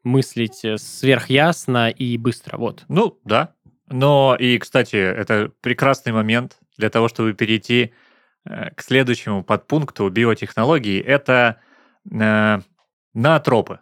мыслить 0.04 0.64
э, 0.64 0.78
сверхясно 0.78 1.90
и 1.90 2.18
быстро, 2.18 2.58
вот. 2.58 2.86
Ну, 2.88 3.20
да. 3.24 3.54
Но 3.88 4.36
и, 4.40 4.58
кстати, 4.58 4.96
это 4.96 5.52
прекрасный 5.62 6.12
момент 6.12 6.58
для 6.78 6.90
того, 6.90 7.08
чтобы 7.08 7.34
перейти 7.34 7.94
э, 8.46 8.72
к 8.72 8.82
следующему 8.82 9.44
подпункту 9.44 10.10
биотехнологии. 10.10 11.02
Это 11.02 11.60
э, 12.12 12.60
наотропы. 13.14 13.80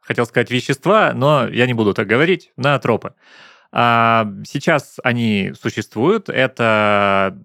Хотел 0.00 0.26
сказать 0.26 0.50
вещества, 0.50 1.12
но 1.14 1.48
я 1.48 1.66
не 1.66 1.74
буду 1.74 1.94
так 1.94 2.06
говорить. 2.06 2.52
Наотропы. 2.56 3.08
А, 3.08 3.14
сейчас 4.46 4.96
они 5.04 5.52
существуют. 5.60 6.30
Это 6.30 7.38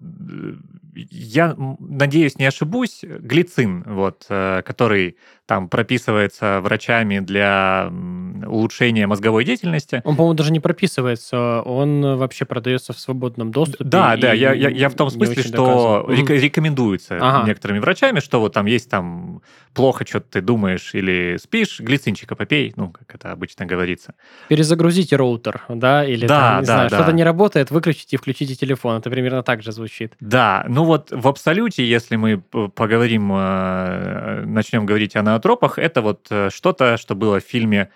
я 0.94 1.54
надеюсь, 1.78 2.38
не 2.38 2.46
ошибусь, 2.46 3.00
глицин, 3.02 3.82
вот, 3.86 4.26
э, 4.28 4.62
который 4.64 5.16
там 5.46 5.68
прописывается 5.68 6.60
врачами 6.62 7.18
для 7.18 7.90
улучшения 8.46 9.06
мозговой 9.06 9.44
деятельности. 9.44 10.02
Он, 10.04 10.16
по-моему, 10.16 10.34
даже 10.34 10.52
не 10.52 10.60
прописывается, 10.60 11.62
он 11.62 12.16
вообще 12.16 12.44
продается 12.44 12.92
в 12.92 12.98
свободном 12.98 13.50
доступе. 13.50 13.84
Да, 13.84 14.16
да, 14.16 14.32
я, 14.32 14.52
я, 14.52 14.68
я 14.68 14.88
в 14.88 14.94
том 14.94 15.10
смысле, 15.10 15.42
что 15.42 16.06
рек- 16.08 16.30
рекомендуется 16.30 17.18
ага. 17.20 17.46
некоторыми 17.46 17.80
врачами, 17.80 18.20
что 18.20 18.40
вот 18.40 18.52
там 18.52 18.66
есть 18.66 18.88
там 18.90 19.42
плохо 19.74 20.04
что-то 20.06 20.26
ты 20.30 20.40
думаешь 20.40 20.94
или 20.94 21.38
спишь, 21.40 21.80
глицинчика 21.80 22.36
попей, 22.36 22.72
ну, 22.76 22.90
как 22.90 23.14
это 23.14 23.32
обычно 23.32 23.66
говорится. 23.66 24.14
Перезагрузите 24.48 25.16
роутер, 25.16 25.62
да, 25.68 26.04
или 26.04 26.26
да, 26.26 26.40
там, 26.40 26.60
не 26.60 26.66
да, 26.66 26.74
знаю, 26.74 26.90
да. 26.90 26.96
что-то 26.96 27.12
не 27.12 27.24
работает, 27.24 27.70
выключите 27.70 28.16
и 28.16 28.18
включите 28.18 28.54
телефон, 28.54 28.98
это 28.98 29.10
примерно 29.10 29.42
так 29.42 29.62
же 29.62 29.72
звучит. 29.72 30.14
Да, 30.20 30.64
ну 30.68 30.84
вот 30.84 31.10
в 31.10 31.26
абсолюте, 31.26 31.86
если 31.86 32.16
мы 32.16 32.38
поговорим, 32.38 33.32
э, 33.32 34.44
начнем 34.46 34.86
говорить 34.86 35.16
о 35.16 35.22
ноотропах, 35.32 35.78
это 35.78 36.02
вот 36.02 36.26
э, 36.30 36.50
что-то, 36.50 36.96
что 36.96 37.14
было 37.14 37.40
в 37.40 37.44
фильме 37.44 37.90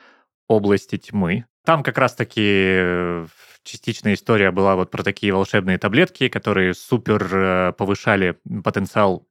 «Области 0.48 0.98
тьмы». 0.98 1.44
Там 1.64 1.82
как 1.82 1.98
раз-таки 1.98 2.42
э, 2.42 3.26
частичная 3.62 4.14
история 4.14 4.50
была 4.50 4.76
вот 4.76 4.90
про 4.90 5.02
такие 5.02 5.32
волшебные 5.32 5.78
таблетки, 5.78 6.28
которые 6.28 6.74
супер 6.74 7.74
повышали 7.74 8.38
потенциал 8.62 9.26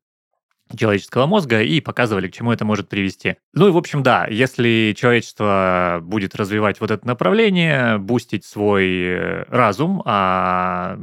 человеческого 0.78 1.26
мозга 1.28 1.62
и 1.62 1.80
показывали, 1.80 2.28
к 2.28 2.34
чему 2.34 2.52
это 2.52 2.66
может 2.66 2.90
привести. 2.90 3.38
Ну 3.54 3.68
и, 3.68 3.72
в 3.72 3.78
общем, 3.78 4.04
да, 4.04 4.26
если 4.28 4.96
человечество 4.98 6.00
будет 6.02 6.36
развивать 6.36 6.82
вот 6.82 6.92
это 6.92 7.06
направление, 7.06 7.98
бустить 8.00 8.46
свой 8.46 9.44
разум, 9.44 10.02
а 10.06 10.98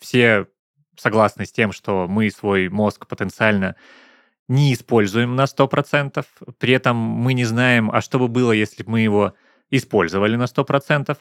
все 0.00 0.46
согласны 0.98 1.44
с 1.44 1.52
тем, 1.52 1.72
что 1.72 2.06
мы 2.08 2.30
свой 2.30 2.68
мозг 2.68 3.06
потенциально 3.06 3.76
не 4.48 4.72
используем 4.72 5.36
на 5.36 5.44
100%, 5.44 6.24
при 6.58 6.72
этом 6.72 6.96
мы 6.96 7.34
не 7.34 7.44
знаем, 7.44 7.90
а 7.92 8.00
что 8.00 8.18
бы 8.18 8.28
было, 8.28 8.52
если 8.52 8.82
бы 8.82 8.92
мы 8.92 9.00
его 9.00 9.34
использовали 9.70 10.36
на 10.36 10.44
100%, 10.44 11.16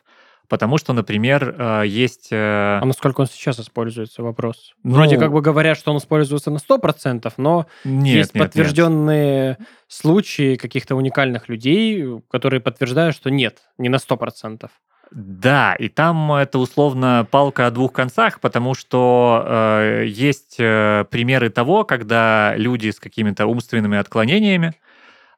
потому 0.47 0.77
что, 0.77 0.93
например, 0.93 1.55
э, 1.57 1.83
есть... 1.87 2.27
Э, 2.31 2.79
а 2.81 2.85
насколько 2.85 3.21
он 3.21 3.27
сейчас 3.27 3.59
используется, 3.59 4.21
вопрос? 4.21 4.73
Ну, 4.83 4.95
Вроде 4.95 5.17
как 5.17 5.31
бы 5.31 5.41
говорят, 5.41 5.77
что 5.77 5.91
он 5.91 5.97
используется 5.97 6.51
на 6.51 6.57
100%, 6.57 7.33
но 7.37 7.65
нет, 7.83 8.15
есть 8.15 8.35
нет, 8.35 8.43
подтвержденные 8.43 9.57
нет. 9.59 9.67
случаи 9.87 10.55
каких-то 10.55 10.95
уникальных 10.95 11.49
людей, 11.49 12.05
которые 12.29 12.61
подтверждают, 12.61 13.15
что 13.15 13.29
нет, 13.29 13.61
не 13.77 13.89
на 13.89 13.97
100%. 13.97 14.69
Да, 15.11 15.75
и 15.75 15.87
там 15.87 16.33
это 16.33 16.59
условно 16.59 17.27
палка 17.29 17.67
о 17.67 17.71
двух 17.71 17.93
концах, 17.93 18.39
потому 18.41 18.73
что 18.73 19.43
э, 19.45 20.05
есть 20.07 20.55
э, 20.59 21.05
примеры 21.09 21.49
того, 21.49 21.85
когда 21.85 22.53
люди 22.55 22.89
с 22.89 22.99
какими-то 22.99 23.45
умственными 23.45 23.97
отклонениями, 23.97 24.73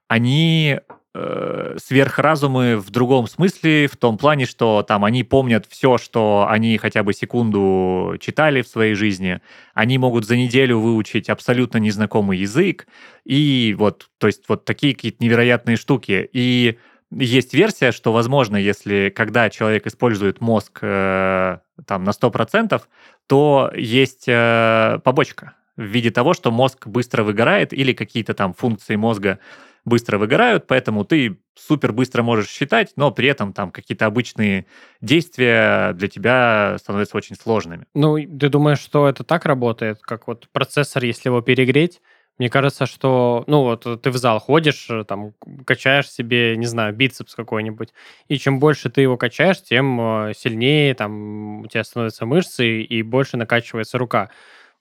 они 0.07 0.80
э, 1.13 1.78
сверхразумы 1.84 2.78
в 2.78 2.89
другом 2.91 3.28
смысле, 3.28 3.88
в 3.88 3.97
том 3.97 4.18
плане, 4.18 4.45
что 4.45 4.84
там 4.84 5.03
они 5.03 5.24
помнят 5.24 5.65
все, 5.70 5.97
что 5.97 6.47
они 6.49 6.78
хотя 6.78 7.03
бы 7.03 7.13
секунду 7.13 8.15
читали 8.20 8.61
в 8.61 8.68
своей 8.68 8.95
жизни, 8.95 9.41
они 9.74 9.97
могут 9.97 10.26
за 10.26 10.38
неделю 10.38 10.80
выучить 10.80 11.30
абсолютно 11.30 11.78
незнакомый 11.78 12.38
язык, 12.38 12.88
и 13.26 13.76
вот, 13.78 14.09
то 14.18 14.28
есть 14.28 14.43
вот 14.47 14.65
такие 14.65 14.95
какие-то 14.95 15.24
невероятные 15.24 15.76
штуки. 15.76 16.30
И 16.32 16.78
есть 17.12 17.53
версия, 17.53 17.91
что, 17.91 18.12
возможно, 18.12 18.58
если 18.58 19.12
когда 19.16 19.49
человек 19.49 19.88
использует 19.88 20.41
мозг 20.41 20.80
э, 20.82 21.58
там 21.86 22.03
на 22.03 22.10
100%, 22.10 22.82
то 23.28 23.72
есть 23.76 24.26
э, 24.28 24.99
побочка 25.03 25.53
в 25.78 25.84
виде 25.84 26.12
того, 26.12 26.34
что 26.34 26.51
мозг 26.51 26.88
быстро 26.88 27.24
выгорает 27.24 27.72
или 27.72 27.93
какие-то 27.93 28.34
там 28.34 28.53
функции 28.53 28.95
мозга 28.95 29.39
быстро 29.86 30.18
выгорают, 30.18 30.68
поэтому 30.68 31.05
ты 31.05 31.39
супер 31.55 31.93
быстро 31.93 32.22
можешь 32.22 32.49
считать, 32.49 32.91
но 32.97 33.10
при 33.12 33.30
этом 33.30 33.53
там 33.53 33.72
какие-то 33.72 34.05
обычные 34.05 34.66
действия 34.99 35.93
для 35.93 36.10
тебя 36.10 36.76
становятся 36.80 37.16
очень 37.16 37.38
сложными. 37.38 37.86
Ну, 37.93 38.18
ты 38.18 38.49
думаешь, 38.49 38.80
что 38.80 39.08
это 39.08 39.24
так 39.24 39.45
работает, 39.45 39.99
как 40.01 40.28
вот 40.28 40.49
процессор, 40.51 41.05
если 41.05 41.30
его 41.30 41.41
перегреть, 41.41 42.01
мне 42.38 42.49
кажется, 42.49 42.85
что, 42.85 43.43
ну 43.47 43.63
вот 43.63 44.01
ты 44.01 44.11
в 44.11 44.17
зал 44.17 44.39
ходишь, 44.39 44.88
э, 44.89 45.03
там 45.05 45.33
качаешь 45.65 46.09
себе, 46.11 46.55
не 46.57 46.65
знаю, 46.65 46.93
бицепс 46.95 47.35
какой-нибудь, 47.35 47.89
и 48.27 48.38
чем 48.38 48.59
больше 48.59 48.89
ты 48.89 49.01
его 49.01 49.17
качаешь, 49.17 49.61
тем 49.63 49.99
э, 50.29 50.33
сильнее 50.35 50.93
там 50.95 51.61
у 51.61 51.67
тебя 51.67 51.83
становятся 51.83 52.25
мышцы 52.25 52.81
и 52.81 53.01
больше 53.03 53.38
накачивается 53.38 53.97
рука. 53.97 54.29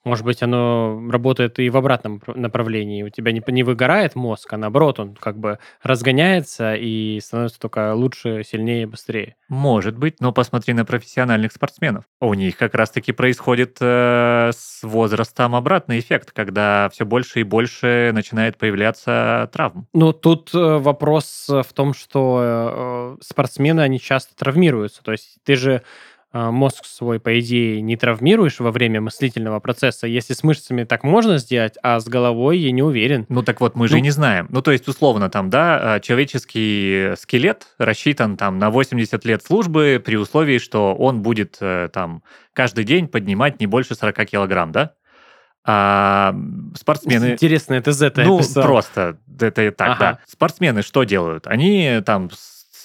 Может 0.06 0.24
быть, 0.24 0.40
оно 0.40 1.02
работает 1.10 1.58
и 1.58 1.68
в 1.68 1.76
обратном 1.76 2.22
направлении. 2.28 3.02
У 3.02 3.08
тебя 3.08 3.32
не, 3.32 3.42
не 3.44 3.64
выгорает 3.64 4.14
мозг, 4.14 4.52
а 4.52 4.56
наоборот, 4.56 5.00
он 5.00 5.16
как 5.16 5.36
бы 5.36 5.58
разгоняется 5.82 6.76
и 6.76 7.18
становится 7.20 7.58
только 7.58 7.92
лучше, 7.92 8.44
сильнее, 8.44 8.86
быстрее. 8.86 9.34
Может 9.48 9.98
быть, 9.98 10.20
но 10.20 10.30
посмотри 10.30 10.74
на 10.74 10.84
профессиональных 10.84 11.50
спортсменов. 11.50 12.04
У 12.20 12.32
них 12.34 12.56
как 12.56 12.76
раз-таки 12.76 13.10
происходит 13.10 13.78
э, 13.80 14.52
с 14.54 14.84
возрастом 14.84 15.56
обратный 15.56 15.98
эффект, 15.98 16.30
когда 16.30 16.88
все 16.92 17.04
больше 17.04 17.40
и 17.40 17.42
больше 17.42 18.12
начинает 18.14 18.58
появляться 18.58 19.50
травм. 19.52 19.88
Ну, 19.92 20.12
тут 20.12 20.54
э, 20.54 20.78
вопрос 20.78 21.46
в 21.48 21.72
том, 21.74 21.94
что 21.94 23.16
э, 23.18 23.24
спортсмены, 23.24 23.80
они 23.80 23.98
часто 23.98 24.36
травмируются. 24.36 25.02
То 25.02 25.10
есть 25.10 25.38
ты 25.42 25.56
же 25.56 25.82
мозг 26.50 26.84
свой, 26.84 27.20
по 27.20 27.38
идее, 27.38 27.80
не 27.80 27.96
травмируешь 27.96 28.60
во 28.60 28.70
время 28.70 29.00
мыслительного 29.00 29.60
процесса. 29.60 30.06
Если 30.06 30.34
с 30.34 30.42
мышцами 30.42 30.84
так 30.84 31.04
можно 31.04 31.38
сделать, 31.38 31.74
а 31.82 32.00
с 32.00 32.06
головой 32.06 32.58
я 32.58 32.72
не 32.72 32.82
уверен. 32.82 33.26
Ну 33.28 33.42
так 33.42 33.60
вот, 33.60 33.76
мы 33.76 33.88
же 33.88 33.94
ну, 33.94 34.02
не 34.02 34.10
знаем. 34.10 34.46
Ну 34.50 34.62
то 34.62 34.72
есть, 34.72 34.88
условно, 34.88 35.30
там, 35.30 35.50
да, 35.50 35.94
а, 35.94 36.00
человеческий 36.00 37.14
скелет 37.16 37.66
рассчитан 37.78 38.36
там 38.36 38.58
на 38.58 38.70
80 38.70 39.24
лет 39.24 39.42
службы 39.44 40.02
при 40.04 40.16
условии, 40.16 40.58
что 40.58 40.94
он 40.94 41.22
будет 41.22 41.58
э, 41.60 41.88
там 41.92 42.22
каждый 42.52 42.84
день 42.84 43.08
поднимать 43.08 43.60
не 43.60 43.66
больше 43.66 43.94
40 43.94 44.26
килограмм, 44.26 44.72
да? 44.72 44.92
А 45.68 46.32
спортсмены... 46.74 47.32
Интересно, 47.32 47.74
это 47.74 47.92
Z 47.92 48.12
Ну, 48.16 48.38
описал. 48.38 48.62
просто, 48.62 49.18
это 49.40 49.72
так, 49.72 49.88
ага. 49.88 49.98
да. 49.98 50.18
Спортсмены 50.26 50.82
что 50.82 51.02
делают? 51.02 51.48
Они 51.48 52.00
там 52.06 52.30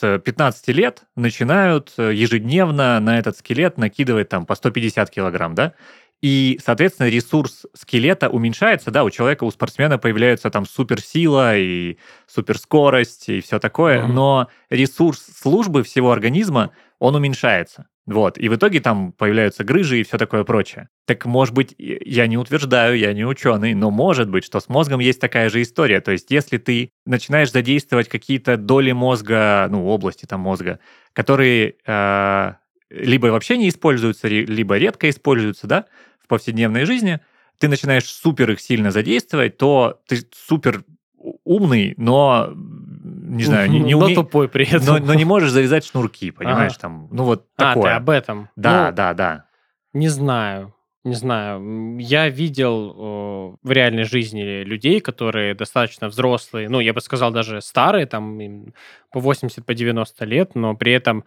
15 0.02 0.68
лет 0.70 1.04
начинают 1.16 1.94
э, 1.98 2.14
ежедневно 2.14 3.00
на 3.00 3.18
этот 3.18 3.38
скелет 3.38 3.78
накидывать 3.78 4.30
там 4.30 4.46
по 4.46 4.56
150 4.56 5.10
килограмм, 5.10 5.56
да? 5.56 5.74
И, 6.22 6.60
соответственно, 6.64 7.08
ресурс 7.10 7.66
скелета 7.74 8.30
уменьшается, 8.30 8.92
да, 8.92 9.04
у 9.04 9.10
человека, 9.10 9.44
у 9.44 9.52
спортсмена 9.52 9.98
появляется 9.98 10.52
там 10.52 10.68
суперсила 10.68 11.58
и 11.58 11.98
суперскорость 12.28 13.30
и 13.30 13.42
все 13.42 13.58
такое, 13.58 14.04
mm-hmm. 14.04 14.12
но 14.12 14.48
ресурс 14.70 15.26
службы 15.42 15.82
всего 15.84 16.12
организма, 16.12 16.72
он 17.00 17.16
уменьшается. 17.16 17.88
Вот, 18.08 18.38
и 18.40 18.50
в 18.50 18.56
итоге 18.56 18.80
там 18.80 19.12
появляются 19.12 19.64
грыжи 19.64 20.00
и 20.00 20.04
все 20.04 20.18
такое 20.18 20.44
прочее. 20.44 20.90
Так, 21.06 21.26
может 21.26 21.54
быть, 21.54 21.76
я 21.78 22.26
не 22.26 22.38
утверждаю, 22.38 22.98
я 22.98 23.14
не 23.14 23.26
ученый, 23.26 23.76
но 23.76 23.92
может 23.92 24.30
быть, 24.30 24.44
что 24.44 24.60
с 24.60 24.70
мозгом 24.70 25.00
есть 25.00 25.22
такая 25.22 25.50
же 25.50 25.62
история. 25.62 26.02
То 26.02 26.12
есть, 26.12 26.32
если 26.32 26.58
ты 26.58 26.92
начинаешь 27.06 27.52
задействовать 27.52 28.10
какие-то 28.10 28.58
доли 28.58 28.92
мозга, 28.92 29.68
ну, 29.70 29.86
области 29.86 30.26
там 30.26 30.40
мозга, 30.40 30.80
которые 31.14 31.76
э, 31.86 32.54
либо 32.90 33.28
вообще 33.28 33.58
не 33.58 33.70
используются, 33.70 34.28
либо 34.28 34.78
редко 34.78 35.08
используются, 35.08 35.68
да, 35.68 35.86
в 36.24 36.28
повседневной 36.28 36.86
жизни, 36.86 37.20
ты 37.60 37.68
начинаешь 37.68 38.06
супер 38.06 38.50
их 38.52 38.60
сильно 38.60 38.90
задействовать, 38.90 39.58
то 39.58 40.02
ты 40.08 40.18
супер 40.34 40.84
умный, 41.44 41.94
но 41.98 42.52
не 43.32 43.44
знаю, 43.44 43.70
не, 43.70 43.80
не 43.80 43.96
уме... 43.96 44.10
Но 44.10 44.24
тупой 44.24 44.50
при 44.50 44.68
этом. 44.68 44.86
Но, 44.86 44.98
но 44.98 45.14
не 45.14 45.26
можешь 45.26 45.52
завязать 45.52 45.86
шнурки, 45.86 46.32
понимаешь, 46.32 46.74
ага. 46.74 46.82
там, 46.82 47.08
ну 47.12 47.24
вот 47.24 47.54
такое. 47.56 47.92
А, 47.92 47.96
ты 47.96 47.98
об 47.98 48.10
этом. 48.10 48.50
Да, 48.56 48.90
ну, 48.90 48.96
да, 48.96 49.14
да. 49.14 49.46
Не 49.94 50.10
знаю. 50.10 50.74
Не 51.04 51.16
знаю, 51.16 51.98
я 51.98 52.30
видел 52.30 52.92
э, 52.92 53.58
в 53.64 53.72
реальной 53.72 54.04
жизни 54.04 54.62
людей, 54.64 55.00
которые 55.00 55.56
достаточно 55.56 56.10
взрослые, 56.10 56.70
ну, 56.70 56.80
я 56.80 56.94
бы 56.94 57.02
сказал, 57.02 57.32
даже 57.32 57.60
старые, 57.62 58.06
там, 58.06 58.66
по 59.12 59.20
80, 59.20 59.66
по 59.66 59.74
90 59.74 60.26
лет, 60.26 60.54
но 60.54 60.76
при 60.76 60.92
этом 60.92 61.24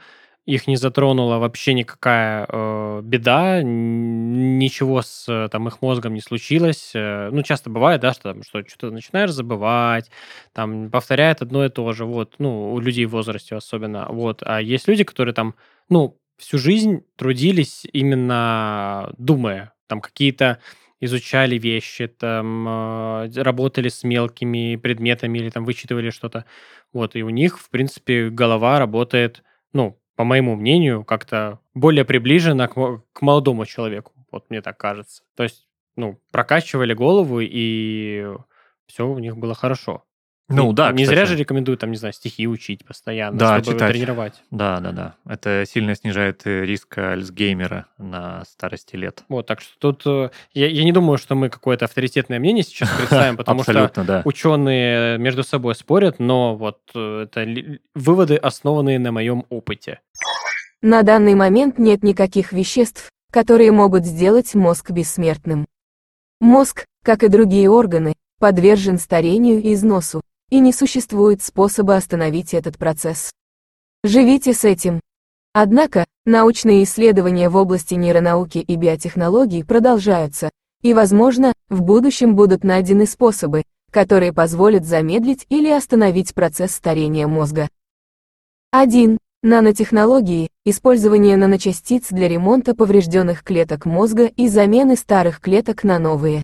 их 0.47 0.67
не 0.67 0.77
затронула 0.77 1.39
вообще 1.39 1.73
никакая 1.75 2.47
э, 2.49 3.01
беда, 3.03 3.63
ничего 3.63 5.01
с 5.03 5.27
э, 5.29 5.49
там 5.51 5.69
их 5.69 5.81
мозгом 5.81 6.15
не 6.15 6.21
случилось. 6.21 6.93
Э, 6.95 7.31
ну, 7.33 7.43
часто 7.43 7.71
бывает, 7.71 8.01
да, 8.03 8.13
что, 8.13 8.35
что 8.43 8.63
что-то 8.67 8.91
начинаешь 8.93 9.31
забывать, 9.31 10.11
там, 10.53 10.91
повторяет 10.91 11.41
одно 11.43 11.65
и 11.65 11.71
то 11.71 11.93
же, 11.95 12.05
вот, 12.05 12.35
ну, 12.39 12.73
у 12.75 12.81
людей 12.81 13.07
в 13.07 13.11
возрасте 13.13 13.57
особенно, 13.57 14.07
вот. 14.11 14.43
А 14.45 14.61
есть 14.61 14.87
люди, 14.89 15.05
которые 15.05 15.35
там, 15.35 15.55
ну, 15.89 16.19
всю 16.37 16.59
жизнь 16.59 17.05
трудились 17.17 17.87
именно 17.93 19.15
думая, 19.19 19.73
там, 19.87 20.01
какие-то 20.01 20.59
изучали 21.01 21.57
вещи, 21.59 22.07
там, 22.07 22.67
э, 22.69 23.31
работали 23.43 23.89
с 23.89 24.05
мелкими 24.05 24.77
предметами 24.77 25.39
или 25.39 25.49
там 25.51 25.65
вычитывали 25.65 26.11
что-то, 26.11 26.45
вот, 26.93 27.17
и 27.17 27.23
у 27.23 27.31
них, 27.31 27.59
в 27.59 27.71
принципе, 27.71 28.29
голова 28.31 28.79
работает, 28.79 29.43
ну, 29.73 29.99
по 30.17 30.25
моему 30.25 30.57
мнению, 30.57 31.05
как-то 31.05 31.61
более 31.75 32.05
приближена 32.05 32.69
к, 32.69 33.03
к 33.13 33.23
молодому 33.23 33.67
человеку. 33.67 34.13
Вот 34.31 34.51
мне 34.51 34.63
так 34.63 34.79
кажется. 34.79 35.23
То 35.37 35.43
есть, 35.43 35.69
ну, 35.97 36.21
прокачивали 36.31 36.95
голову, 36.95 37.41
и 37.41 38.27
все 38.87 39.07
у 39.09 39.19
них 39.19 39.37
было 39.37 39.55
хорошо. 39.55 40.05
Ну 40.49 40.73
и, 40.73 40.75
да, 40.75 40.93
Не 40.93 41.05
кстати. 41.05 41.17
зря 41.17 41.27
же 41.27 41.37
рекомендуют, 41.37 41.81
там, 41.81 41.91
не 41.91 41.97
знаю, 41.97 42.13
стихи 42.13 42.47
учить 42.47 42.85
постоянно, 42.85 43.39
да, 43.39 43.61
чтобы 43.61 43.79
читать. 43.79 43.93
тренировать. 43.93 44.43
Да, 44.51 44.79
да, 44.81 44.93
да. 44.93 45.15
Это 45.27 45.65
сильно 45.67 45.95
снижает 45.95 46.43
э, 46.45 46.67
риск 46.67 46.99
Альцгеймера 46.99 47.87
на 47.97 48.45
старости 48.45 48.97
лет. 48.97 49.25
Вот, 49.31 49.47
так 49.47 49.63
что 49.63 49.73
тут 49.79 50.03
э, 50.05 50.31
я, 50.53 50.67
я 50.69 50.85
не 50.85 50.93
думаю, 50.93 51.17
что 51.17 51.35
мы 51.35 51.49
какое-то 51.49 51.87
авторитетное 51.87 52.39
мнение 52.39 52.63
сейчас 52.63 52.91
представим, 52.99 53.39
потому 53.39 53.63
что 53.63 53.91
да. 53.97 54.23
ученые 54.27 55.17
между 55.17 55.45
собой 55.45 55.75
спорят, 55.75 56.19
но 56.19 56.57
вот 56.57 56.81
э, 56.95 57.23
это 57.23 57.47
выводы, 57.95 58.37
основанные 58.37 58.99
на 58.99 59.13
моем 59.13 59.47
опыте. 59.49 60.01
На 60.83 61.03
данный 61.03 61.35
момент 61.35 61.79
нет 61.79 62.03
никаких 62.03 62.53
веществ, 62.53 63.09
которые 63.33 63.73
могут 63.73 64.05
сделать 64.05 64.55
мозг 64.55 64.91
бессмертным. 64.91 65.67
Мозг, 66.41 66.85
как 67.03 67.23
и 67.23 67.29
другие 67.29 67.71
органы, 67.71 68.13
подвержен 68.39 68.99
старению 68.99 69.63
и 69.63 69.73
износу, 69.73 70.21
и 70.51 70.61
не 70.61 70.73
существует 70.73 71.43
способа 71.43 71.97
остановить 71.97 72.55
этот 72.55 72.79
процесс. 72.79 73.33
Живите 74.03 74.53
с 74.53 74.65
этим. 74.65 75.01
Однако, 75.53 76.05
научные 76.25 76.83
исследования 76.85 77.49
в 77.49 77.57
области 77.57 77.95
нейронауки 77.95 78.59
и 78.59 78.77
биотехнологий 78.77 79.65
продолжаются, 79.65 80.51
и, 80.83 80.93
возможно, 80.93 81.53
в 81.69 81.83
будущем 81.83 82.37
будут 82.37 82.65
найдены 82.65 83.07
способы, 83.07 83.63
которые 83.91 84.33
позволят 84.33 84.85
замедлить 84.85 85.47
или 85.49 85.71
остановить 85.71 86.35
процесс 86.35 86.73
старения 86.75 87.27
мозга. 87.27 87.69
1. 88.73 89.19
Нанотехнологии– 89.45 90.49
использование 90.65 91.37
наночастиц 91.37 92.09
для 92.09 92.29
ремонта 92.29 92.75
поврежденных 92.75 93.45
клеток 93.45 93.87
мозга 93.87 94.25
и 94.25 94.49
замены 94.49 94.97
старых 94.97 95.39
клеток 95.41 95.85
на 95.85 95.99
новые. 95.99 96.43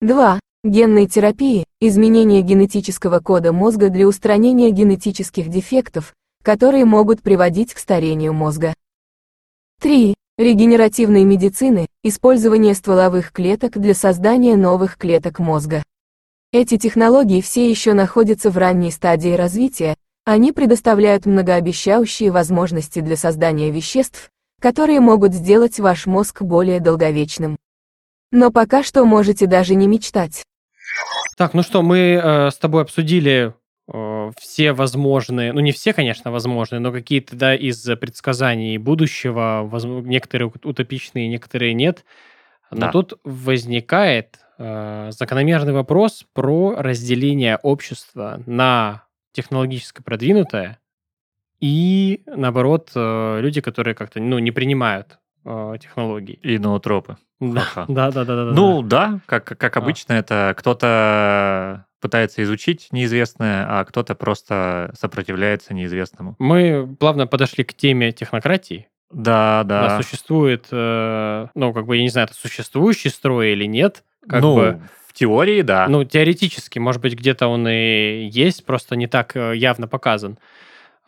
2. 0.00 0.38
Генной 0.62 1.06
терапии– 1.06 1.64
изменение 1.80 2.42
генетического 2.42 3.20
кода 3.20 3.52
мозга 3.52 3.88
для 3.88 4.08
устранения 4.08 4.70
генетических 4.70 5.48
дефектов, 5.48 6.12
которые 6.42 6.84
могут 6.84 7.22
приводить 7.22 7.72
к 7.72 7.78
старению 7.78 8.32
мозга. 8.32 8.74
3. 9.80 10.14
Регенеративной 10.38 11.22
медицины– 11.22 11.86
использование 12.02 12.74
стволовых 12.74 13.30
клеток 13.30 13.78
для 13.78 13.94
создания 13.94 14.56
новых 14.56 14.96
клеток 14.96 15.38
мозга. 15.38 15.84
Эти 16.52 16.78
технологии 16.78 17.40
все 17.40 17.70
еще 17.70 17.92
находятся 17.92 18.50
в 18.50 18.58
ранней 18.58 18.90
стадии 18.90 19.34
развития, 19.34 19.94
они 20.24 20.50
предоставляют 20.50 21.26
многообещающие 21.26 22.32
возможности 22.32 22.98
для 23.00 23.16
создания 23.16 23.70
веществ, 23.70 24.30
которые 24.60 24.98
могут 24.98 25.32
сделать 25.32 25.78
ваш 25.78 26.06
мозг 26.06 26.42
более 26.42 26.80
долговечным. 26.80 27.56
Но 28.32 28.50
пока 28.50 28.82
что 28.82 29.04
можете 29.04 29.46
даже 29.46 29.76
не 29.76 29.86
мечтать. 29.86 30.42
Так, 31.38 31.54
ну 31.54 31.62
что, 31.62 31.82
мы 31.82 32.20
э, 32.20 32.50
с 32.50 32.56
тобой 32.56 32.82
обсудили 32.82 33.54
э, 33.86 34.32
все 34.40 34.72
возможные, 34.72 35.52
ну 35.52 35.60
не 35.60 35.70
все, 35.70 35.92
конечно, 35.92 36.32
возможные, 36.32 36.80
но 36.80 36.90
какие-то, 36.90 37.36
да, 37.36 37.54
из 37.54 37.80
предсказаний 38.00 38.76
будущего, 38.76 39.62
воз, 39.62 39.84
некоторые 39.84 40.48
утопичные, 40.64 41.28
некоторые 41.28 41.74
нет. 41.74 42.04
Но 42.72 42.80
да. 42.80 42.90
тут 42.90 43.20
возникает 43.22 44.40
э, 44.58 45.10
закономерный 45.12 45.72
вопрос 45.72 46.26
про 46.32 46.74
разделение 46.76 47.56
общества 47.62 48.42
на 48.46 49.04
технологически 49.30 50.02
продвинутое, 50.02 50.80
и, 51.60 52.22
наоборот, 52.26 52.90
э, 52.96 53.38
люди, 53.40 53.60
которые 53.60 53.94
как-то 53.94 54.18
ну, 54.18 54.40
не 54.40 54.50
принимают 54.50 55.20
э, 55.48 55.78
технологий. 55.80 56.38
И 56.42 56.58
ноотропы. 56.58 57.16
Да, 57.40 57.66
да, 57.88 58.10
да, 58.10 58.24
да, 58.24 58.24
да. 58.24 58.52
Ну 58.52 58.82
да, 58.82 59.20
как, 59.26 59.44
как 59.44 59.76
А. 59.76 59.80
обычно, 59.80 60.12
это 60.14 60.54
кто-то 60.56 61.86
пытается 62.00 62.42
изучить 62.42 62.88
неизвестное, 62.92 63.66
а 63.68 63.84
кто-то 63.84 64.14
просто 64.14 64.92
сопротивляется 64.98 65.74
неизвестному. 65.74 66.36
Мы 66.38 66.96
плавно 66.98 67.26
подошли 67.26 67.64
к 67.64 67.74
теме 67.74 68.12
технократии. 68.12 68.88
Да, 69.10 69.62
Да, 69.64 69.88
да. 69.88 70.02
существует, 70.02 70.66
э, 70.70 71.46
ну, 71.54 71.72
как 71.72 71.86
бы, 71.86 71.96
я 71.96 72.02
не 72.02 72.10
знаю, 72.10 72.26
это 72.26 72.36
существующий 72.36 73.08
строй 73.08 73.52
или 73.52 73.64
нет. 73.64 74.04
Как 74.28 74.42
ну, 74.42 74.54
бы, 74.54 74.80
в 75.06 75.12
теории, 75.14 75.62
да. 75.62 75.86
ну, 75.88 76.04
теоретически, 76.04 76.78
может 76.78 77.00
быть, 77.00 77.14
где-то 77.14 77.46
он 77.48 77.66
и 77.66 78.28
есть, 78.30 78.66
просто 78.66 78.96
не 78.96 79.06
так 79.06 79.34
э, 79.34 79.56
явно 79.56 79.88
показан. 79.88 80.38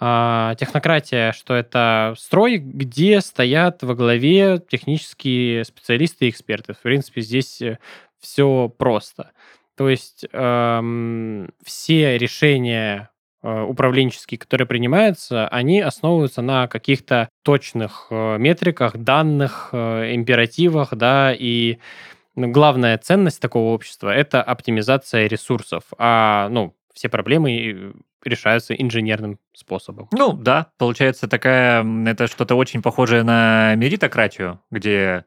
А, 0.03 0.55
технократия, 0.55 1.33
что 1.33 1.55
это 1.55 2.15
строй, 2.17 2.57
где 2.57 3.21
стоят 3.21 3.83
во 3.83 3.95
главе 3.95 4.59
технические 4.67 5.65
специалисты 5.65 6.27
и 6.27 6.31
эксперты. 6.31 6.73
В 6.73 6.79
принципе, 6.81 7.21
здесь 7.21 7.63
все 8.19 8.73
просто. 8.79 9.33
То 9.77 9.89
есть 9.89 10.27
эм, 10.33 11.51
все 11.65 12.19
решения 12.19 13.11
э, 13.43 13.63
управленческие, 13.63 14.39
которые 14.39 14.67
принимаются, 14.67 15.49
они 15.49 15.81
основываются 15.81 16.43
на 16.43 16.69
каких-то 16.69 17.29
точных 17.43 18.07
э, 18.11 18.37
метриках, 18.39 18.97
данных, 18.97 19.71
э, 19.73 20.15
императивах, 20.15 20.95
да, 20.95 21.35
и 21.35 21.79
главная 22.37 22.99
ценность 22.99 23.41
такого 23.41 23.73
общества– 23.73 24.15
это 24.15 24.43
оптимизация 24.43 25.27
ресурсов, 25.27 25.85
а, 25.97 26.49
ну, 26.51 26.75
все 26.93 27.09
проблемы 27.09 27.73
э, 27.73 27.93
решаются 28.25 28.75
инженерным 28.75 29.39
способом. 29.53 30.09
Ну, 30.13 30.33
да, 30.33 30.69
получается 30.79 31.29
такая, 31.29 31.85
это 32.07 32.27
что-то 32.27 32.55
очень 32.55 32.83
похожее 32.83 33.23
на 33.23 33.75
меритократию, 33.77 34.61
где 34.71 35.25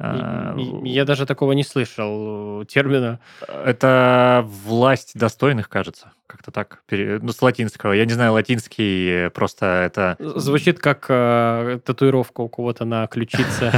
а, 0.00 0.56
Я 0.84 1.04
даже 1.04 1.26
такого 1.26 1.52
не 1.52 1.64
слышал 1.64 2.62
э, 2.62 2.66
термина. 2.66 3.18
это 3.48 4.44
власть 4.46 5.18
достойных, 5.18 5.68
кажется, 5.68 6.12
как-то 6.28 6.52
так, 6.52 6.82
ну, 6.90 7.32
с 7.32 7.42
латинского. 7.42 7.92
Я 7.92 8.04
не 8.04 8.12
знаю, 8.12 8.32
латинский 8.32 9.26
э, 9.26 9.30
просто 9.30 9.66
это... 9.66 10.16
Звучит 10.20 10.78
как 10.78 11.06
э, 11.08 11.80
татуировка 11.84 12.42
у 12.42 12.48
кого-то 12.48 12.84
на 12.84 13.08
ключице. 13.08 13.72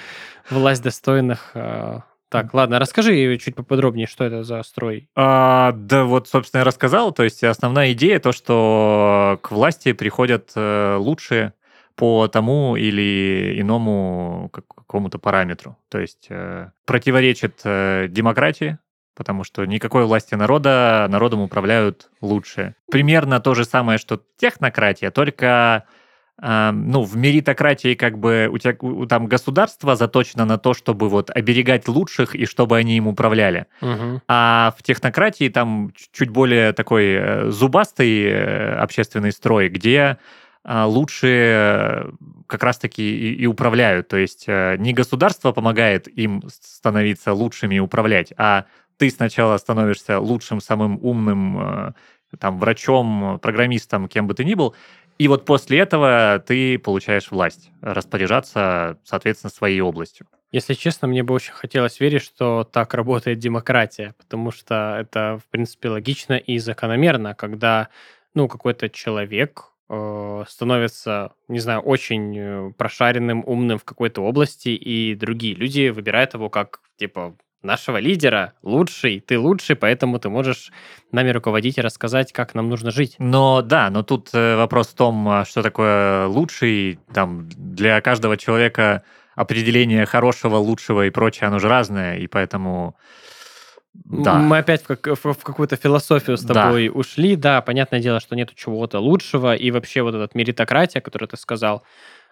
Власть 0.50 0.82
достойных. 0.82 1.52
Так, 2.30 2.52
ладно, 2.52 2.78
расскажи 2.78 3.38
чуть 3.38 3.54
поподробнее, 3.54 4.06
что 4.06 4.24
это 4.24 4.42
за 4.42 4.62
строй. 4.62 5.08
А, 5.16 5.72
да, 5.72 6.04
вот, 6.04 6.28
собственно, 6.28 6.60
я 6.60 6.64
рассказал. 6.64 7.12
То 7.12 7.24
есть 7.24 7.42
основная 7.42 7.92
идея 7.92 8.20
то, 8.20 8.32
что 8.32 9.38
к 9.42 9.50
власти 9.50 9.92
приходят 9.92 10.52
э, 10.54 10.96
лучшие 10.96 11.54
по 11.96 12.28
тому 12.28 12.76
или 12.76 13.60
иному 13.60 14.50
как- 14.52 14.68
какому-то 14.68 15.18
параметру. 15.18 15.76
То 15.88 15.98
есть 15.98 16.26
э, 16.28 16.70
противоречит 16.84 17.60
э, 17.64 18.06
демократии, 18.08 18.78
потому 19.16 19.42
что 19.42 19.64
никакой 19.64 20.04
власти 20.04 20.34
народа, 20.34 21.06
народом 21.10 21.40
управляют 21.40 22.10
лучшие. 22.20 22.76
Примерно 22.90 23.40
то 23.40 23.54
же 23.54 23.64
самое, 23.64 23.98
что 23.98 24.22
технократия, 24.36 25.10
только 25.10 25.84
ну, 26.40 27.02
в 27.02 27.16
меритократии 27.16 27.94
как 27.94 28.18
бы 28.18 28.48
у 28.50 28.58
тебя 28.58 28.76
у- 28.80 29.06
там 29.06 29.26
государство 29.26 29.96
заточено 29.96 30.44
на 30.44 30.56
то, 30.56 30.72
чтобы 30.72 31.08
вот 31.08 31.30
оберегать 31.30 31.88
лучших 31.88 32.36
и 32.36 32.46
чтобы 32.46 32.76
они 32.76 32.96
им 32.96 33.08
управляли. 33.08 33.66
Мгм. 33.80 34.22
А 34.28 34.72
в 34.78 34.82
технократии 34.84 35.48
там 35.48 35.92
чуть 36.12 36.30
более 36.30 36.72
такой 36.72 37.06
э, 37.06 37.50
зубастый 37.50 38.22
э, 38.22 38.76
общественный 38.76 39.32
строй, 39.32 39.68
где 39.68 40.18
а, 40.62 40.86
лучшие 40.86 41.54
э, 41.54 42.10
как 42.46 42.62
раз-таки 42.62 43.02
и, 43.02 43.34
и 43.34 43.46
управляют. 43.46 44.06
То 44.08 44.16
есть 44.16 44.46
не 44.46 44.92
государство 44.92 45.50
помогает 45.52 46.06
им 46.06 46.42
становиться 46.48 47.32
лучшими 47.32 47.76
и 47.76 47.80
управлять, 47.80 48.32
а 48.36 48.66
ты 48.96 49.10
сначала 49.10 49.56
становишься 49.56 50.20
лучшим, 50.20 50.60
самым 50.60 50.98
умным 51.02 51.94
там, 52.38 52.58
врачом, 52.58 53.38
программистом, 53.40 54.08
кем 54.08 54.26
бы 54.26 54.34
ты 54.34 54.44
ни 54.44 54.54
был, 54.54 54.74
и 55.18 55.28
вот 55.28 55.44
после 55.44 55.78
этого 55.80 56.42
ты 56.46 56.78
получаешь 56.78 57.30
власть 57.30 57.70
распоряжаться, 57.82 58.98
соответственно, 59.04 59.50
своей 59.50 59.80
областью. 59.80 60.28
Если 60.50 60.74
честно, 60.74 61.08
мне 61.08 61.22
бы 61.22 61.34
очень 61.34 61.52
хотелось 61.52 62.00
верить, 62.00 62.22
что 62.22 62.64
так 62.64 62.94
работает 62.94 63.38
демократия, 63.38 64.14
потому 64.16 64.50
что 64.50 64.96
это, 64.98 65.38
в 65.44 65.50
принципе, 65.50 65.90
логично 65.90 66.34
и 66.34 66.58
закономерно, 66.58 67.34
когда, 67.34 67.88
ну, 68.32 68.48
какой-то 68.48 68.88
человек 68.88 69.64
э, 69.90 70.44
становится, 70.48 71.34
не 71.48 71.58
знаю, 71.58 71.80
очень 71.80 72.38
э, 72.38 72.72
прошаренным, 72.78 73.42
умным 73.44 73.78
в 73.78 73.84
какой-то 73.84 74.22
области, 74.22 74.70
и 74.70 75.14
другие 75.14 75.54
люди 75.54 75.90
выбирают 75.90 76.32
его 76.32 76.48
как, 76.48 76.80
типа, 76.96 77.36
нашего 77.62 77.96
лидера, 77.98 78.52
лучший, 78.62 79.20
ты 79.20 79.38
лучший, 79.38 79.76
поэтому 79.76 80.18
ты 80.18 80.28
можешь 80.28 80.70
нами 81.12 81.30
руководить 81.30 81.78
и 81.78 81.80
рассказать, 81.80 82.32
как 82.32 82.54
нам 82.54 82.68
нужно 82.68 82.90
жить. 82.90 83.16
Но 83.18 83.62
да, 83.62 83.90
но 83.90 84.02
тут 84.02 84.30
э, 84.32 84.56
вопрос 84.56 84.88
в 84.88 84.94
том, 84.94 85.28
а, 85.28 85.44
что 85.44 85.62
такое 85.62 86.26
лучший. 86.26 86.98
Там 87.12 87.48
для 87.48 88.00
каждого 88.00 88.36
человека 88.36 89.02
определение 89.34 90.06
хорошего, 90.06 90.56
лучшего 90.56 91.06
и 91.06 91.10
прочее, 91.10 91.48
оно 91.48 91.58
же 91.58 91.68
разное, 91.68 92.16
и 92.18 92.26
поэтому 92.26 92.96
да. 94.04 94.34
Мы 94.34 94.58
опять 94.58 94.82
в, 94.82 94.86
как- 94.86 95.06
в- 95.06 95.32
в 95.32 95.42
какую-то 95.42 95.74
философию 95.76 96.36
с 96.36 96.42
Да. 96.42 96.54
тобой 96.54 96.88
ушли. 96.92 97.34
Да, 97.36 97.60
понятное 97.62 97.98
дело, 98.00 98.20
что 98.20 98.36
нету 98.36 98.54
чего-то 98.54 99.00
лучшего. 99.00 99.54
И 99.56 99.70
вообще 99.72 100.02
вот 100.02 100.14
этот 100.14 100.34
меритократия, 100.36 101.00
которую 101.00 101.28
ты 101.28 101.36
сказал, 101.36 101.82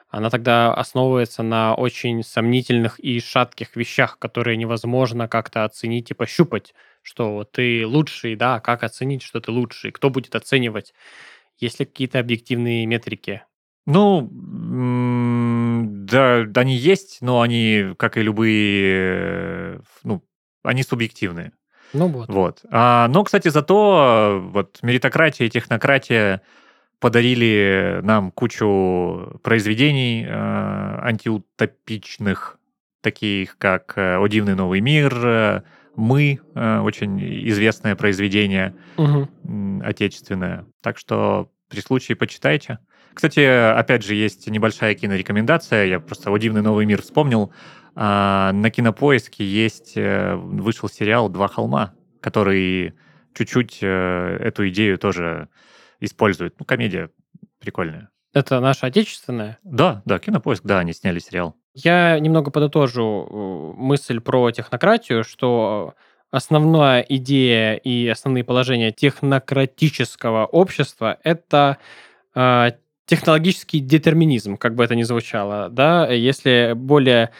она 0.08 0.30
тогда 0.30 0.72
основывается 0.72 1.42
на 1.42 1.74
очень 1.74 2.22
сомнительных 2.22 2.98
и 3.00 3.20
шатких 3.20 3.76
вещах, 3.76 4.18
которые 4.18 4.56
невозможно 4.56 5.28
как-то 5.28 5.64
оценить 5.64 6.10
и 6.10 6.14
пощупать, 6.14 6.74
что 7.02 7.44
ты 7.44 7.86
лучший, 7.86 8.36
да, 8.36 8.60
как 8.60 8.82
оценить, 8.84 9.22
что 9.22 9.40
ты 9.40 9.50
лучший, 9.50 9.90
кто 9.90 10.10
будет 10.10 10.34
оценивать, 10.34 10.94
есть 11.58 11.80
ли 11.80 11.86
какие-то 11.86 12.18
объективные 12.18 12.86
метрики. 12.86 13.42
Ну, 13.86 14.28
да, 16.08 16.44
они 16.54 16.76
есть, 16.76 17.18
но 17.20 17.40
они, 17.40 17.94
как 17.98 18.16
и 18.16 18.22
любые, 18.22 19.80
ну, 20.02 20.24
они 20.64 20.82
субъективные. 20.82 21.52
Ну 21.92 22.08
вот. 22.08 22.28
Вот. 22.28 22.60
А, 22.70 23.06
но, 23.08 23.22
кстати, 23.22 23.48
зато 23.48 24.38
э, 24.42 24.48
вот 24.50 24.78
меритократия 24.82 25.46
и 25.46 25.50
технократия 25.50 26.42
подарили 27.00 28.00
нам 28.02 28.30
кучу 28.30 29.38
произведений 29.42 30.24
э, 30.24 30.30
антиутопичных, 31.02 32.58
таких 33.02 33.58
как 33.58 33.92
э, 33.96 34.16
«О 34.16 34.26
дивный 34.26 34.54
новый 34.54 34.80
мир», 34.80 35.14
э, 35.24 35.62
«Мы», 35.94 36.40
э, 36.54 36.78
очень 36.80 37.20
известное 37.48 37.96
произведение 37.96 38.74
м, 39.44 39.82
отечественное. 39.84 40.66
Так 40.82 40.98
что 40.98 41.50
при 41.68 41.80
случае 41.80 42.16
почитайте. 42.16 42.78
Кстати, 43.14 43.40
опять 43.40 44.04
же, 44.04 44.14
есть 44.14 44.46
небольшая 44.48 44.94
кинорекомендация. 44.94 45.86
Я 45.86 46.00
просто 46.00 46.30
«О 46.30 46.36
дивный 46.38 46.62
новый 46.62 46.84
мир» 46.86 47.00
вспомнил. 47.02 47.52
А, 47.94 48.52
на 48.52 48.70
Кинопоиске 48.70 49.44
есть, 49.44 49.92
э, 49.96 50.34
вышел 50.34 50.88
сериал 50.88 51.30
«Два 51.30 51.48
холма», 51.48 51.94
который 52.20 52.92
чуть-чуть 53.34 53.78
э, 53.80 54.36
эту 54.40 54.68
идею 54.68 54.98
тоже 54.98 55.48
использует. 56.00 56.54
Ну, 56.58 56.64
комедия 56.64 57.10
прикольная. 57.58 58.10
Это 58.34 58.60
наша 58.60 58.86
отечественная. 58.86 59.58
Да, 59.62 60.02
да, 60.04 60.18
Кинопоиск, 60.18 60.62
да, 60.64 60.78
они 60.80 60.92
сняли 60.92 61.18
сериал. 61.18 61.56
Я 61.74 62.18
немного 62.18 62.50
подытожу 62.50 63.26
э, 63.28 63.80
мысль 63.80 64.20
про 64.20 64.50
технократию, 64.50 65.24
что 65.24 65.94
основная 66.30 67.00
идея 67.00 67.74
и 67.76 68.08
основные 68.08 68.44
положения 68.44 68.92
технократического 68.92 70.46
общества– 70.46 71.18
это 71.24 71.78
э, 72.34 72.72
технологический 73.06 73.80
детерминизм, 73.80 74.56
как 74.56 74.74
бы 74.74 74.84
это 74.84 74.94
ни 74.94 75.02
звучало, 75.02 75.70
да, 75.70 76.10
если 76.10 76.72
более 76.74 77.30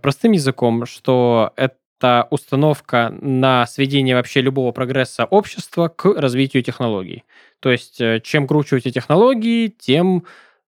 простым 0.00 0.32
языком, 0.32 0.86
что 0.86 1.52
это 1.56 2.28
установка 2.30 3.12
на 3.20 3.66
сведение 3.66 4.14
вообще 4.14 4.42
любого 4.42 4.72
прогресса 4.72 5.24
общества 5.24 5.88
к 5.88 6.04
развитию 6.06 6.62
технологий. 6.62 7.24
То 7.60 7.70
есть, 7.70 8.00
э, 8.00 8.20
чем 8.22 8.46
круче 8.46 8.76
у 8.76 8.78
тебя 8.78 8.92
технологии, 8.92 9.68
тем 9.68 10.24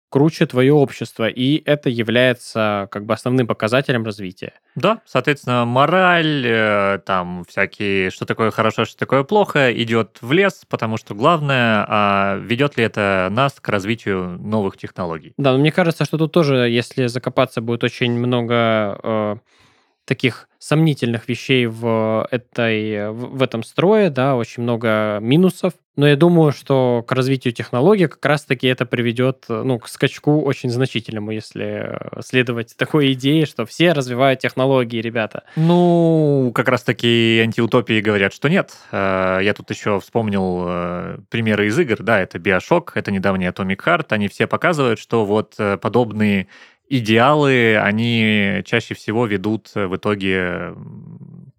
круче 0.10 0.46
твое 0.46 0.74
общество, 0.74 1.28
и 1.28 1.62
это 1.66 1.90
является 1.90 2.88
как 2.92 3.06
бы 3.06 3.14
основным 3.14 3.46
показателем 3.46 4.06
развития. 4.06 4.54
Да, 4.76 5.02
соответственно, 5.06 5.66
мораль, 5.66 6.44
э, 6.46 7.00
там 7.06 7.44
всякие, 7.48 8.10
что 8.10 8.26
такое 8.26 8.52
хорошо, 8.52 8.86
что 8.86 8.98
такое 8.98 9.24
плохо, 9.24 9.74
идет 9.74 10.18
в 10.22 10.32
лес, 10.32 10.64
потому 10.70 10.98
что 10.98 11.14
главное, 11.14 11.86
а 11.88 12.38
ведет 12.38 12.78
ли 12.78 12.86
это 12.86 13.28
нас 13.32 13.56
к 13.60 13.68
развитию 13.68 14.38
новых 14.40 14.78
технологий. 14.78 15.34
Да, 15.38 15.52
но 15.52 15.58
мне 15.58 15.72
кажется, 15.72 16.06
что 16.06 16.18
тут 16.18 16.32
тоже, 16.32 16.70
если 16.70 17.08
закопаться, 17.08 17.62
будет 17.62 17.84
очень 17.84 18.14
много 18.14 19.00
э, 19.04 19.36
таких 20.08 20.48
сомнительных 20.58 21.28
вещей 21.28 21.68
в, 21.68 22.28
этой, 22.32 23.12
в 23.12 23.44
этом 23.44 23.64
строе, 23.64 24.10
да, 24.10 24.36
очень 24.36 24.64
много 24.64 25.20
минусов. 25.22 25.74
Но 25.96 26.08
я 26.08 26.16
думаю, 26.16 26.52
что 26.52 27.04
к 27.08 27.12
развитию 27.12 27.54
технологий 27.54 28.08
как 28.08 28.24
раз-таки 28.24 28.68
это 28.68 28.86
приведет 28.86 29.46
ну, 29.50 29.80
к 29.80 29.88
скачку 29.88 30.42
очень 30.42 30.70
значительному, 30.70 31.32
если 31.32 31.98
следовать 32.22 32.76
такой 32.78 33.14
идее, 33.14 33.46
что 33.46 33.66
все 33.66 33.94
развивают 33.94 34.40
технологии, 34.40 35.02
ребята. 35.02 35.44
Ну, 35.56 36.52
как 36.54 36.70
раз-таки 36.70 37.42
антиутопии 37.44 38.00
говорят, 38.00 38.32
что 38.34 38.48
нет. 38.48 38.74
Э, 38.92 39.40
я 39.42 39.54
тут 39.56 39.70
еще 39.72 40.00
вспомнил 40.00 40.66
э, 40.68 41.18
примеры 41.30 41.68
из 41.68 41.78
игр, 41.80 41.98
да, 42.00 42.20
это 42.20 42.38
Bioshock, 42.38 42.92
это 42.94 43.12
недавний 43.12 43.48
Atomic 43.48 43.80
Heart, 43.84 44.06
они 44.10 44.28
все 44.28 44.46
показывают, 44.46 45.00
что 45.00 45.26
вот 45.26 45.56
э, 45.58 45.78
подобные 45.78 46.48
идеалы, 46.90 47.78
они 47.78 48.62
чаще 48.66 48.94
всего 48.96 49.26
ведут 49.26 49.72
в 49.74 49.96
итоге 49.96 50.76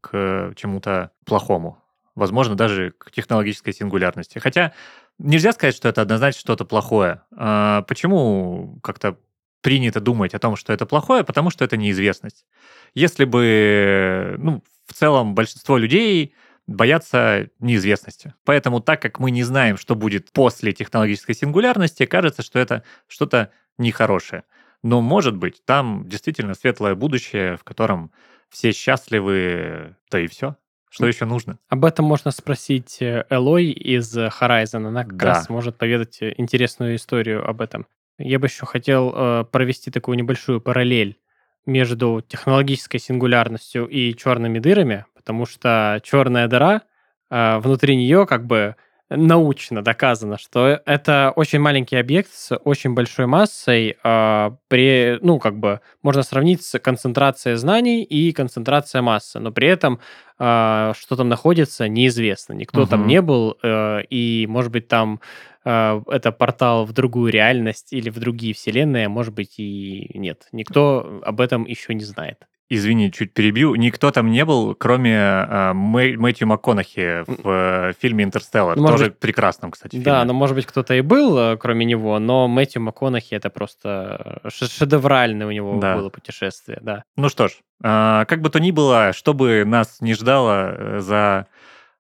к 0.01 0.53
чему-то 0.57 1.11
плохому. 1.25 1.83
Возможно, 2.15 2.55
даже 2.55 2.93
к 2.99 3.11
технологической 3.11 3.73
сингулярности. 3.73 4.39
Хотя 4.39 4.73
нельзя 5.19 5.53
сказать, 5.53 5.77
что 5.77 5.89
это 5.89 6.03
однозначно 6.03 6.41
что-то 6.41 6.65
плохое. 6.65 7.23
А 7.37 7.83
почему 7.83 8.81
как-то 8.83 9.19
принято 9.61 10.01
думать 10.01 10.35
о 10.35 10.39
том, 10.39 10.57
что 10.57 10.73
это 10.73 10.87
плохое? 10.87 11.25
Потому 11.25 11.51
что 11.51 11.65
это 11.65 11.77
неизвестность. 11.77 12.47
Если 12.95 13.25
бы, 13.25 14.37
ну, 14.39 14.63
в 14.87 14.95
целом 14.95 15.35
большинство 15.35 15.77
людей 15.77 16.35
боятся 16.67 17.49
неизвестности. 17.61 18.35
Поэтому 18.45 18.81
так 18.81 19.01
как 19.01 19.19
мы 19.19 19.31
не 19.31 19.43
знаем, 19.43 19.77
что 19.77 19.95
будет 19.95 20.33
после 20.33 20.73
технологической 20.73 21.35
сингулярности, 21.35 22.05
кажется, 22.05 22.43
что 22.43 22.59
это 22.59 22.85
что-то 23.07 23.51
нехорошее. 23.79 24.45
Но, 24.83 25.01
может 25.01 25.37
быть, 25.37 25.65
там 25.65 26.09
действительно 26.09 26.55
светлое 26.55 26.95
будущее, 26.95 27.57
в 27.57 27.65
котором 27.65 28.13
все 28.49 28.73
счастливы, 28.73 29.97
да 30.11 30.21
и 30.21 30.27
все. 30.27 30.57
Что 30.91 31.07
еще 31.07 31.27
нужно? 31.27 31.59
Об 31.69 31.85
этом 31.85 32.07
можно 32.07 32.31
спросить 32.31 33.03
э, 33.03 33.27
Элой 33.29 33.67
из 33.71 34.17
Horizon. 34.17 34.87
Она 34.87 35.05
как 35.05 35.17
да. 35.17 35.27
раз 35.27 35.51
может 35.51 35.77
поведать 35.77 36.23
э, 36.23 36.33
интересную 36.39 36.97
историю 36.97 37.47
об 37.47 37.61
этом. 37.61 37.87
Я 38.19 38.39
бы 38.39 38.47
еще 38.47 38.65
хотел 38.65 39.13
э, 39.15 39.45
провести 39.45 39.91
такую 39.91 40.17
небольшую 40.17 40.61
параллель 40.61 41.19
между 41.67 42.25
технологической 42.27 42.99
сингулярностью 42.99 43.87
и 43.87 44.15
черными 44.15 44.59
дырами, 44.59 45.05
потому 45.15 45.45
что 45.45 46.01
черная 46.03 46.49
дыра, 46.49 46.83
э, 47.31 47.59
внутри 47.59 47.95
нее 47.95 48.27
как 48.27 48.47
бы 48.47 48.77
научно 49.11 49.83
доказано, 49.83 50.39
что 50.39 50.81
это 50.85 51.33
очень 51.35 51.61
маленький 51.61 51.97
объект 51.97 52.31
с 52.33 52.57
очень 52.57 52.95
большой 52.95 53.27
массой, 53.27 53.97
э, 54.03 54.51
при, 54.69 55.19
ну, 55.23 55.39
как 55.39 55.59
бы, 55.59 55.81
можно 56.03 56.23
сравнить 56.23 56.63
с 56.63 56.79
концентрацией 56.79 57.57
знаний 57.57 58.03
и 58.03 58.33
концентрацией 58.33 59.03
массы, 59.03 59.39
но 59.39 59.51
при 59.51 59.69
этом 59.69 60.01
э, 60.39 60.93
что 60.99 61.17
там 61.17 61.29
находится, 61.29 61.89
неизвестно. 61.89 62.53
Никто 62.53 62.83
угу. 62.83 62.91
там 62.91 63.07
не 63.07 63.23
был, 63.23 63.57
э, 63.63 64.03
и, 64.11 64.47
может 64.49 64.71
быть, 64.73 64.89
там 64.89 65.21
э, 65.65 66.03
это 66.09 66.33
портал 66.33 66.85
в 66.85 66.93
другую 66.93 67.33
реальность 67.33 67.93
или 67.93 68.11
в 68.11 68.19
другие 68.19 68.55
вселенные, 68.55 69.07
а 69.07 69.09
может 69.11 69.35
быть, 69.35 69.59
и 69.59 70.11
нет. 70.15 70.49
Никто 70.53 71.21
об 71.25 71.41
этом 71.41 71.65
еще 71.65 71.95
не 71.95 72.05
знает 72.05 72.47
извини, 72.71 73.11
чуть 73.11 73.33
перебью, 73.33 73.75
никто 73.75 74.11
там 74.11 74.31
не 74.31 74.45
был, 74.45 74.75
кроме 74.75 75.17
э, 75.17 75.73
Мэтью 75.73 76.49
МакКонахи 76.49 77.25
в 77.27 77.49
э, 77.49 77.93
фильме 78.01 78.25
«Интерстеллар». 78.25 78.77
Ну, 78.77 78.87
Тоже 78.87 79.05
быть, 79.07 79.19
прекрасном, 79.19 79.71
кстати, 79.71 79.93
фильме. 79.93 80.05
Да, 80.05 80.25
но, 80.25 80.33
может 80.33 80.55
быть, 80.55 80.67
кто-то 80.67 80.95
и 80.95 81.01
был, 81.01 81.39
э, 81.39 81.57
кроме 81.57 81.85
него, 81.85 82.19
но 82.19 82.49
Мэтью 82.49 82.83
МакКонахи— 82.83 83.35
это 83.37 83.51
просто 83.51 84.41
шедевральное 84.49 85.47
у 85.47 85.51
него 85.51 85.79
да. 85.81 85.97
было 85.97 86.11
путешествие, 86.11 86.79
да. 86.83 87.03
Ну 87.17 87.29
что 87.29 87.49
ж, 87.49 87.53
э, 87.83 88.25
как 88.27 88.43
бы 88.43 88.51
то 88.51 88.61
ни 88.61 88.71
было, 88.71 89.13
что 89.13 89.35
бы 89.35 89.65
нас 89.65 90.01
не 90.01 90.15
ждало 90.15 90.75
э, 90.77 91.01
за 91.01 91.47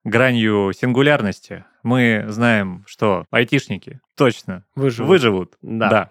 гранью 0.04 0.72
сингулярности, 0.72 1.64
мы 1.82 2.24
знаем, 2.28 2.84
что 2.86 3.24
айтишники 3.30 4.00
точно 4.16 4.64
выживут. 4.74 5.08
выживут. 5.08 5.52
Да. 5.62 5.88
да. 5.88 6.10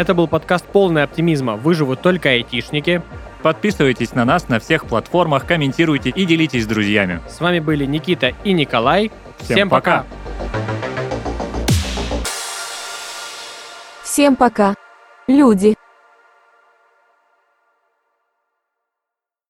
Это 0.00 0.14
был 0.14 0.28
подкаст 0.28 0.64
«Полный 0.64 1.02
оптимизма. 1.02 1.56
Выживут 1.56 2.00
только 2.00 2.30
айтишники». 2.30 3.02
Подписывайтесь 3.42 4.14
на 4.14 4.24
нас 4.24 4.48
на 4.48 4.58
всех 4.58 4.86
платформах, 4.86 5.46
комментируйте 5.46 6.08
и 6.08 6.24
делитесь 6.24 6.64
с 6.64 6.66
друзьями. 6.66 7.20
С 7.28 7.38
вами 7.38 7.58
были 7.60 7.84
Никита 7.84 8.32
и 8.42 8.54
Николай. 8.54 9.10
Всем, 9.40 9.56
Всем 9.56 9.68
пока. 9.68 10.06
Всем 14.02 14.36
пока, 14.36 14.74
люди. 15.28 15.76